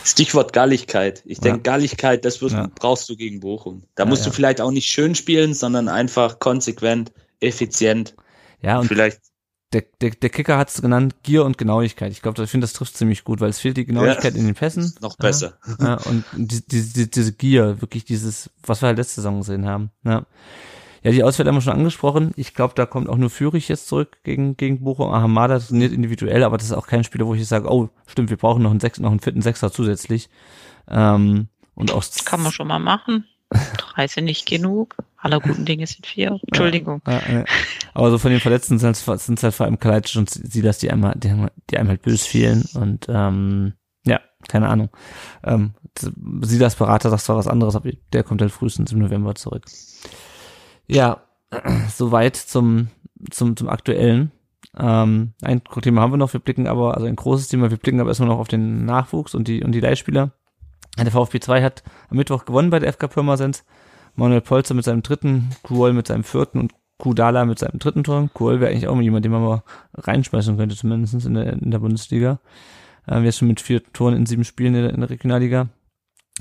[0.04, 1.24] Stichwort Galligkeit.
[1.26, 1.64] Ich denke, ja.
[1.64, 2.70] Galligkeit, das wirst, ja.
[2.76, 3.84] brauchst du gegen Bochum.
[3.96, 8.16] Da ja, musst du vielleicht auch nicht schön spielen, sondern einfach konsequent, effizient.
[8.62, 9.20] Ja, und vielleicht.
[9.74, 12.12] Der, der, der Kicker hat es genannt, Gier und Genauigkeit.
[12.12, 14.56] Ich glaube, ich finde, das trifft ziemlich gut, weil es fehlt die Genauigkeit in den
[14.56, 14.94] Pässen.
[15.02, 15.58] Noch besser.
[15.80, 19.66] Ja, und die, die, die, diese Gier, wirklich dieses, was wir halt letzte Saison gesehen
[19.66, 19.90] haben.
[20.04, 20.26] Ja.
[21.04, 22.32] Ja, die Ausfälle haben wir schon angesprochen.
[22.38, 25.12] Ich glaube, da kommt auch nur Führig jetzt zurück gegen, gegen Bochum.
[25.12, 28.38] Ahamada trainiert individuell, aber das ist auch kein Spieler, wo ich sage, oh, stimmt, wir
[28.38, 30.30] brauchen noch einen, Sechs, noch einen vierten Sechser zusätzlich.
[30.88, 33.26] Ähm, und auch Kann man schon mal machen.
[33.78, 34.96] Drei sind nicht genug.
[35.24, 36.38] Aller guten Dinge sind vier.
[36.48, 37.02] Entschuldigung.
[37.08, 37.46] Ja, ja.
[37.94, 39.08] Aber so von den Verletzten sind es
[39.44, 41.34] halt vor allem Kalajdzic und Silas, die einmal, die,
[41.70, 42.66] die einem halt bös fehlen.
[42.74, 43.72] Und ähm,
[44.06, 44.20] ja,
[44.50, 44.90] keine Ahnung.
[45.46, 45.76] Ähm,
[46.42, 49.64] Silas Berater sagt zwar was anderes, aber der kommt halt frühestens im November zurück.
[50.88, 51.24] Ja,
[51.90, 52.90] soweit zum,
[53.32, 54.34] zum, zum aktuellen.
[54.78, 58.02] Ähm, ein Thema haben wir noch, wir blicken aber, also ein großes Thema, wir blicken
[58.02, 60.32] aber erstmal noch auf den Nachwuchs und die, und die Leihspieler.
[60.98, 63.64] Der VfB 2 hat am Mittwoch gewonnen bei der FK Pirmasens.
[64.16, 68.30] Manuel Polzer mit seinem dritten, Kuol mit seinem vierten und Kudala mit seinem dritten Tor.
[68.34, 69.64] Kuol wäre eigentlich auch jemand, den man mal
[69.96, 72.40] reinschmeißen könnte, zumindest in der, in der Bundesliga.
[73.08, 75.70] Äh, wir sind schon mit vier Toren in sieben Spielen in der, in der Regionalliga.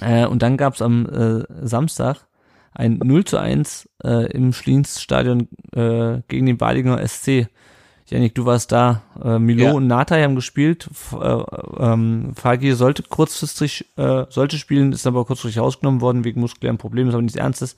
[0.00, 2.26] Äh, und dann gab es am äh, Samstag
[2.74, 7.48] ein 0 zu 1 äh, im Schliens-Stadion äh, gegen den Balinger SC.
[8.12, 9.00] Janik, du warst da.
[9.24, 9.72] Äh, Milo ja.
[9.72, 10.86] und Natai haben gespielt.
[10.90, 11.44] F äh,
[11.78, 17.08] ähm, Fagi sollte kurzfristig, äh, sollte spielen, ist aber kurzfristig rausgenommen worden wegen muskulären Problemen,
[17.08, 17.74] ist aber nichts Ernstes.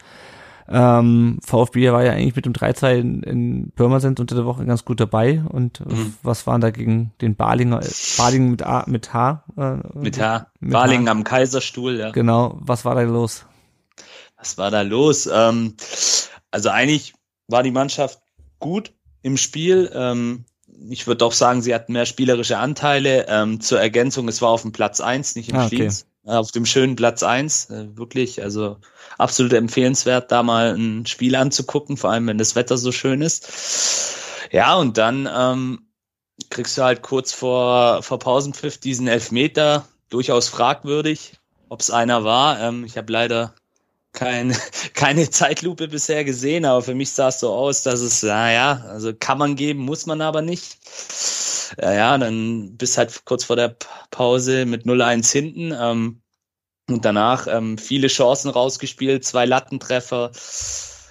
[0.66, 4.84] Ähm, VfB war ja eigentlich mit dem 3-2 in, in Pirmasens unter der Woche ganz
[4.84, 5.40] gut dabei.
[5.48, 6.14] Und mhm.
[6.24, 7.80] was waren da gegen den Balinger,
[8.16, 9.44] Balingen mit, A, mit H?
[9.56, 10.48] Äh, mit H.
[10.58, 11.12] Mit Balingen H.
[11.12, 12.10] am Kaiserstuhl, ja.
[12.10, 12.58] Genau.
[12.60, 13.46] Was war da los?
[14.36, 15.28] Was war da los?
[15.32, 15.74] Ähm,
[16.50, 17.14] also eigentlich
[17.46, 18.18] war die Mannschaft
[18.58, 18.92] gut
[19.24, 19.90] im Spiel.
[19.92, 20.44] Ähm,
[20.90, 23.26] ich würde auch sagen, sie hat mehr spielerische Anteile.
[23.28, 25.90] Ähm, zur Ergänzung, es war auf dem Platz eins, nicht im ah, okay.
[26.26, 27.70] Äh, auf dem schönen Platz eins.
[27.70, 28.76] Äh, wirklich, also
[29.18, 33.48] absolut empfehlenswert, da mal ein Spiel anzugucken, vor allem wenn das Wetter so schön ist.
[34.52, 35.86] Ja, und dann ähm,
[36.50, 41.38] kriegst du halt kurz vor, vor Pausenpfiff diesen Elfmeter, durchaus fragwürdig,
[41.70, 42.60] ob es einer war.
[42.60, 43.54] Ähm, ich habe leider
[44.14, 44.56] kein,
[44.94, 49.12] keine Zeitlupe bisher gesehen, aber für mich sah es so aus, dass es, naja, also
[49.12, 50.78] kann man geben, muss man aber nicht.
[51.80, 53.76] Ja, ja, dann bis halt kurz vor der
[54.10, 55.74] Pause mit 0-1 hinten.
[55.78, 56.20] Ähm,
[56.88, 60.32] und danach ähm, viele Chancen rausgespielt, zwei Lattentreffer.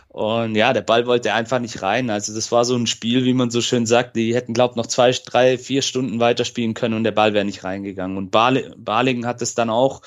[0.10, 2.12] Und ja, der Ball wollte einfach nicht rein.
[2.12, 4.86] Also das war so ein Spiel, wie man so schön sagt, die hätten, glaubt noch
[4.86, 8.18] zwei, drei, vier Stunden weiterspielen können und der Ball wäre nicht reingegangen.
[8.18, 10.04] Und Balingen hat es dann auch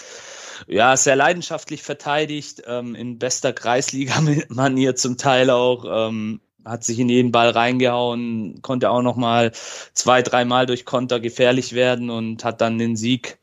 [0.66, 6.09] ja, sehr leidenschaftlich verteidigt, ähm, in bester Kreisliga-Manier zum Teil auch.
[6.09, 9.52] Ähm, hat sich in jeden Ball reingehauen, konnte auch noch mal
[9.94, 13.38] zwei, dreimal durch Konter gefährlich werden und hat dann den Sieg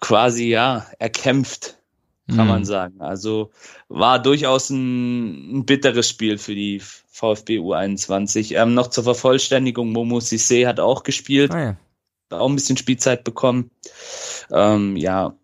[0.00, 1.78] quasi ja erkämpft,
[2.28, 2.48] kann mhm.
[2.48, 3.00] man sagen.
[3.00, 3.50] Also
[3.88, 8.54] war durchaus ein, ein, bitteres Spiel für die VfB U21.
[8.60, 11.76] Ähm, noch zur Vervollständigung, Momo Sissé hat auch gespielt, ah,
[12.30, 12.38] ja.
[12.38, 13.70] auch ein bisschen Spielzeit bekommen.
[14.50, 15.34] Ähm, ja,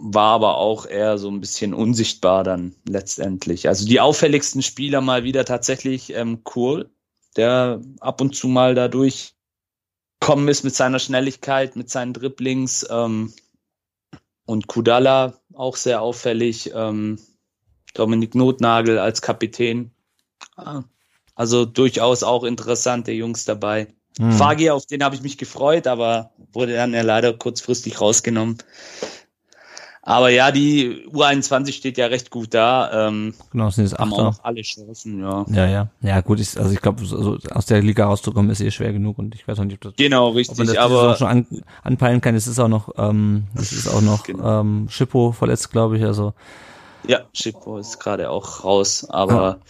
[0.00, 3.68] war aber auch eher so ein bisschen unsichtbar dann letztendlich.
[3.68, 6.90] Also die auffälligsten Spieler mal wieder tatsächlich ähm, Kohl,
[7.36, 9.34] der ab und zu mal dadurch
[10.18, 13.32] kommen ist mit seiner Schnelligkeit, mit seinen Dribblings ähm,
[14.46, 16.72] und Kudala auch sehr auffällig.
[16.74, 17.18] Ähm,
[17.94, 19.90] Dominik Notnagel als Kapitän.
[20.56, 20.82] Ah,
[21.34, 23.88] also durchaus auch interessante Jungs dabei.
[24.18, 24.32] Hm.
[24.32, 28.58] Fagi, auf den habe ich mich gefreut, aber wurde dann ja leider kurzfristig rausgenommen.
[30.02, 33.08] Aber ja, die U21 steht ja recht gut da.
[33.08, 35.44] Ähm, genau, sind jetzt haben auch alle Chancen, ja.
[35.50, 35.88] Ja, ja.
[36.00, 39.18] Ja, gut, ich, also ich glaube, so, aus der Liga rauszukommen ist eh schwer genug
[39.18, 39.92] und ich weiß auch nicht, ob das.
[39.96, 40.58] Genau, richtig.
[40.58, 41.46] Ob man das aber schon an,
[41.82, 42.34] anpeilen kann.
[42.34, 44.60] Es ist auch noch, ähm, es ist auch noch genau.
[44.60, 46.04] ähm, Schippo verletzt, glaube ich.
[46.04, 46.32] Also.
[47.06, 49.60] Ja, Schippo ist gerade auch raus, aber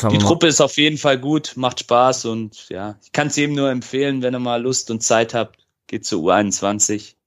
[0.00, 0.08] ja.
[0.08, 3.54] die Truppe ist auf jeden Fall gut, macht Spaß und ja, ich kann es jedem
[3.54, 7.17] nur empfehlen, wenn ihr mal Lust und Zeit habt, geht zur U21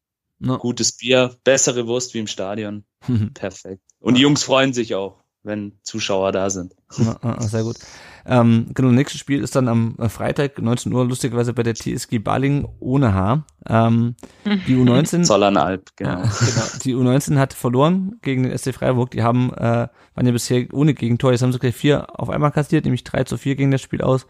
[0.44, 0.58] No.
[0.58, 2.84] Gutes Bier, bessere Wurst wie im Stadion.
[3.36, 3.84] Perfekt.
[4.00, 6.74] Und die Jungs freuen sich auch, wenn Zuschauer da sind.
[6.90, 7.78] sehr gut.
[8.26, 12.20] Ähm, genau, nächstes Spiel ist dann am äh, Freitag, 19 Uhr, lustigerweise bei der TSG
[12.20, 13.46] Baling ohne Haar.
[13.68, 14.16] Ähm,
[14.46, 15.24] die U19.
[15.24, 16.22] Zollernalb, genau.
[16.22, 16.66] genau.
[16.84, 19.12] Die U19 hat verloren gegen den SC Freiburg.
[19.12, 21.32] Die haben, äh, waren ja bisher ohne Gegentor.
[21.32, 24.02] Jetzt haben sie gleich vier auf einmal kassiert, nämlich 3 zu 4 gegen das Spiel
[24.02, 24.26] aus.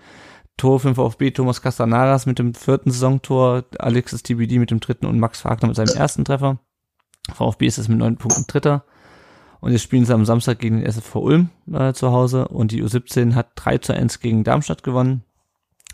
[0.62, 5.07] Tor für den VfB, Thomas Castanaras mit dem vierten Saisontor, Alexis TBD mit dem dritten
[5.07, 6.59] und Max Wagner mit seinem ersten Treffer.
[7.34, 8.84] VfB ist es mit neun Punkten Dritter.
[9.59, 12.84] Und jetzt spielen sie am Samstag gegen den SFV Ulm äh, zu Hause und die
[12.84, 15.24] U17 hat 3 zu 1 gegen Darmstadt gewonnen.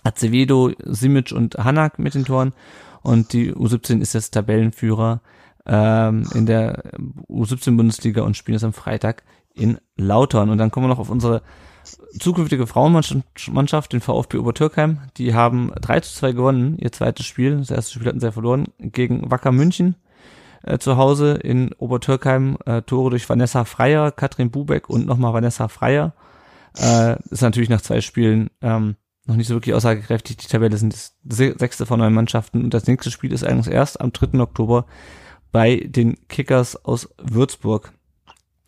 [0.03, 2.51] Acevedo, Simic und Hanak mit den Toren
[3.03, 5.22] und die U17 ist jetzt Tabellenführer
[5.65, 6.91] ähm, in der
[7.30, 10.49] U17-Bundesliga und spielen es am Freitag in Lautern.
[10.49, 11.41] Und dann kommen wir noch auf unsere
[12.19, 17.57] zukünftige Frauenmannschaft, den VfB Obertürkheim, die haben 3 zu 2 gewonnen, ihr zweites Spiel.
[17.57, 19.95] Das erste Spiel hatten sie ja verloren, gegen Wacker München
[20.63, 22.57] äh, zu Hause in Obertürkheim.
[22.65, 26.13] Äh, Tore durch Vanessa Freier, Katrin Bubeck und nochmal Vanessa Freier.
[26.77, 30.38] Äh, ist natürlich nach zwei Spielen ähm, noch nicht so wirklich aussagekräftig.
[30.38, 33.99] Die Tabelle sind das sechste von neun Mannschaften und das nächste Spiel ist eigentlich erst
[33.99, 34.39] am 3.
[34.39, 34.85] Oktober
[35.51, 37.93] bei den Kickers aus Würzburg.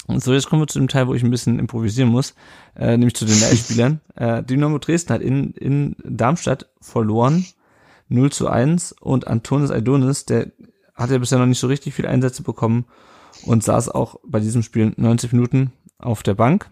[0.10, 2.34] Und so, jetzt kommen wir zu dem Teil, wo ich ein bisschen improvisieren muss,
[2.76, 4.02] äh, nämlich zu den Leihspielern.
[4.16, 7.46] äh, Dynamo Dresden hat in, in Darmstadt verloren,
[8.08, 10.48] 0 zu 1 und Antonis Aidonis, der
[10.96, 12.86] hat ja bisher noch nicht so richtig viel Einsätze bekommen
[13.46, 16.72] und saß auch bei diesem Spiel 90 Minuten auf der Bank.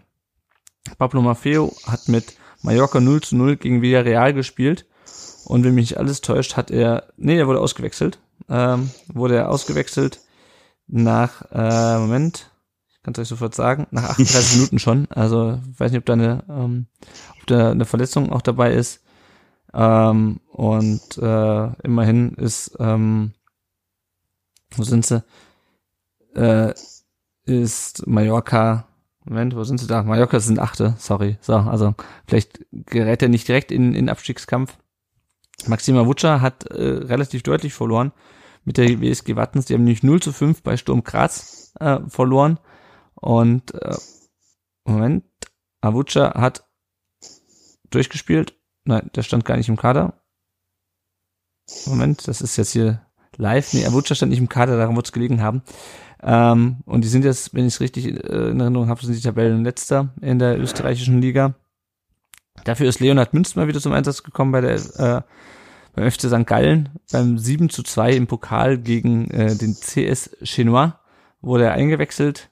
[0.98, 4.84] Pablo Maffeo hat mit Mallorca 0 zu 0 gegen Villarreal gespielt
[5.44, 8.18] und wenn mich nicht alles täuscht, hat er, nee, er wurde ausgewechselt,
[8.48, 10.22] ähm, wurde er ausgewechselt
[10.88, 12.47] nach, äh, Moment,
[13.08, 13.86] Kannst du euch sofort sagen.
[13.90, 15.06] Nach 38 Minuten schon.
[15.08, 16.88] Also, weiß nicht, ob da eine, ähm,
[17.40, 19.02] ob da eine Verletzung auch dabei ist.
[19.72, 23.32] Ähm, und äh, immerhin ist, ähm,
[24.76, 25.24] wo sind sie?
[26.34, 26.74] Äh,
[27.44, 28.86] ist Mallorca,
[29.24, 30.02] Moment, wo sind sie da?
[30.02, 31.38] Mallorca sind achte, sorry.
[31.40, 31.94] So, also
[32.26, 34.76] vielleicht gerät er nicht direkt in, in Abstiegskampf.
[35.66, 38.12] Maxima Wutscher hat äh, relativ deutlich verloren
[38.64, 39.64] mit der WSG Wattens.
[39.64, 42.58] Die haben nämlich 0 zu 5 bei Sturm Graz äh, verloren.
[43.20, 43.96] Und äh,
[44.84, 45.24] Moment,
[45.80, 46.66] Avucha hat
[47.90, 48.54] durchgespielt.
[48.84, 50.14] Nein, der stand gar nicht im Kader.
[51.86, 53.02] Moment, das ist jetzt hier
[53.36, 53.72] live.
[53.74, 55.62] Nee, Avucha stand nicht im Kader, daran wird es gelegen haben.
[56.22, 59.22] Ähm, und die sind jetzt, wenn ich es richtig äh, in Erinnerung habe, sind die
[59.22, 61.54] Tabellenletzter in der österreichischen Liga.
[62.64, 65.22] Dafür ist Leonhard Münz mal wieder zum Einsatz gekommen bei der äh,
[65.94, 66.46] beim FC St.
[66.46, 70.92] Gallen beim 7 zu 2 im Pokal gegen äh, den CS Chinois
[71.40, 72.50] wurde er eingewechselt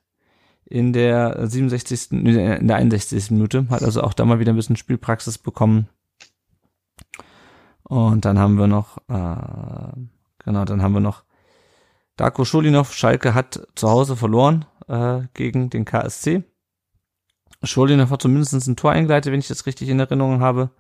[0.69, 2.13] in der 67.
[2.13, 3.31] in der 61.
[3.31, 5.89] Minute, hat also auch da mal wieder ein bisschen Spielpraxis bekommen.
[7.85, 9.93] Und dann haben wir noch, äh,
[10.45, 11.23] genau, dann haben wir noch
[12.17, 12.93] Darko Scholinov.
[12.93, 16.43] Schalke hat zu Hause verloren äh, gegen den KSC.
[17.63, 20.71] Scholinov hat zumindest ein Tor eingeleitet, wenn ich das richtig in Erinnerung habe.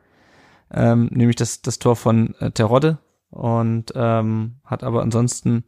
[0.71, 2.99] Ähm, nämlich das, das Tor von äh, Terodde,
[3.31, 5.65] und ähm, hat aber ansonsten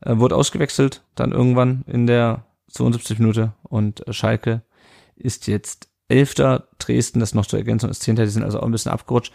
[0.00, 4.62] äh, wurde ausgewechselt, dann irgendwann in der 72 Minute und äh, Schalke
[5.16, 8.72] ist jetzt Elfter, Dresden, das noch zur Ergänzung ist Zehnter, die sind also auch ein
[8.72, 9.32] bisschen abgerutscht.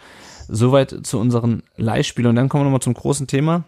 [0.48, 3.64] Soweit zu unseren Leihspielen und dann kommen wir nochmal zum großen Thema,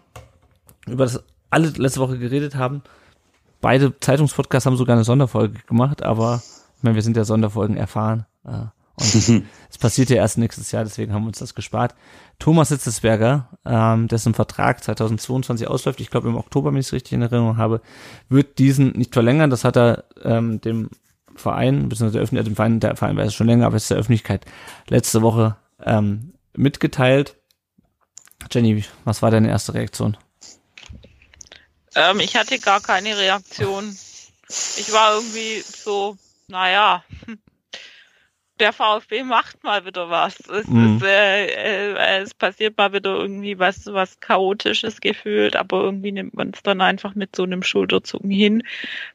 [0.85, 2.83] über das alle letzte Woche geredet haben.
[3.61, 6.41] Beide Zeitungspodcasts haben sogar eine Sonderfolge gemacht, aber
[6.77, 8.25] ich meine, wir sind ja Sonderfolgen erfahren.
[8.99, 11.95] Und es passiert ja erst nächstes Jahr, deswegen haben wir uns das gespart.
[12.37, 17.13] Thomas Sitzesberger, ähm, dessen Vertrag 2022 ausläuft, ich glaube im Oktober, wenn ich es richtig
[17.13, 17.81] in Erinnerung habe,
[18.29, 19.49] wird diesen nicht verlängern.
[19.49, 20.89] Das hat er ähm, dem
[21.35, 23.91] Verein, beziehungsweise der Öffentlichkeit, dem Verein, der Verein weiß es schon länger, aber es ist
[23.91, 24.45] der Öffentlichkeit
[24.87, 27.35] letzte Woche ähm, mitgeteilt.
[28.51, 30.17] Jenny, was war deine erste Reaktion?
[31.95, 33.95] Ähm, ich hatte gar keine Reaktion.
[34.77, 36.17] Ich war irgendwie so,
[36.47, 37.03] naja,
[38.59, 40.39] der VfB macht mal wieder was.
[40.41, 40.97] Es, mhm.
[40.97, 46.33] ist, äh, äh, es passiert mal wieder irgendwie was, was chaotisches gefühlt, aber irgendwie nimmt
[46.35, 48.63] man es dann einfach mit so einem Schulterzucken hin.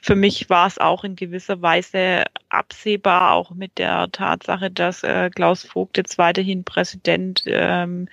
[0.01, 5.31] Für mich war es auch in gewisser Weise absehbar, auch mit der Tatsache, dass äh,
[5.31, 8.09] Klaus Vogt jetzt weiterhin Präsident ähm,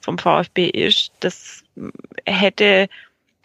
[0.00, 1.12] vom VfB ist.
[1.20, 1.64] Das
[2.24, 2.88] hätte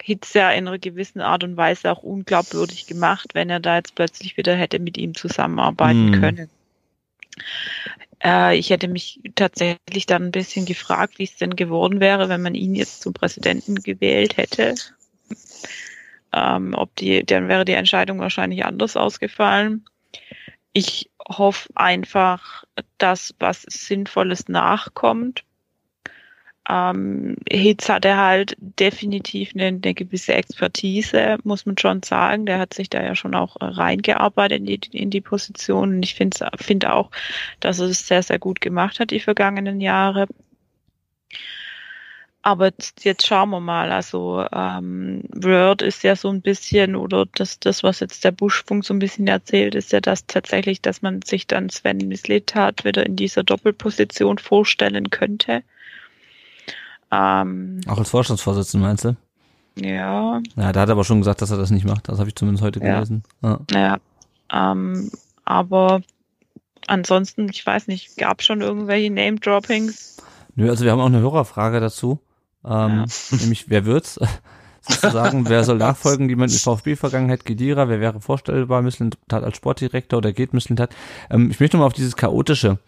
[0.02, 3.94] Hitze ja in einer gewissen Art und Weise auch unglaubwürdig gemacht, wenn er da jetzt
[3.94, 6.20] plötzlich wieder hätte mit ihm zusammenarbeiten mhm.
[6.20, 6.50] können.
[8.22, 12.42] Äh, ich hätte mich tatsächlich dann ein bisschen gefragt, wie es denn geworden wäre, wenn
[12.42, 14.74] man ihn jetzt zum Präsidenten gewählt hätte.
[16.32, 19.84] Ähm, ob die, dann wäre die Entscheidung wahrscheinlich anders ausgefallen.
[20.72, 22.64] Ich hoffe einfach,
[22.98, 25.44] dass was Sinnvolles nachkommt
[26.68, 32.46] ähm, Hitz hatte halt definitiv eine, eine gewisse Expertise, muss man schon sagen.
[32.46, 35.96] Der hat sich da ja schon auch reingearbeitet in die, in die Position.
[35.96, 37.10] Und ich finde find auch,
[37.60, 40.26] dass er es sehr, sehr gut gemacht hat die vergangenen Jahre.
[42.44, 43.92] Aber jetzt, jetzt schauen wir mal.
[43.92, 48.84] Also ähm, Word ist ja so ein bisschen, oder das, das, was jetzt der Buschfunk
[48.84, 53.06] so ein bisschen erzählt, ist ja das tatsächlich, dass man sich dann Sven Mislitat wieder
[53.06, 55.62] in dieser Doppelposition vorstellen könnte.
[57.12, 59.16] Ähm, Auch als Vorstandsvorsitzender meinst du?
[59.76, 60.40] Ja.
[60.56, 62.08] Ja, da hat er aber schon gesagt, dass er das nicht macht.
[62.08, 62.94] Das habe ich zumindest heute ja.
[62.94, 63.22] gelesen.
[63.42, 63.60] Ja.
[63.70, 63.98] ja.
[64.50, 65.10] Ähm,
[65.44, 66.00] aber
[66.86, 70.16] ansonsten, ich weiß nicht, gab schon irgendwelche Name-Droppings?
[70.54, 72.18] Nö, also wir haben auch eine Hörerfrage dazu.
[72.64, 73.04] Ähm, ja.
[73.40, 74.18] Nämlich, wer wird's?
[74.80, 80.32] Sozusagen, wer soll nachfolgen, jemand mit VfB-Vergangenheit, Gedira, wer wäre vorstellbar, Mislintat als Sportdirektor oder
[80.32, 80.94] geht Mislintat?
[81.30, 82.78] Ähm, ich möchte mal auf dieses chaotische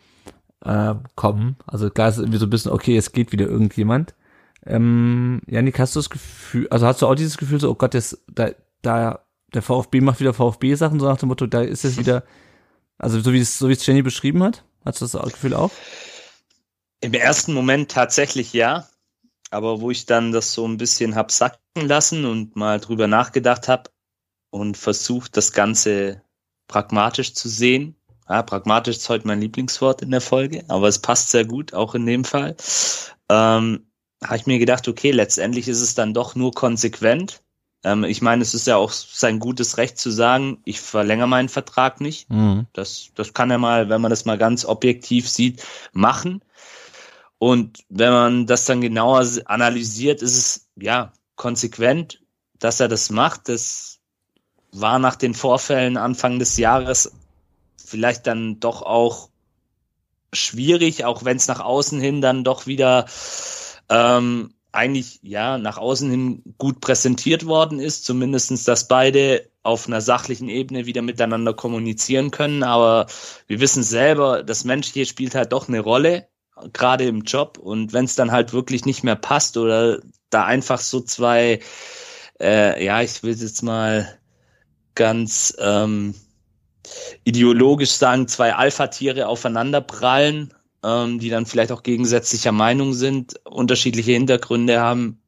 [0.64, 1.56] äh, kommen.
[1.66, 4.14] Also klar ist irgendwie so ein bisschen, okay, es geht wieder irgendjemand.
[4.66, 7.94] Ähm, Janik, hast du das Gefühl, also hast du auch dieses Gefühl so, oh Gott,
[7.94, 8.50] das, da,
[8.82, 9.20] da,
[9.52, 12.24] der VfB macht wieder VfB-Sachen, so nach dem Motto, da ist es wieder,
[12.98, 14.64] also so wie es, so wie es Jenny beschrieben hat?
[14.84, 15.70] Hast du das Gefühl auch?
[17.00, 18.88] Im ersten Moment tatsächlich ja.
[19.50, 23.68] Aber wo ich dann das so ein bisschen hab sacken lassen und mal drüber nachgedacht
[23.68, 23.90] habe
[24.50, 26.22] und versucht, das Ganze
[26.66, 27.94] pragmatisch zu sehen,
[28.28, 31.94] ja, pragmatisch ist heute mein Lieblingswort in der Folge, aber es passt sehr gut, auch
[31.94, 32.56] in dem Fall.
[33.28, 33.86] Ähm,
[34.22, 37.42] habe ich mir gedacht, okay, letztendlich ist es dann doch nur konsequent.
[37.82, 41.50] Ähm, ich meine, es ist ja auch sein gutes Recht zu sagen, ich verlängere meinen
[41.50, 42.30] Vertrag nicht.
[42.30, 42.66] Mhm.
[42.72, 46.42] Das, das kann er mal, wenn man das mal ganz objektiv sieht, machen.
[47.38, 52.22] Und wenn man das dann genauer analysiert, ist es ja konsequent,
[52.58, 53.50] dass er das macht.
[53.50, 53.98] Das
[54.72, 57.12] war nach den Vorfällen Anfang des Jahres
[57.94, 59.28] vielleicht dann doch auch
[60.32, 63.06] schwierig, auch wenn es nach außen hin dann doch wieder
[63.88, 70.00] ähm, eigentlich ja nach außen hin gut präsentiert worden ist, zumindestens, dass beide auf einer
[70.00, 72.64] sachlichen Ebene wieder miteinander kommunizieren können.
[72.64, 73.06] Aber
[73.46, 76.26] wir wissen selber, das Menschliche spielt halt doch eine Rolle,
[76.72, 77.58] gerade im Job.
[77.58, 80.00] Und wenn es dann halt wirklich nicht mehr passt oder
[80.30, 81.60] da einfach so zwei,
[82.40, 84.18] äh, ja, ich will jetzt mal
[84.96, 86.14] ganz ähm,
[87.24, 90.52] ideologisch sagen, zwei Alpha-Tiere aufeinander prallen,
[90.84, 95.22] ähm, die dann vielleicht auch gegensätzlicher Meinung sind, unterschiedliche Hintergründe haben,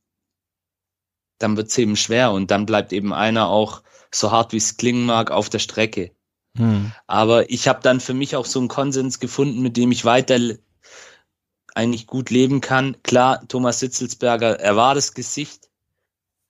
[1.38, 4.76] dann wird es eben schwer und dann bleibt eben einer auch so hart wie es
[4.76, 6.12] klingen mag auf der Strecke.
[6.56, 6.92] Hm.
[7.06, 10.38] Aber ich habe dann für mich auch so einen Konsens gefunden, mit dem ich weiter
[11.74, 12.96] eigentlich gut leben kann.
[13.02, 15.65] Klar, Thomas Sitzelsberger, er war das Gesicht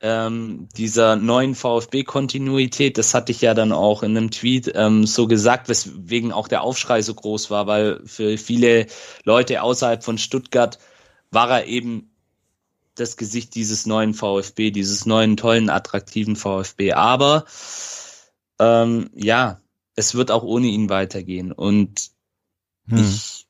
[0.00, 5.26] ähm, dieser neuen VfB-Kontinuität, das hatte ich ja dann auch in einem Tweet ähm, so
[5.26, 8.86] gesagt, weswegen auch der Aufschrei so groß war, weil für viele
[9.24, 10.78] Leute außerhalb von Stuttgart
[11.30, 12.10] war er eben
[12.94, 16.92] das Gesicht dieses neuen VfB, dieses neuen, tollen, attraktiven VfB.
[16.92, 17.44] Aber
[18.58, 19.60] ähm, ja,
[19.94, 21.52] es wird auch ohne ihn weitergehen.
[21.52, 22.10] Und
[22.88, 22.98] hm.
[22.98, 23.46] ich,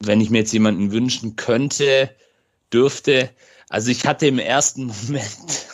[0.00, 2.10] wenn ich mir jetzt jemanden wünschen könnte,
[2.72, 3.30] dürfte,
[3.70, 5.68] also ich hatte im ersten Moment,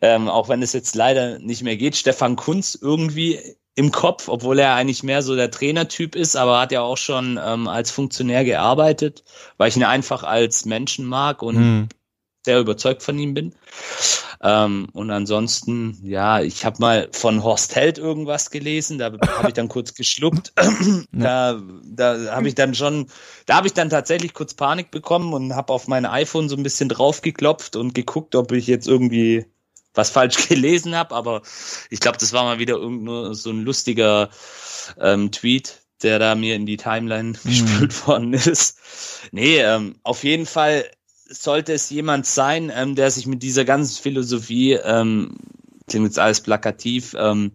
[0.00, 3.38] ähm, auch wenn es jetzt leider nicht mehr geht, Stefan Kunz irgendwie
[3.74, 7.38] im Kopf, obwohl er eigentlich mehr so der Trainertyp ist, aber hat ja auch schon
[7.42, 9.24] ähm, als Funktionär gearbeitet,
[9.56, 11.88] weil ich ihn einfach als Menschen mag und mhm.
[12.44, 13.54] Sehr überzeugt von ihm bin.
[14.42, 19.54] Ähm, und ansonsten, ja, ich habe mal von Horst Held irgendwas gelesen, da habe ich
[19.54, 20.52] dann kurz geschluckt.
[21.12, 23.06] da da habe ich dann schon,
[23.46, 26.64] da habe ich dann tatsächlich kurz Panik bekommen und habe auf mein iPhone so ein
[26.64, 29.46] bisschen draufgeklopft und geguckt, ob ich jetzt irgendwie
[29.94, 31.42] was falsch gelesen habe, aber
[31.90, 34.30] ich glaube, das war mal wieder irgend so ein lustiger
[34.98, 37.48] ähm, Tweet, der da mir in die Timeline mhm.
[37.48, 38.78] gespült worden ist.
[39.30, 40.84] Nee, ähm, auf jeden Fall
[41.28, 45.36] sollte es jemand sein, ähm, der sich mit dieser ganzen Philosophie, ähm,
[45.88, 47.52] klingt jetzt alles plakativ, ähm,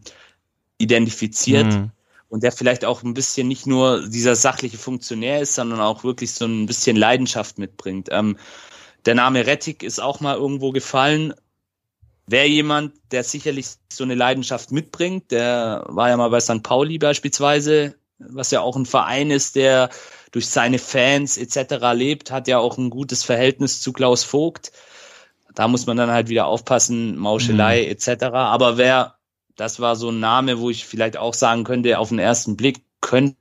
[0.77, 1.91] identifiziert mhm.
[2.29, 6.31] und der vielleicht auch ein bisschen nicht nur dieser sachliche Funktionär ist, sondern auch wirklich
[6.31, 8.09] so ein bisschen Leidenschaft mitbringt.
[8.11, 8.37] Ähm,
[9.05, 11.33] der Name Rettig ist auch mal irgendwo gefallen
[12.27, 15.31] wäre jemand, der sicherlich so eine Leidenschaft mitbringt.
[15.31, 16.61] Der war ja mal bei St.
[16.61, 19.89] Pauli beispielsweise, was ja auch ein Verein ist, der
[20.31, 21.75] durch seine Fans etc.
[21.93, 24.71] lebt, hat ja auch ein gutes Verhältnis zu Klaus Vogt.
[25.53, 27.91] Da muss man dann halt wieder aufpassen, Mauschelei mhm.
[27.91, 28.25] etc.
[28.25, 29.15] Aber wer,
[29.55, 32.83] das war so ein Name, wo ich vielleicht auch sagen könnte, auf den ersten Blick
[33.01, 33.37] könnte,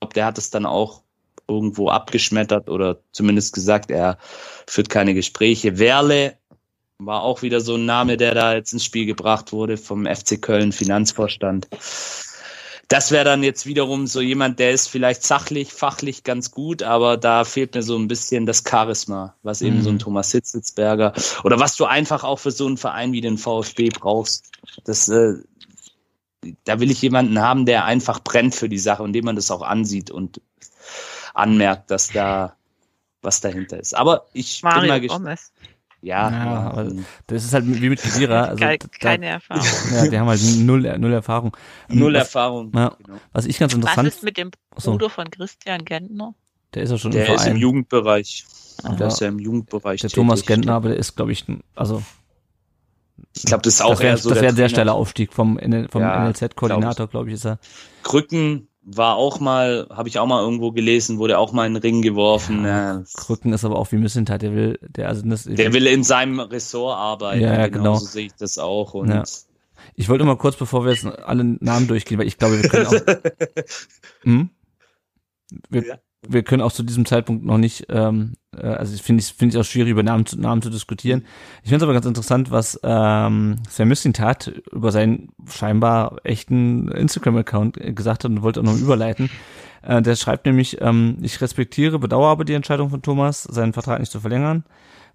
[0.00, 1.02] ob der hat es dann auch
[1.48, 4.18] irgendwo abgeschmettert oder zumindest gesagt, er
[4.66, 5.78] führt keine Gespräche.
[5.78, 6.38] Werle
[6.98, 10.40] war auch wieder so ein Name, der da jetzt ins Spiel gebracht wurde vom FC
[10.40, 11.68] Köln Finanzvorstand.
[12.90, 17.16] Das wäre dann jetzt wiederum so jemand, der ist vielleicht sachlich, fachlich ganz gut, aber
[17.16, 19.82] da fehlt mir so ein bisschen das Charisma, was eben mhm.
[19.82, 20.00] so ein mhm.
[20.00, 21.12] Thomas Hitzelsberger
[21.44, 24.50] oder was du einfach auch für so einen Verein wie den VfB brauchst.
[24.82, 25.34] Das, äh,
[26.64, 29.52] da will ich jemanden haben, der einfach brennt für die Sache und dem man das
[29.52, 30.40] auch ansieht und
[31.32, 32.56] anmerkt, dass da
[33.22, 33.96] was dahinter ist.
[33.96, 35.38] Aber ich Mario bin mal gespannt.
[36.02, 36.92] Ja, ja aber
[37.26, 38.44] das ist halt wie mit Kedira.
[38.50, 38.64] Also
[39.00, 39.66] Keine da, Erfahrung.
[39.92, 41.56] Ja, die haben halt null, null Erfahrung.
[41.88, 42.72] Null was, Erfahrung.
[42.74, 43.18] Ja, genau.
[43.32, 44.08] Was ich ganz interessant.
[44.08, 45.08] Was ist mit dem Bruder so.
[45.08, 46.34] von Christian Gentner?
[46.74, 47.40] Der ist ja schon der im Verein.
[47.40, 48.44] ist im Jugendbereich.
[48.98, 50.00] Der ist ja im Jugendbereich.
[50.00, 50.14] Der tätig.
[50.14, 51.44] Thomas Gentner, aber der ist, glaube ich,
[51.74, 52.02] also.
[53.36, 54.30] Ich glaube, das ist auch das wär, so.
[54.30, 57.58] Das wäre ein sehr schneller Aufstieg vom, vom ja, NLZ-Koordinator, glaube ich, ist er.
[58.02, 61.82] Krücken war auch mal, habe ich auch mal irgendwo gelesen, wurde auch mal in den
[61.82, 62.64] Ring geworfen.
[62.64, 66.02] Ja, Krücken ist aber auch wie Missentat, der will, der also das, der will in
[66.02, 67.42] seinem Ressort arbeiten.
[67.42, 67.96] Ja, genau.
[67.96, 68.94] So sehe ich das auch.
[68.94, 69.24] Und ja.
[69.94, 72.86] Ich wollte mal kurz, bevor wir jetzt alle Namen durchgehen, weil ich glaube, wir können
[72.86, 72.92] auch.
[74.22, 74.50] hm?
[75.68, 75.94] wir, ja
[76.28, 79.54] wir können auch zu diesem Zeitpunkt noch nicht, ähm, äh, also ich finde ich finde
[79.54, 81.24] ich auch schwierig über Namen Namen zu diskutieren.
[81.62, 86.88] Ich finde es aber ganz interessant, was ähm, Sam Müssin tat über seinen scheinbar echten
[86.88, 89.30] Instagram-Account gesagt hat und wollte auch noch überleiten.
[89.82, 94.00] Äh, der schreibt nämlich, ähm, ich respektiere, bedauere aber die Entscheidung von Thomas, seinen Vertrag
[94.00, 94.64] nicht zu verlängern,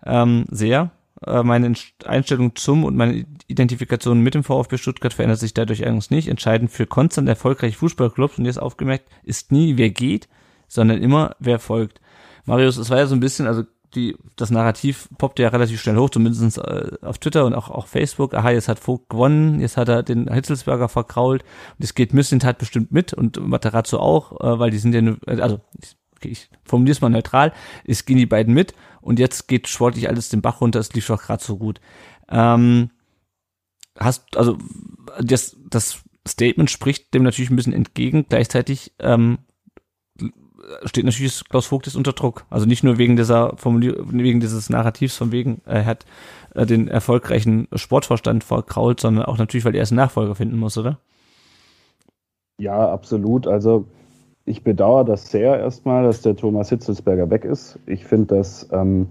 [0.06, 0.92] ähm, sehr.
[1.26, 1.74] Äh, meine
[2.06, 6.28] Einstellung zum und meine Identifikation mit dem VfB Stuttgart verändert sich dadurch eigentlich nicht.
[6.28, 10.28] Entscheidend für konstant erfolgreiche Fußballclubs, und jetzt aufgemerkt, ist nie, wer geht,
[10.68, 12.02] sondern immer, wer folgt.
[12.46, 13.64] Marius, es war ja so ein bisschen, also
[13.96, 17.88] die, das Narrativ poppt ja relativ schnell hoch, zumindest äh, auf Twitter und auch auf
[17.88, 18.34] Facebook.
[18.34, 21.44] Aha, jetzt hat Vogt gewonnen, jetzt hat er den Hitzelsberger verkrault
[21.78, 25.18] und es geht Missentat bestimmt mit und Materazzo auch, äh, weil die sind ja nur,
[25.28, 27.54] äh, also ich, okay, ich formuliere es mal neutral,
[27.86, 31.08] es gehen die beiden mit und jetzt geht sportlich alles den Bach runter, es lief
[31.08, 31.80] doch gerade so gut.
[32.30, 32.90] Ähm,
[33.98, 34.58] hast, also
[35.22, 39.40] das, das Statement spricht dem natürlich ein bisschen entgegen, gleichzeitig ähm,
[40.86, 42.46] steht natürlich Klaus Vogt ist unter Druck.
[42.50, 46.06] Also nicht nur wegen dieser Formulierung, wegen dieses Narrativs von wegen, er hat
[46.54, 51.00] äh, den erfolgreichen Sportvorstand verkrault, sondern auch natürlich, weil er einen Nachfolger finden muss, oder?
[52.58, 53.48] Ja, absolut.
[53.48, 53.86] Also
[54.46, 57.80] ich bedauere das sehr erstmal, dass der Thomas Hitzelsberger weg ist.
[57.86, 59.08] Ich finde das ähm,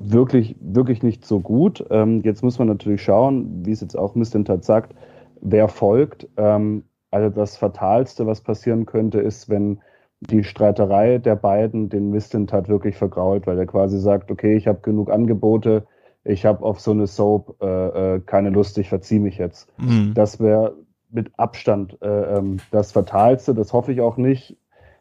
[0.00, 1.84] wirklich, wirklich nicht so gut.
[1.90, 4.94] Ähm, jetzt muss man natürlich schauen, wie es jetzt auch Mistintat sagt,
[5.40, 6.28] wer folgt.
[6.36, 9.80] Ähm, also das Fatalste, was passieren könnte, ist, wenn
[10.20, 14.80] die Streiterei der beiden den Mistintat wirklich vergrault, weil er quasi sagt, okay, ich habe
[14.80, 15.86] genug Angebote,
[16.24, 19.72] ich habe auf so eine Soap äh, äh, keine Lust, ich verziehe mich jetzt.
[19.78, 20.12] Mhm.
[20.14, 20.74] Das wäre
[21.10, 24.56] mit Abstand äh, ähm, das Fatalste, das hoffe ich auch nicht.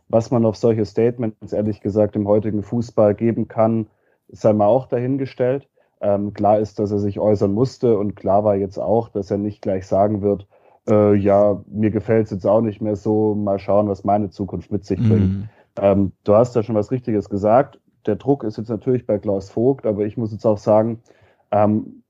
[0.09, 3.87] Was man auf solche Statements, ehrlich gesagt, im heutigen Fußball geben kann,
[4.29, 5.67] sei mal auch dahingestellt.
[5.99, 9.37] Ähm, klar ist, dass er sich äußern musste und klar war jetzt auch, dass er
[9.37, 10.47] nicht gleich sagen wird,
[10.89, 14.71] äh, ja, mir gefällt es jetzt auch nicht mehr so, mal schauen, was meine Zukunft
[14.71, 15.29] mit sich bringt.
[15.29, 15.49] Mhm.
[15.79, 17.79] Ähm, du hast da schon was Richtiges gesagt.
[18.05, 21.01] Der Druck ist jetzt natürlich bei Klaus Vogt, aber ich muss jetzt auch sagen,
[21.51, 22.03] ähm,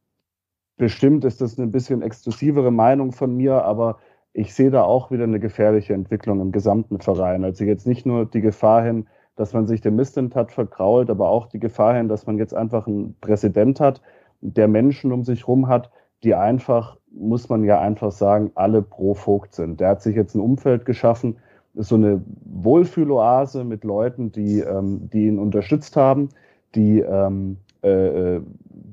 [0.78, 3.98] bestimmt ist das eine bisschen exklusivere Meinung von mir, aber
[4.34, 7.44] ich sehe da auch wieder eine gefährliche Entwicklung im gesamten Verein.
[7.44, 11.30] Also jetzt nicht nur die Gefahr hin, dass man sich den Mistent hat verkrault, aber
[11.30, 14.02] auch die Gefahr hin, dass man jetzt einfach einen Präsident hat,
[14.42, 15.90] der Menschen um sich rum hat,
[16.24, 19.80] die einfach, muss man ja einfach sagen, alle pro Vogt sind.
[19.80, 21.38] Der hat sich jetzt ein Umfeld geschaffen,
[21.74, 26.30] so eine Wohlfühloase mit Leuten, die, ähm, die ihn unterstützt haben,
[26.76, 28.42] die ähm, äh, äh,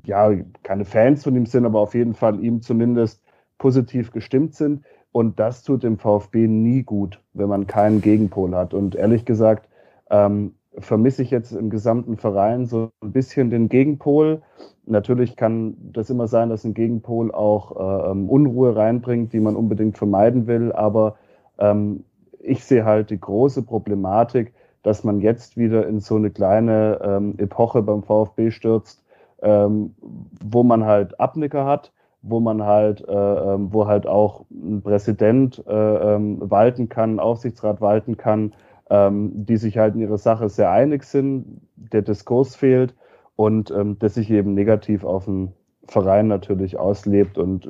[0.05, 0.31] ja
[0.63, 3.21] keine Fans von ihm sind, aber auf jeden Fall ihm zumindest
[3.57, 4.83] positiv gestimmt sind.
[5.11, 8.73] Und das tut dem VfB nie gut, wenn man keinen Gegenpol hat.
[8.73, 9.69] Und ehrlich gesagt,
[10.09, 14.41] ähm, vermisse ich jetzt im gesamten Verein so ein bisschen den Gegenpol.
[14.85, 19.55] Natürlich kann das immer sein, dass ein Gegenpol auch äh, ähm, Unruhe reinbringt, die man
[19.55, 20.71] unbedingt vermeiden will.
[20.71, 21.15] Aber
[21.57, 22.03] ähm,
[22.39, 24.53] ich sehe halt die große Problematik,
[24.83, 29.03] dass man jetzt wieder in so eine kleine ähm, Epoche beim VfB stürzt,
[29.41, 29.95] ähm,
[30.43, 31.91] wo man halt Abnicker hat,
[32.21, 37.81] wo man halt, äh, ähm, wo halt auch ein Präsident äh, ähm, walten kann, Aufsichtsrat
[37.81, 38.53] walten kann,
[38.89, 42.93] ähm, die sich halt in ihrer Sache sehr einig sind, der Diskurs fehlt
[43.35, 45.53] und ähm, das sich eben negativ auf den
[45.87, 47.69] Verein natürlich auslebt und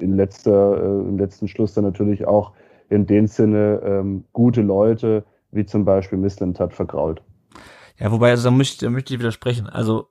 [0.00, 2.52] in letzter, äh, im letzten Schluss dann natürlich auch
[2.88, 7.22] in dem Sinne ähm, gute Leute, wie zum Beispiel Missland hat, vergrault.
[7.98, 9.68] Ja, wobei, also da möchte, da möchte ich widersprechen.
[9.68, 10.08] Also,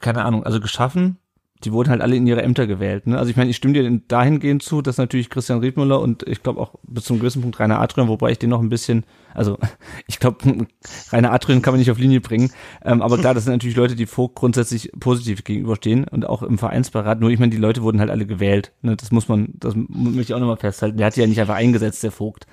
[0.00, 1.18] keine Ahnung, also geschaffen
[1.64, 3.06] die wurden halt alle in ihre Ämter gewählt.
[3.06, 3.18] Ne?
[3.18, 6.60] Also ich meine, ich stimme dir dahingehend zu, dass natürlich Christian Riedmüller und ich glaube
[6.60, 9.58] auch bis zum gewissen Punkt Rainer Adrian, wobei ich den noch ein bisschen, also
[10.06, 10.38] ich glaube,
[11.12, 12.50] Rainer Adrian kann man nicht auf Linie bringen.
[12.84, 16.58] Ähm, aber klar, das sind natürlich Leute, die Vogt grundsätzlich positiv gegenüberstehen und auch im
[16.58, 17.20] Vereinsberat.
[17.20, 18.72] Nur ich meine, die Leute wurden halt alle gewählt.
[18.82, 18.96] Ne?
[18.96, 20.98] Das muss man, das möchte ich auch nochmal festhalten.
[20.98, 22.46] Der hat ja nicht einfach eingesetzt, der Vogt.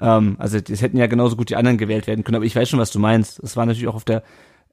[0.00, 2.36] Ähm, also es hätten ja genauso gut die anderen gewählt werden können.
[2.36, 3.40] Aber ich weiß schon, was du meinst.
[3.40, 4.22] Es war natürlich auch auf der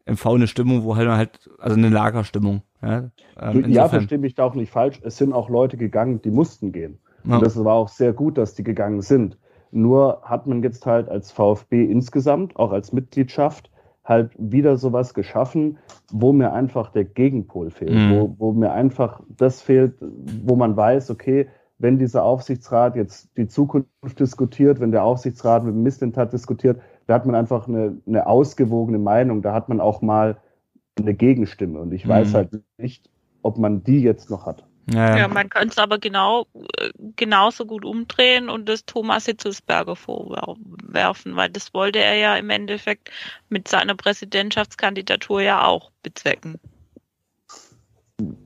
[0.05, 2.61] MV eine Stimmung, wo halt halt, also eine Lagerstimmung.
[2.81, 3.09] Ja,
[3.39, 5.01] ähm, ja verstehe mich da auch nicht falsch.
[5.03, 6.99] Es sind auch Leute gegangen, die mussten gehen.
[7.23, 7.35] Ja.
[7.35, 9.37] Und das war auch sehr gut, dass die gegangen sind.
[9.71, 13.71] Nur hat man jetzt halt als VfB insgesamt, auch als Mitgliedschaft,
[14.03, 15.79] halt wieder sowas geschaffen,
[16.11, 18.11] wo mir einfach der Gegenpol fehlt, mhm.
[18.11, 23.47] wo, wo mir einfach das fehlt, wo man weiß, okay, wenn dieser Aufsichtsrat jetzt die
[23.47, 28.27] Zukunft diskutiert, wenn der Aufsichtsrat mit dem Missentat diskutiert, da hat man einfach eine, eine
[28.27, 30.37] ausgewogene Meinung, da hat man auch mal
[30.97, 31.79] eine Gegenstimme.
[31.79, 32.33] Und ich weiß mhm.
[32.33, 33.09] halt nicht,
[33.41, 34.65] ob man die jetzt noch hat.
[34.91, 35.17] Ja, ja.
[35.17, 36.47] ja man könnte es aber genau
[37.15, 43.11] genauso gut umdrehen und das Thomas Hitzelsberger vorwerfen, weil das wollte er ja im Endeffekt
[43.49, 46.59] mit seiner Präsidentschaftskandidatur ja auch bezwecken.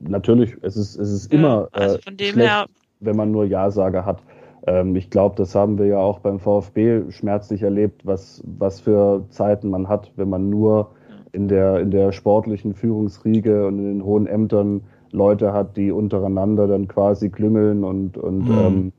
[0.00, 2.66] Natürlich, es ist, es ist immer ja, also äh, schlecht, her,
[3.00, 4.22] wenn man nur Ja-Sager hat.
[4.66, 9.24] Ähm, ich glaube, das haben wir ja auch beim VfB schmerzlich erlebt, was, was für
[9.30, 10.90] Zeiten man hat, wenn man nur
[11.32, 14.82] in der, in der sportlichen Führungsriege und in den hohen Ämtern
[15.12, 18.58] Leute hat, die untereinander dann quasi klüngeln und, und mhm.
[18.58, 18.92] ähm,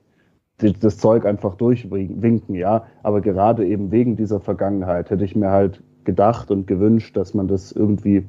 [0.61, 2.85] die, das Zeug einfach durchwinken, ja.
[3.03, 7.47] Aber gerade eben wegen dieser Vergangenheit hätte ich mir halt gedacht und gewünscht, dass man
[7.47, 8.27] das irgendwie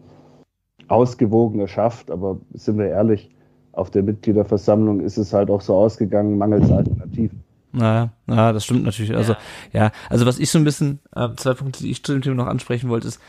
[0.89, 2.11] ausgewogener schafft.
[2.11, 3.31] Aber sind wir ehrlich,
[3.73, 7.43] auf der Mitgliederversammlung ist es halt auch so ausgegangen, mangels Alternativen.
[7.73, 9.15] Naja, ja, das stimmt natürlich.
[9.17, 9.33] Also,
[9.73, 9.85] ja.
[9.85, 12.37] ja, also was ich so ein bisschen, äh, zwei Punkte, die ich zu dem Thema
[12.37, 13.21] noch ansprechen wollte, ist,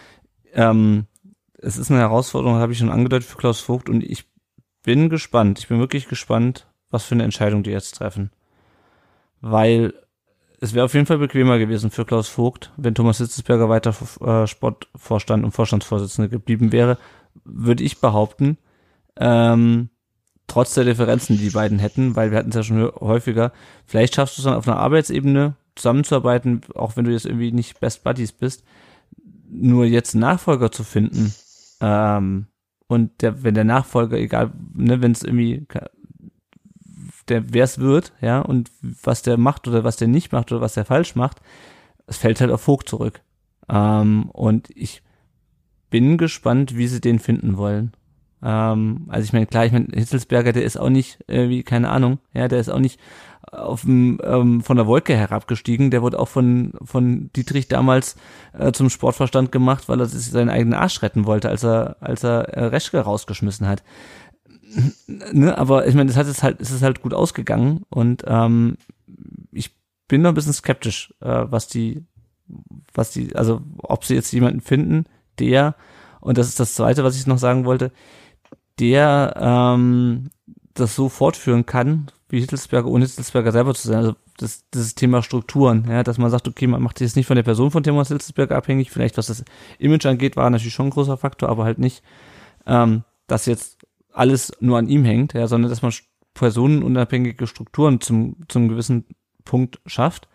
[0.53, 1.06] ähm,
[1.57, 4.26] es ist eine Herausforderung, habe ich schon angedeutet für Klaus Vogt und ich
[4.84, 5.60] bin gespannt.
[5.60, 8.32] Ich bin wirklich gespannt, was für eine Entscheidung die jetzt treffen.
[9.40, 9.94] Weil
[10.60, 14.45] es wäre auf jeden Fall bequemer gewesen für Klaus Vogt, wenn Thomas Hitzesberger weiter äh,
[14.45, 16.98] Sportvorstand und Vorstandsvorsitzender geblieben wäre,
[17.44, 18.57] würde ich behaupten.
[19.18, 19.90] Ähm,
[20.48, 23.52] trotz der Differenzen, die die beiden hätten, weil wir hatten es ja schon häufiger.
[23.86, 27.80] Vielleicht schaffst du es dann auf einer Arbeitsebene zusammenzuarbeiten, auch wenn du jetzt irgendwie nicht
[27.80, 28.64] Best Buddies bist
[29.53, 31.34] nur jetzt einen Nachfolger zu finden,
[31.80, 32.48] ähm,
[32.88, 35.65] und der, wenn der Nachfolger, egal, ne, wenn es irgendwie
[37.28, 40.61] der, wer es wird, ja, und was der macht oder was der nicht macht oder
[40.61, 41.41] was der falsch macht,
[42.06, 43.22] es fällt halt auf Vogt zurück.
[43.70, 45.02] Ähm, und ich
[45.90, 47.94] bin gespannt, wie sie den finden wollen.
[48.44, 52.20] Ähm, also ich meine, klar, ich meine, Hitzelsberger, der ist auch nicht, irgendwie, keine Ahnung,
[52.34, 52.99] ja, der ist auch nicht
[53.52, 55.91] auf dem, ähm, von der Wolke herabgestiegen.
[55.91, 58.15] Der wurde auch von, von Dietrich damals
[58.57, 62.24] äh, zum Sportverstand gemacht, weil er sich seinen eigenen Arsch retten wollte, als er, als
[62.24, 63.84] er äh, Reschke rausgeschmissen hat.
[65.07, 68.78] ne, aber ich meine, das hat es halt, es ist halt gut ausgegangen und ähm,
[69.52, 69.76] ich
[70.07, 72.03] bin noch ein bisschen skeptisch, äh, was die,
[72.94, 75.06] was die, also ob sie jetzt jemanden finden,
[75.40, 75.76] der,
[76.22, 77.91] und das ist das Zweite, was ich noch sagen wollte,
[78.79, 80.29] der ähm,
[80.73, 83.97] das so fortführen kann, wie Hittelsberger, ohne Hittelsberger selber zu sein.
[83.97, 87.27] Also das, das Thema Strukturen, ja, dass man sagt, okay, man macht sich jetzt nicht
[87.27, 89.43] von der Person von Thomas Hittelsberger abhängig, vielleicht was das
[89.77, 92.03] Image angeht, war natürlich schon ein großer Faktor, aber halt nicht,
[92.65, 95.93] ähm, dass jetzt alles nur an ihm hängt, ja, sondern dass man
[96.33, 99.05] personenunabhängige Strukturen zum, zum gewissen
[99.45, 100.27] Punkt schafft.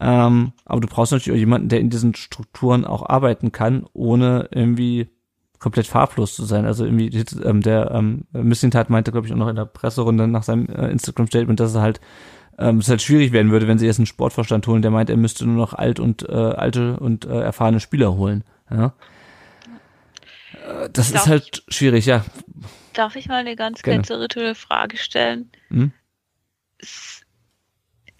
[0.00, 4.48] Ähm, aber du brauchst natürlich auch jemanden, der in diesen Strukturen auch arbeiten kann, ohne
[4.50, 5.08] irgendwie
[5.58, 6.66] komplett farblos zu sein.
[6.66, 7.08] Also irgendwie
[7.44, 10.90] ähm, der ähm, Missintat meinte, glaube ich, auch noch in der Presserunde nach seinem äh,
[10.90, 12.00] Instagram-Statement, dass es halt
[12.58, 15.16] ähm, es halt schwierig werden würde, wenn sie jetzt einen Sportverstand holen, der meint, er
[15.16, 18.44] müsste nur noch alt und äh, alte und äh, erfahrene Spieler holen.
[18.70, 18.94] Ja?
[20.64, 22.24] Äh, das darf ist halt ich, schwierig, ja.
[22.92, 25.50] Darf ich mal eine ganz kurze rituelle Frage stellen?
[25.68, 25.92] Hm?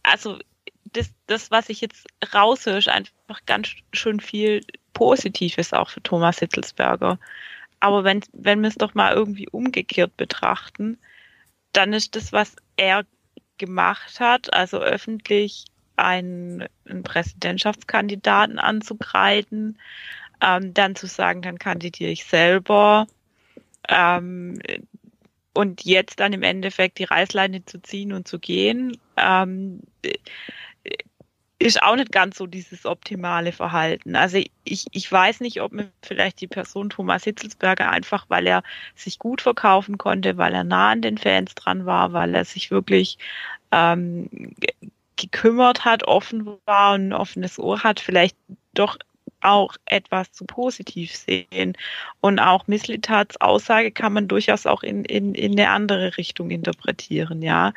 [0.03, 0.39] Also
[0.93, 4.63] das, das, was ich jetzt raushöre, ist einfach ganz schön viel
[4.95, 7.19] Positives auch für Thomas Hitzelsberger.
[7.81, 10.99] Aber wenn, wenn wir es doch mal irgendwie umgekehrt betrachten,
[11.73, 13.05] dann ist das, was er
[13.59, 15.67] gemacht hat, also öffentlich
[15.97, 19.79] einen, einen Präsidentschaftskandidaten anzugreifen,
[20.41, 23.07] ähm, dann zu sagen, dann kandidiere ich selber
[23.89, 24.59] ähm,
[25.53, 29.81] und jetzt dann im Endeffekt die Reißleine zu ziehen und zu gehen, ähm,
[31.65, 34.17] ist auch nicht ganz so dieses optimale Verhalten.
[34.17, 38.63] Also ich, ich weiß nicht, ob mir vielleicht die Person Thomas Hitzelsberger einfach, weil er
[38.95, 42.71] sich gut verkaufen konnte, weil er nah an den Fans dran war, weil er sich
[42.71, 43.17] wirklich
[43.73, 44.29] ähm,
[45.17, 48.37] gekümmert hat, offen war und ein offenes Ohr hat, vielleicht
[48.75, 48.99] doch
[49.45, 51.77] auch etwas zu positiv sehen.
[52.21, 57.43] Und auch Misslitats Aussage kann man durchaus auch in, in, in eine andere Richtung interpretieren,
[57.43, 57.73] ja.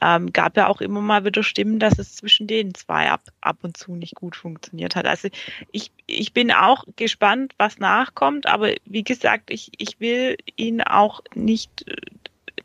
[0.00, 3.58] Ähm, gab ja auch immer mal wieder Stimmen, dass es zwischen den zwei ab, ab
[3.62, 5.06] und zu nicht gut funktioniert hat.
[5.06, 5.28] Also
[5.72, 11.22] ich, ich bin auch gespannt, was nachkommt, aber wie gesagt, ich, ich will ihn auch
[11.34, 11.86] nicht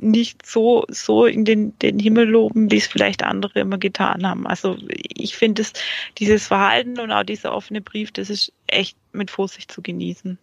[0.02, 4.48] nicht so, so in den, den Himmel loben, wie es vielleicht andere immer getan haben.
[4.48, 5.74] Also ich finde es,
[6.18, 10.38] dieses Verhalten und auch dieser offene Brief, das ist echt mit Vorsicht zu genießen.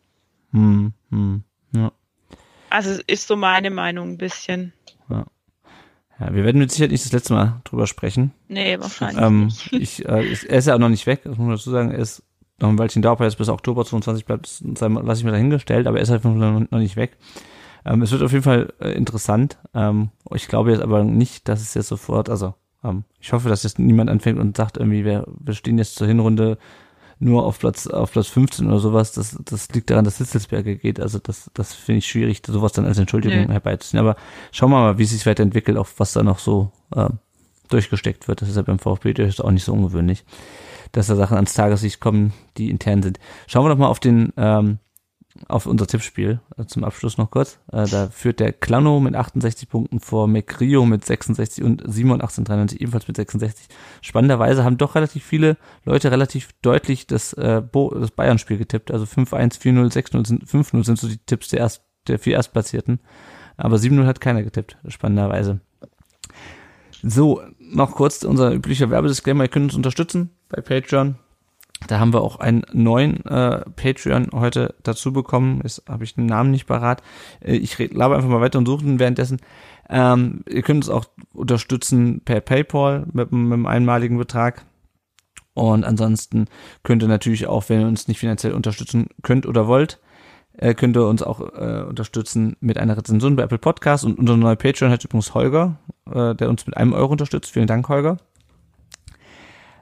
[0.53, 1.43] Hm, hm,
[1.75, 1.93] ja.
[2.71, 4.73] Also ist so meine Meinung ein bisschen.
[5.09, 5.27] Ja.
[6.19, 8.33] Ja, wir werden mit Sicherheit nicht das letzte Mal drüber sprechen.
[8.49, 9.73] Nee, wahrscheinlich ähm, nicht.
[9.73, 11.91] Ich, äh, ist, er ist ja auch noch nicht weg, das muss man dazu sagen.
[11.91, 12.23] Er ist
[12.59, 15.87] noch ein Weilchen da, ob er jetzt bis Oktober 22 bleibt, lasse ich mir dahingestellt,
[15.87, 17.19] aber er ist einfach noch nicht weg.
[17.87, 19.59] Ähm, es wird auf jeden Fall äh, interessant.
[19.73, 23.63] Ähm, ich glaube jetzt aber nicht, dass es jetzt sofort, also ähm, ich hoffe, dass
[23.63, 26.59] jetzt niemand anfängt und sagt irgendwie, wir, wir stehen jetzt zur Hinrunde
[27.19, 29.13] nur auf Platz auf Platz 15 oder sowas.
[29.13, 31.01] Das, das liegt daran, dass Hitzelsberger geht.
[31.01, 33.53] Also das, das finde ich schwierig, sowas dann als Entschuldigung nee.
[33.53, 34.01] herbeizuziehen.
[34.01, 34.17] Aber
[34.53, 37.09] schauen wir mal, wie es sich weiterentwickelt, auch was da noch so äh,
[37.69, 38.43] durchgesteckt wird.
[38.43, 40.25] Das ist ja beim VfB durchaus auch nicht so ungewöhnlich,
[40.93, 43.19] dass da Sachen ans Tageslicht kommen, die intern sind.
[43.47, 44.79] Schauen wir doch mal auf den ähm,
[45.49, 47.59] auf unser Tippspiel äh, zum Abschluss noch kurz.
[47.73, 52.81] Äh, da führt der Klano mit 68 Punkten vor McRio mit 66 und Simon 1893
[52.81, 53.69] ebenfalls mit 66.
[54.03, 58.91] Spannenderweise haben doch relativ viele Leute relativ deutlich das, äh, das Bayern-Spiel getippt.
[58.91, 63.01] Also 5-1, 4-0, 6-0, 5-0 sind so die Tipps der, Erst, der vier Erstplatzierten.
[63.57, 65.61] Aber 7-0 hat keiner getippt, spannenderweise.
[67.03, 69.45] So, noch kurz unser üblicher Werbedisclaimer.
[69.45, 71.17] Ihr könnt uns unterstützen bei Patreon
[71.87, 75.61] da haben wir auch einen neuen äh, Patreon heute dazu bekommen.
[75.63, 77.03] Jetzt habe ich den Namen nicht parat.
[77.41, 79.39] Äh, ich laber einfach mal weiter und suche ihn währenddessen.
[79.89, 84.67] Ähm, ihr könnt uns auch unterstützen per PayPal mit, mit einem einmaligen Betrag.
[85.55, 86.47] Und ansonsten
[86.83, 90.01] könnt ihr natürlich auch, wenn ihr uns nicht finanziell unterstützen könnt oder wollt,
[90.59, 94.05] äh, könnt ihr uns auch äh, unterstützen mit einer Rezension bei Apple Podcast.
[94.05, 95.79] Und unser neuer Patreon hat übrigens Holger,
[96.13, 97.53] äh, der uns mit einem Euro unterstützt.
[97.53, 98.19] Vielen Dank, Holger.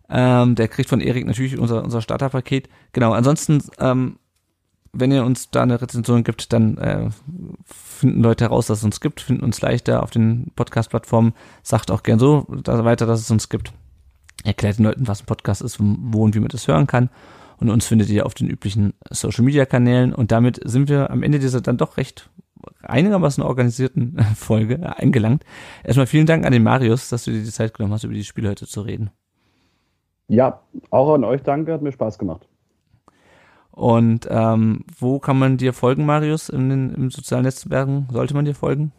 [0.09, 2.68] Ähm, der kriegt von Erik natürlich unser, unser Starterpaket.
[2.93, 4.18] Genau, ansonsten, ähm,
[4.93, 7.09] wenn ihr uns da eine Rezension gibt, dann äh,
[7.64, 11.32] finden Leute heraus, dass es uns gibt, finden uns leichter auf den Podcast-Plattformen.
[11.62, 13.72] Sagt auch gern so da weiter, dass es uns gibt.
[14.44, 17.09] Erklärt den Leuten, was ein Podcast ist, wo und wie man das hören kann.
[17.59, 20.14] Und uns findet ihr auf den üblichen Social-Media-Kanälen.
[20.14, 22.28] Und damit sind wir am Ende dieser dann doch recht
[22.82, 25.44] einigermaßen organisierten Folge eingelangt.
[25.82, 28.24] Erstmal vielen Dank an den Marius, dass du dir die Zeit genommen hast, über die
[28.24, 29.10] Spiele heute zu reden.
[30.28, 30.60] Ja,
[30.90, 32.48] auch an euch danke, hat mir Spaß gemacht.
[33.70, 38.09] Und ähm, wo kann man dir folgen, Marius, in den, im sozialen Netzwerken?
[38.12, 38.92] Sollte man dir folgen?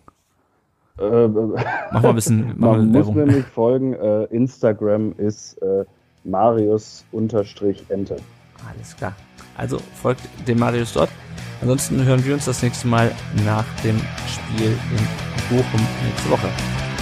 [1.00, 2.54] Äh, mach mal ein bisschen.
[2.58, 3.94] Mach man muss mir nicht folgen.
[3.94, 5.86] Äh, Instagram ist äh,
[6.24, 8.18] Marius-Ente.
[8.70, 9.14] Alles klar.
[9.58, 11.10] Also folgt dem Marius dort.
[11.62, 13.12] Ansonsten hören wir uns das nächste Mal
[13.46, 13.98] nach dem
[14.28, 16.48] Spiel in Bochum nächste Woche.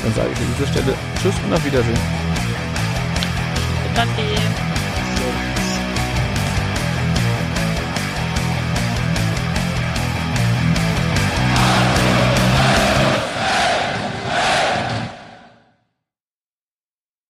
[0.03, 2.43] Dann sage ich an dieser Stelle Tschüss und auf Wiedersehen.
[3.95, 4.72] Danke.